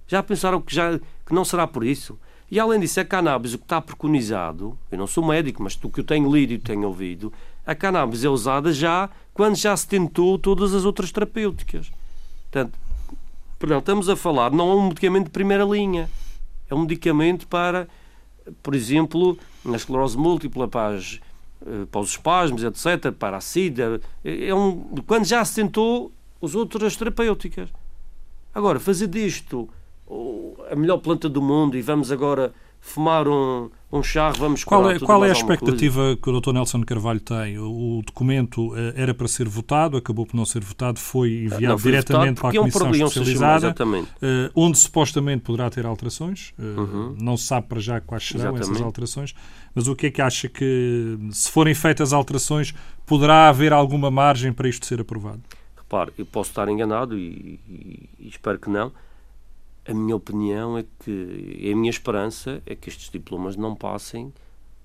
Já 0.07 0.23
pensaram 0.23 0.61
que, 0.61 0.73
já, 0.73 0.97
que 0.99 1.33
não 1.33 1.43
será 1.43 1.67
por 1.67 1.83
isso? 1.83 2.19
E 2.49 2.59
além 2.59 2.79
disso, 2.79 2.99
a 2.99 3.05
cannabis, 3.05 3.53
o 3.53 3.57
que 3.57 3.65
está 3.65 3.81
preconizado, 3.81 4.77
eu 4.89 4.97
não 4.97 5.05
sou 5.05 5.25
médico, 5.25 5.61
mas 5.61 5.75
do 5.75 5.89
que 5.89 5.99
eu 5.99 6.03
tenho 6.03 6.33
lido 6.33 6.53
e 6.53 6.57
tenho 6.57 6.87
ouvido, 6.87 7.31
a 7.65 7.75
cannabis 7.75 8.23
é 8.23 8.29
usada 8.29 8.71
já 8.71 9.09
quando 9.33 9.55
já 9.55 9.75
se 9.75 9.87
tentou 9.87 10.39
todas 10.39 10.73
as 10.73 10.85
outras 10.85 11.11
terapêuticas. 11.11 11.91
Portanto, 12.49 12.79
perdão, 13.59 13.79
estamos 13.79 14.07
a 14.07 14.15
falar, 14.15 14.51
não 14.51 14.71
é 14.71 14.75
um 14.75 14.87
medicamento 14.87 15.25
de 15.25 15.31
primeira 15.31 15.65
linha. 15.65 16.09
É 16.69 16.73
um 16.73 16.81
medicamento 16.81 17.47
para, 17.47 17.87
por 18.63 18.73
exemplo, 18.73 19.37
na 19.63 19.75
esclerose 19.75 20.17
múltipla, 20.17 20.67
para, 20.67 20.95
as, 20.95 21.19
eh, 21.65 21.85
para 21.91 22.01
os 22.01 22.11
espasmos, 22.11 22.63
etc., 22.63 23.11
para 23.11 23.37
a 23.37 23.41
SIDA. 23.41 24.01
É 24.23 24.53
um, 24.53 24.81
quando 25.05 25.25
já 25.25 25.43
se 25.43 25.55
tentou 25.55 26.11
as 26.41 26.55
outras 26.55 26.95
terapêuticas. 26.95 27.69
Agora, 28.53 28.79
fazer 28.79 29.07
disto 29.07 29.69
a 30.69 30.75
melhor 30.75 30.97
planta 30.97 31.29
do 31.29 31.41
mundo 31.41 31.77
e 31.77 31.81
vamos 31.81 32.11
agora 32.11 32.53
fumar 32.79 33.27
um, 33.27 33.69
um 33.91 34.01
charro, 34.01 34.37
vamos 34.37 34.63
Qual 34.63 34.89
é, 34.89 34.99
qual 34.99 35.25
é 35.25 35.29
a 35.29 35.31
expectativa 35.31 36.01
coisa? 36.01 36.17
que 36.17 36.29
o 36.29 36.39
Dr. 36.39 36.53
Nelson 36.53 36.81
Carvalho 36.83 37.19
tem? 37.19 37.57
O, 37.59 38.01
documento 38.05 38.73
eh, 38.75 38.93
era 38.95 39.13
para 39.13 39.27
ser 39.27 39.47
votado, 39.47 39.97
acabou 39.97 40.25
por 40.25 40.35
não 40.35 40.45
ser 40.45 40.63
votado, 40.63 40.99
foi 40.99 41.43
enviado 41.45 41.63
não, 41.63 41.77
foi 41.77 41.91
diretamente 41.91 42.39
para 42.39 42.49
a 42.49 42.53
Comissão 42.53 42.87
é 42.87 42.89
um 42.89 43.07
Especializada, 43.07 43.75
uh, 43.83 44.05
onde 44.55 44.77
supostamente 44.77 45.43
poderá 45.43 45.69
ter 45.69 45.85
alterações. 45.85 46.53
Uh, 46.57 46.63
uhum. 46.63 47.15
Não 47.19 47.35
se 47.35 47.45
sabe 47.45 47.67
para 47.67 47.79
já 47.79 47.99
quais 47.99 48.25
serão 48.25 48.51
exatamente. 48.51 48.71
essas 48.71 48.81
alterações, 48.81 49.35
mas 49.75 49.87
o 49.87 49.95
que 49.95 50.07
é 50.07 50.11
que 50.11 50.21
acha 50.21 50.47
que, 50.47 51.17
se 51.31 51.51
forem 51.51 51.73
feitas 51.73 52.13
alterações, 52.13 52.73
poderá 53.05 53.49
haver 53.49 53.73
alguma 53.73 54.09
margem 54.09 54.53
para 54.53 54.69
isto 54.69 54.85
ser 54.85 55.01
aprovado? 55.01 55.41
Repare, 55.75 56.11
eu 56.17 56.25
posso 56.25 56.51
estar 56.51 56.67
enganado 56.69 57.17
e, 57.17 57.59
e, 57.67 58.09
e 58.19 58.27
espero 58.27 58.59
que 58.59 58.69
não, 58.69 58.91
a 59.87 59.93
minha 59.93 60.15
opinião 60.15 60.77
é 60.77 60.85
que, 60.99 61.71
a 61.71 61.75
minha 61.75 61.89
esperança 61.89 62.61
é 62.65 62.75
que 62.75 62.89
estes 62.89 63.09
diplomas 63.09 63.55
não 63.55 63.75
passem, 63.75 64.33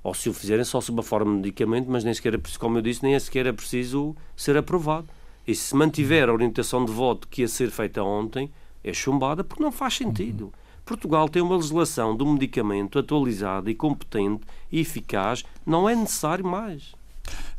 ou 0.02 0.14
se 0.14 0.28
o 0.28 0.32
fizerem 0.32 0.64
só 0.64 0.80
sob 0.80 1.00
a 1.00 1.02
forma 1.02 1.30
de 1.30 1.36
medicamento, 1.38 1.90
mas 1.90 2.04
nem 2.04 2.14
sequer, 2.14 2.34
é 2.34 2.40
como 2.58 2.78
eu 2.78 2.82
disse, 2.82 3.02
nem 3.02 3.18
sequer 3.18 3.46
é 3.46 3.52
preciso 3.52 4.16
ser 4.36 4.56
aprovado. 4.56 5.08
E 5.46 5.54
se 5.54 5.74
mantiver 5.74 6.28
a 6.28 6.32
orientação 6.32 6.84
de 6.84 6.92
voto 6.92 7.26
que 7.28 7.42
ia 7.42 7.48
ser 7.48 7.70
feita 7.70 8.02
ontem, 8.02 8.50
é 8.82 8.92
chumbada 8.92 9.42
porque 9.42 9.62
não 9.62 9.72
faz 9.72 9.94
sentido. 9.94 10.52
Portugal 10.84 11.28
tem 11.28 11.42
uma 11.42 11.56
legislação 11.56 12.16
do 12.16 12.26
medicamento 12.26 12.98
atualizada 12.98 13.70
e 13.70 13.74
competente 13.74 14.44
e 14.70 14.80
eficaz, 14.80 15.44
não 15.64 15.88
é 15.88 15.94
necessário 15.94 16.44
mais. 16.44 16.94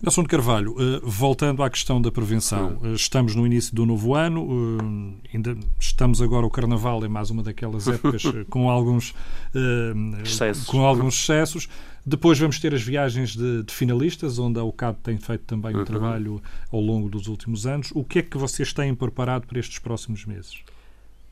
Nelson 0.03 0.23
de 0.23 0.27
Carvalho, 0.27 0.75
eh, 0.77 0.99
voltando 1.01 1.63
à 1.63 1.69
questão 1.69 2.01
da 2.01 2.11
prevenção, 2.11 2.77
eh, 2.83 2.91
estamos 2.91 3.35
no 3.35 3.45
início 3.45 3.73
do 3.73 3.85
novo 3.85 4.13
ano, 4.13 4.45
eh, 5.31 5.33
ainda 5.33 5.57
estamos 5.79 6.21
agora 6.21 6.45
o 6.45 6.49
Carnaval 6.49 7.05
é 7.05 7.07
mais 7.07 7.29
uma 7.29 7.41
daquelas 7.41 7.87
épocas 7.87 8.21
com 8.51 8.69
alguns 8.69 9.15
excessos. 10.21 10.65
com 10.65 10.85
alguns 10.85 11.15
excessos. 11.15 11.69
Depois 12.05 12.37
vamos 12.37 12.59
ter 12.59 12.73
as 12.73 12.81
viagens 12.81 13.33
de, 13.33 13.63
de 13.63 13.73
finalistas, 13.73 14.37
onde 14.39 14.59
a 14.59 14.63
UCAD 14.65 14.97
tem 15.01 15.17
feito 15.17 15.45
também 15.45 15.73
um 15.73 15.79
uhum. 15.79 15.85
trabalho 15.85 16.43
ao 16.69 16.81
longo 16.81 17.07
dos 17.07 17.27
últimos 17.27 17.65
anos. 17.65 17.89
O 17.95 18.03
que 18.03 18.19
é 18.19 18.21
que 18.21 18.37
vocês 18.37 18.73
têm 18.73 18.93
preparado 18.93 19.47
para 19.47 19.57
estes 19.57 19.79
próximos 19.79 20.25
meses? 20.25 20.63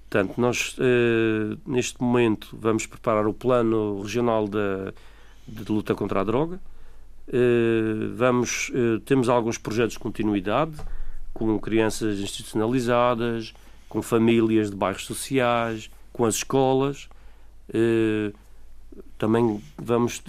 Portanto, 0.10 0.40
nós 0.40 0.78
neste 1.68 2.02
momento 2.02 2.58
vamos 2.58 2.86
preparar 2.86 3.28
o 3.28 3.34
plano 3.34 4.02
regional 4.02 4.48
de, 4.48 4.94
de 5.46 5.70
luta 5.70 5.94
contra 5.94 6.22
a 6.22 6.24
droga 6.24 6.58
vamos, 8.16 8.72
eh, 8.74 9.02
temos 9.06 9.30
alguns 9.30 9.58
projetos 9.58 9.94
de 9.94 10.00
continuidade, 10.00 10.76
com 11.34 11.58
crianças 11.60 12.20
institucionalizadas, 12.20 13.54
com 13.88 14.02
famílias 14.02 14.70
de 14.70 14.76
bairros 14.76 15.06
sociais, 15.06 15.90
com 16.12 16.26
as 16.26 16.36
escolas. 16.36 17.08
Eh, 17.74 18.34
também 19.18 19.62
vamos 19.78 20.22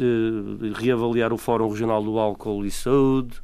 reavaliar 0.75 1.33
o 1.33 1.39
Fórum 1.39 1.69
Regional 1.69 2.03
do 2.03 2.19
Álcool 2.19 2.65
e 2.65 2.71
Saúde. 2.71 3.43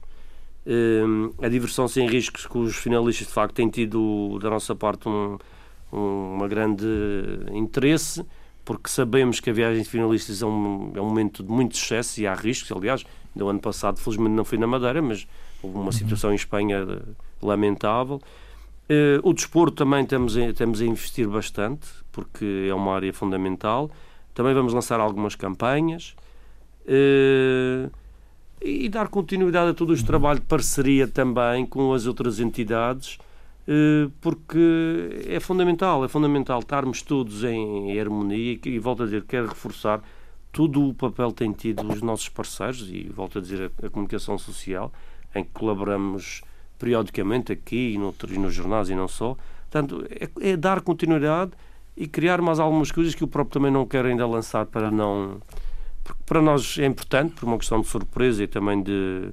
A 1.42 1.48
diversão 1.48 1.88
sem 1.88 2.06
riscos 2.06 2.46
que 2.46 2.58
os 2.58 2.76
finalistas 2.76 3.26
de 3.26 3.32
facto 3.32 3.54
têm 3.54 3.68
tido 3.68 4.38
da 4.40 4.50
nossa 4.50 4.76
parte 4.76 5.08
um, 5.08 5.38
um 5.92 6.34
uma 6.34 6.46
grande 6.46 6.86
interesse 7.52 8.24
porque 8.68 8.90
sabemos 8.90 9.40
que 9.40 9.48
a 9.48 9.52
viagem 9.54 9.82
de 9.82 9.88
finalistas 9.88 10.42
é 10.42 10.44
um, 10.44 10.92
é 10.94 11.00
um 11.00 11.06
momento 11.06 11.42
de 11.42 11.50
muito 11.50 11.74
sucesso 11.74 12.20
e 12.20 12.26
há 12.26 12.34
riscos, 12.34 12.70
aliás, 12.70 13.02
no 13.38 13.48
ano 13.48 13.60
passado 13.60 13.98
felizmente 13.98 14.34
não 14.34 14.44
fui 14.44 14.58
na 14.58 14.66
Madeira, 14.66 15.00
mas 15.00 15.26
houve 15.62 15.76
uma 15.76 15.86
uhum. 15.86 15.92
situação 15.92 16.32
em 16.32 16.36
Espanha 16.36 16.84
lamentável 17.40 18.20
Uh, 18.88 19.20
o 19.22 19.34
desporto 19.34 19.76
também 19.84 20.06
temos 20.06 20.34
a, 20.34 20.50
temos 20.54 20.80
a 20.80 20.84
investir 20.86 21.28
bastante, 21.28 21.86
porque 22.10 22.66
é 22.70 22.74
uma 22.74 22.94
área 22.94 23.12
fundamental. 23.12 23.90
Também 24.32 24.54
vamos 24.54 24.72
lançar 24.72 24.98
algumas 24.98 25.34
campanhas 25.34 26.16
uh, 26.86 27.90
e 28.62 28.88
dar 28.88 29.08
continuidade 29.08 29.70
a 29.70 29.74
todo 29.74 29.92
este 29.92 30.06
trabalho 30.06 30.40
de 30.40 30.46
parceria 30.46 31.06
também 31.06 31.66
com 31.66 31.92
as 31.92 32.06
outras 32.06 32.40
entidades, 32.40 33.18
uh, 33.68 34.10
porque 34.22 35.24
é 35.28 35.38
fundamental, 35.38 36.02
é 36.02 36.08
fundamental 36.08 36.60
estarmos 36.60 37.02
todos 37.02 37.44
em 37.44 38.00
harmonia 38.00 38.58
e, 38.64 38.78
volto 38.78 39.02
a 39.02 39.04
dizer, 39.04 39.24
quero 39.24 39.48
reforçar 39.48 40.00
todo 40.58 40.88
o 40.88 40.92
papel 40.92 41.30
têm 41.30 41.52
tido 41.52 41.88
os 41.88 42.02
nossos 42.02 42.28
parceiros 42.28 42.88
e 42.90 43.08
volto 43.14 43.38
a 43.38 43.40
dizer 43.40 43.70
a, 43.80 43.86
a 43.86 43.90
comunicação 43.90 44.36
social, 44.36 44.92
em 45.32 45.44
que 45.44 45.50
colaboramos 45.52 46.42
periodicamente 46.76 47.52
aqui 47.52 47.92
e 47.92 47.96
noutros, 47.96 48.36
nos 48.36 48.52
jornais 48.52 48.90
e 48.90 48.94
não 48.96 49.06
só. 49.06 49.36
Portanto, 49.70 50.04
é, 50.10 50.50
é, 50.50 50.56
dar 50.56 50.80
continuidade 50.80 51.52
e 51.96 52.08
criar 52.08 52.42
mais 52.42 52.58
algumas 52.58 52.90
coisas 52.90 53.14
que 53.14 53.22
o 53.22 53.28
próprio 53.28 53.60
também 53.60 53.70
não 53.70 53.86
quero 53.86 54.08
ainda 54.08 54.26
lançar 54.26 54.66
para 54.66 54.90
não. 54.90 55.40
Porque 56.02 56.22
para 56.26 56.42
nós 56.42 56.76
é 56.76 56.86
importante, 56.86 57.34
por 57.36 57.44
uma 57.44 57.56
questão 57.56 57.80
de 57.80 57.86
surpresa 57.86 58.42
e 58.42 58.48
também 58.48 58.82
de, 58.82 59.28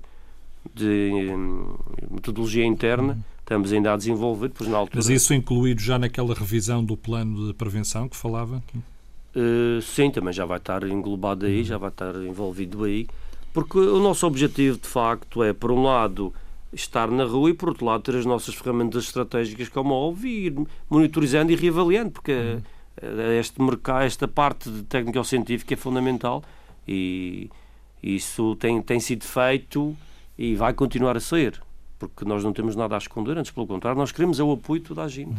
de 0.76 1.34
hum, 1.36 1.76
metodologia 2.12 2.68
interna, 2.68 3.14
uhum. 3.14 3.20
estamos 3.40 3.74
ainda 3.74 3.94
a 3.94 3.98
desenvolver, 3.98 4.52
pois 4.54 4.70
na 4.70 4.78
altura. 4.78 4.98
Mas 4.98 5.10
isso 5.10 5.34
incluído 5.34 5.82
já 5.82 5.98
naquela 5.98 6.36
revisão 6.36 6.86
do 6.86 6.96
plano 6.96 7.48
de 7.48 7.54
prevenção 7.56 8.08
que 8.08 8.16
falava? 8.16 8.62
Uh, 9.36 9.82
sim, 9.82 10.10
também 10.10 10.34
já 10.34 10.46
vai 10.46 10.58
estar 10.58 10.84
englobado 10.84 11.46
aí, 11.46 11.64
já 11.64 11.78
vai 11.78 11.90
estar 11.90 12.16
envolvido 12.16 12.86
aí, 12.86 13.06
porque 13.54 13.78
o 13.78 14.00
nosso 14.00 14.26
objetivo 14.26 14.78
de 14.78 14.88
facto 14.88 15.44
é, 15.44 15.52
por 15.52 15.72
um 15.72 15.84
lado, 15.84 16.34
estar 16.72 17.10
na 17.12 17.26
rua 17.26 17.50
e, 17.50 17.54
por 17.54 17.70
outro 17.70 17.86
lado, 17.86 18.02
ter 18.04 18.16
as 18.16 18.26
nossas 18.26 18.56
ferramentas 18.56 19.04
estratégicas, 19.04 19.68
como 19.68 19.94
óbvio, 19.94 20.30
e 20.30 20.46
ir 20.48 20.68
monitorizando 20.90 21.52
e 21.52 21.56
reavaliando, 21.56 22.12
porque 22.12 22.32
uhum. 22.32 23.32
este 23.38 23.62
mercado, 23.62 24.04
esta 24.04 24.28
parte 24.28 24.70
de 24.70 24.84
técnico-científica 24.84 25.74
é 25.74 25.78
fundamental 25.78 26.42
e 26.88 27.50
isso 28.02 28.56
tem, 28.56 28.82
tem 28.82 29.00
sido 29.00 29.26
feito 29.26 29.96
e 30.38 30.56
vai 30.56 30.74
continuar 30.74 31.18
a 31.18 31.20
ser 31.20 31.62
porque 31.98 32.26
nós 32.26 32.44
não 32.44 32.52
temos 32.52 32.76
nada 32.76 32.96
a 32.96 32.98
esconder, 32.98 33.38
antes 33.38 33.52
pelo 33.52 33.66
contrário, 33.66 33.98
nós 33.98 34.12
queremos 34.12 34.40
é 34.40 34.44
o 34.44 34.52
apoio 34.52 34.82
de 34.82 34.88
toda 34.88 35.04
a 35.04 35.08
gente. 35.08 35.36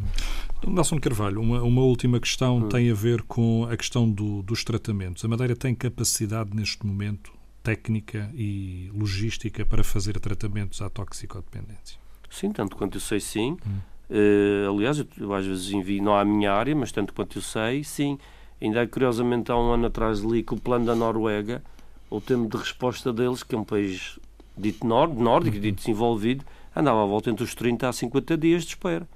Uhum. 0.64 0.72
Nelson 0.72 0.98
Carvalho, 0.98 1.40
uma, 1.40 1.62
uma 1.62 1.82
última 1.82 2.18
questão 2.18 2.58
uhum. 2.58 2.68
tem 2.68 2.90
a 2.90 2.94
ver 2.94 3.22
com 3.22 3.68
a 3.70 3.76
questão 3.76 4.08
do, 4.10 4.42
dos 4.42 4.64
tratamentos. 4.64 5.24
A 5.24 5.28
Madeira 5.28 5.54
tem 5.54 5.74
capacidade 5.74 6.54
neste 6.54 6.86
momento 6.86 7.32
técnica 7.62 8.30
e 8.32 8.90
logística 8.94 9.66
para 9.66 9.82
fazer 9.82 10.20
tratamentos 10.20 10.80
à 10.80 10.88
toxicodependência? 10.88 11.98
Sim, 12.30 12.52
tanto 12.52 12.76
quanto 12.76 12.96
eu 12.96 13.00
sei, 13.00 13.18
sim. 13.18 13.56
Hum. 13.66 13.78
Uh, 14.08 14.72
aliás, 14.72 15.00
eu, 15.00 15.06
eu, 15.18 15.34
às 15.34 15.44
vezes 15.44 15.72
envio, 15.72 16.00
não 16.00 16.14
à 16.14 16.24
minha 16.24 16.52
área, 16.52 16.76
mas 16.76 16.92
tanto 16.92 17.12
quanto 17.12 17.38
eu 17.38 17.42
sei, 17.42 17.82
sim. 17.82 18.18
Ainda 18.62 18.86
curiosamente 18.86 19.50
há 19.50 19.56
um 19.56 19.72
ano 19.72 19.86
atrás 19.86 20.20
li 20.20 20.44
que 20.44 20.54
o 20.54 20.60
plano 20.60 20.86
da 20.86 20.94
Noruega, 20.94 21.60
o 22.08 22.20
tempo 22.20 22.48
de 22.48 22.56
resposta 22.56 23.12
deles, 23.12 23.42
que 23.42 23.54
é 23.54 23.58
um 23.58 23.64
país 23.64 24.18
dito 24.56 24.86
nórdico, 24.86 25.58
dito 25.58 25.76
desenvolvido, 25.76 26.44
andava 26.74 27.02
à 27.02 27.06
volta 27.06 27.30
entre 27.30 27.44
os 27.44 27.54
30 27.54 27.88
a 27.88 27.92
50 27.92 28.36
dias 28.36 28.62
de 28.62 28.70
espera. 28.70 29.06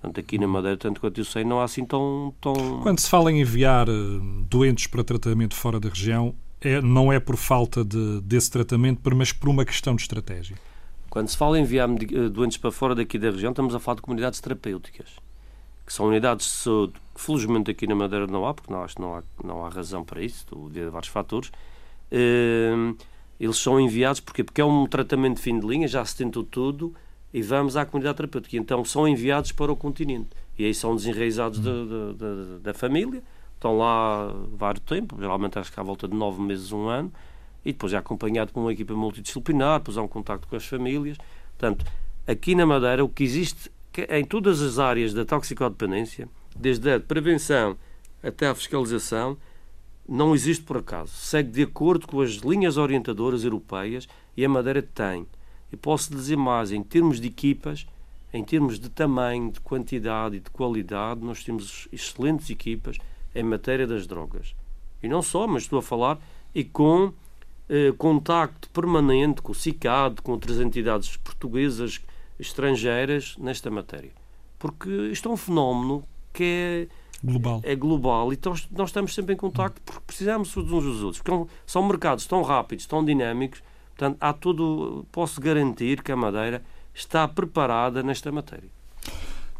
Portanto, 0.00 0.20
aqui 0.20 0.38
na 0.38 0.46
Madeira, 0.46 0.76
tanto 0.76 1.00
quanto 1.00 1.20
eu 1.20 1.24
sei, 1.24 1.44
não 1.44 1.60
há 1.60 1.64
assim 1.64 1.84
tão... 1.84 2.34
tão... 2.40 2.54
Quando 2.82 2.98
se 2.98 3.08
fala 3.08 3.30
em 3.30 3.40
enviar 3.40 3.86
eh, 3.88 3.92
doentes 4.48 4.86
para 4.86 5.04
tratamento 5.04 5.54
fora 5.54 5.78
da 5.78 5.90
região, 5.90 6.34
é, 6.60 6.80
não 6.80 7.12
é 7.12 7.20
por 7.20 7.36
falta 7.36 7.84
de, 7.84 8.20
desse 8.22 8.50
tratamento, 8.50 9.00
mas 9.14 9.30
por 9.30 9.50
uma 9.50 9.64
questão 9.64 9.94
de 9.94 10.02
estratégia? 10.02 10.56
Quando 11.10 11.28
se 11.28 11.36
fala 11.36 11.58
em 11.58 11.62
enviar 11.62 11.88
eh, 11.90 12.28
doentes 12.30 12.56
para 12.56 12.70
fora 12.70 12.94
daqui 12.94 13.18
da 13.18 13.30
região, 13.30 13.50
estamos 13.50 13.74
a 13.74 13.78
falar 13.78 13.96
de 13.96 14.02
comunidades 14.02 14.40
terapêuticas, 14.40 15.08
que 15.84 15.92
são 15.92 16.06
unidades 16.06 16.46
de 16.46 16.52
saúde 16.52 16.94
que 17.14 17.20
felizmente 17.20 17.70
aqui 17.70 17.86
na 17.86 17.94
Madeira 17.94 18.26
não 18.26 18.46
há, 18.46 18.54
porque 18.54 18.72
não, 18.72 18.82
acho 18.82 18.98
não 18.98 19.16
há, 19.16 19.22
não 19.44 19.66
há 19.66 19.68
razão 19.68 20.02
para 20.02 20.22
isso, 20.22 20.46
devido 20.70 20.88
a 20.88 20.90
vários 20.90 21.10
fatores. 21.10 21.50
Uh, 22.10 22.96
eles 23.40 23.56
são 23.56 23.80
enviados 23.80 24.20
porque 24.20 24.44
porque 24.44 24.60
é 24.60 24.64
um 24.64 24.86
tratamento 24.86 25.36
de 25.36 25.42
fim 25.42 25.58
de 25.58 25.66
linha, 25.66 25.88
já 25.88 26.04
se 26.04 26.14
tentou 26.16 26.44
tudo 26.44 26.94
e 27.32 27.42
vamos 27.42 27.76
à 27.76 27.84
comunidade 27.86 28.16
terapêutica. 28.18 28.56
Então 28.56 28.84
são 28.84 29.08
enviados 29.08 29.50
para 29.50 29.72
o 29.72 29.76
continente 29.76 30.28
e 30.58 30.64
aí 30.64 30.74
são 30.74 30.94
desenraizados 30.94 31.58
da, 31.58 31.72
da, 32.12 32.58
da 32.62 32.74
família 32.74 33.22
estão 33.60 33.76
lá 33.76 34.34
vários 34.54 34.82
tempo, 34.84 35.16
geralmente 35.20 35.58
acho 35.58 35.70
que 35.70 35.78
à 35.78 35.82
volta 35.82 36.08
de 36.08 36.16
nove 36.16 36.40
meses, 36.40 36.72
um 36.72 36.88
ano, 36.88 37.12
e 37.62 37.72
depois 37.72 37.92
é 37.92 37.98
acompanhado 37.98 38.52
por 38.52 38.60
uma 38.60 38.72
equipa 38.72 38.94
multidisciplinar, 38.94 39.80
depois 39.80 39.98
há 39.98 40.02
um 40.02 40.08
contacto 40.08 40.48
com 40.48 40.56
as 40.56 40.64
famílias. 40.64 41.18
Portanto, 41.58 41.84
aqui 42.26 42.54
na 42.54 42.64
Madeira, 42.64 43.04
o 43.04 43.08
que 43.08 43.22
existe 43.22 43.70
em 44.08 44.24
todas 44.24 44.62
as 44.62 44.78
áreas 44.78 45.12
da 45.12 45.26
toxicodependência, 45.26 46.26
desde 46.56 46.90
a 46.90 46.98
prevenção 46.98 47.76
até 48.22 48.48
à 48.48 48.54
fiscalização, 48.54 49.36
não 50.10 50.34
existe 50.34 50.64
por 50.64 50.78
acaso. 50.78 51.12
Segue 51.14 51.52
de 51.52 51.62
acordo 51.62 52.08
com 52.08 52.20
as 52.20 52.32
linhas 52.32 52.76
orientadoras 52.76 53.44
europeias 53.44 54.08
e 54.36 54.44
a 54.44 54.48
Madeira 54.48 54.82
tem. 54.82 55.24
E 55.72 55.76
posso 55.76 56.10
dizer 56.10 56.36
mais, 56.36 56.72
em 56.72 56.82
termos 56.82 57.20
de 57.20 57.28
equipas, 57.28 57.86
em 58.34 58.42
termos 58.42 58.80
de 58.80 58.88
tamanho, 58.88 59.52
de 59.52 59.60
quantidade 59.60 60.36
e 60.36 60.40
de 60.40 60.50
qualidade, 60.50 61.20
nós 61.20 61.44
temos 61.44 61.86
excelentes 61.92 62.50
equipas 62.50 62.98
em 63.32 63.44
matéria 63.44 63.86
das 63.86 64.04
drogas. 64.04 64.56
E 65.00 65.08
não 65.08 65.22
só, 65.22 65.46
mas 65.46 65.62
estou 65.62 65.78
a 65.78 65.82
falar 65.82 66.18
e 66.52 66.64
com 66.64 67.12
eh, 67.68 67.92
contacto 67.96 68.68
permanente 68.70 69.40
com 69.40 69.52
o 69.52 69.54
CICAD, 69.54 70.22
com 70.22 70.32
outras 70.32 70.58
entidades 70.58 71.16
portuguesas, 71.18 72.00
estrangeiras, 72.36 73.36
nesta 73.38 73.70
matéria. 73.70 74.10
Porque 74.58 74.90
isto 75.12 75.28
é 75.28 75.32
um 75.32 75.36
fenómeno 75.36 76.02
que 76.32 76.42
é 76.44 76.88
global. 77.22 77.60
É 77.62 77.74
global 77.74 78.32
e 78.32 78.36
então 78.36 78.54
nós 78.70 78.88
estamos 78.88 79.14
sempre 79.14 79.34
em 79.34 79.36
contacto 79.36 79.80
porque 79.84 80.00
precisamos 80.06 80.56
uns 80.56 80.64
dos 80.64 81.02
outros. 81.02 81.22
Porque 81.22 81.50
são 81.66 81.86
mercados 81.86 82.26
tão 82.26 82.42
rápidos, 82.42 82.86
tão 82.86 83.04
dinâmicos. 83.04 83.62
Portanto, 83.96 84.16
há 84.20 84.32
tudo. 84.32 85.04
Posso 85.12 85.40
garantir 85.40 86.02
que 86.02 86.10
a 86.10 86.16
Madeira 86.16 86.62
está 86.94 87.28
preparada 87.28 88.02
nesta 88.02 88.32
matéria. 88.32 88.68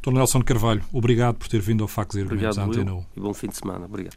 Dr. 0.02 0.12
Nelson 0.12 0.42
Carvalho, 0.42 0.82
obrigado 0.92 1.36
por 1.36 1.48
ter 1.48 1.60
vindo 1.60 1.84
ao 1.84 1.88
Facos 1.88 2.16
e 2.16 2.20
Argumentos 2.22 2.56
à 2.56 2.64
Antena 2.64 2.94
1. 2.94 3.04
E 3.16 3.20
bom 3.20 3.34
fim 3.34 3.48
de 3.48 3.56
semana. 3.56 3.84
Obrigado. 3.84 4.16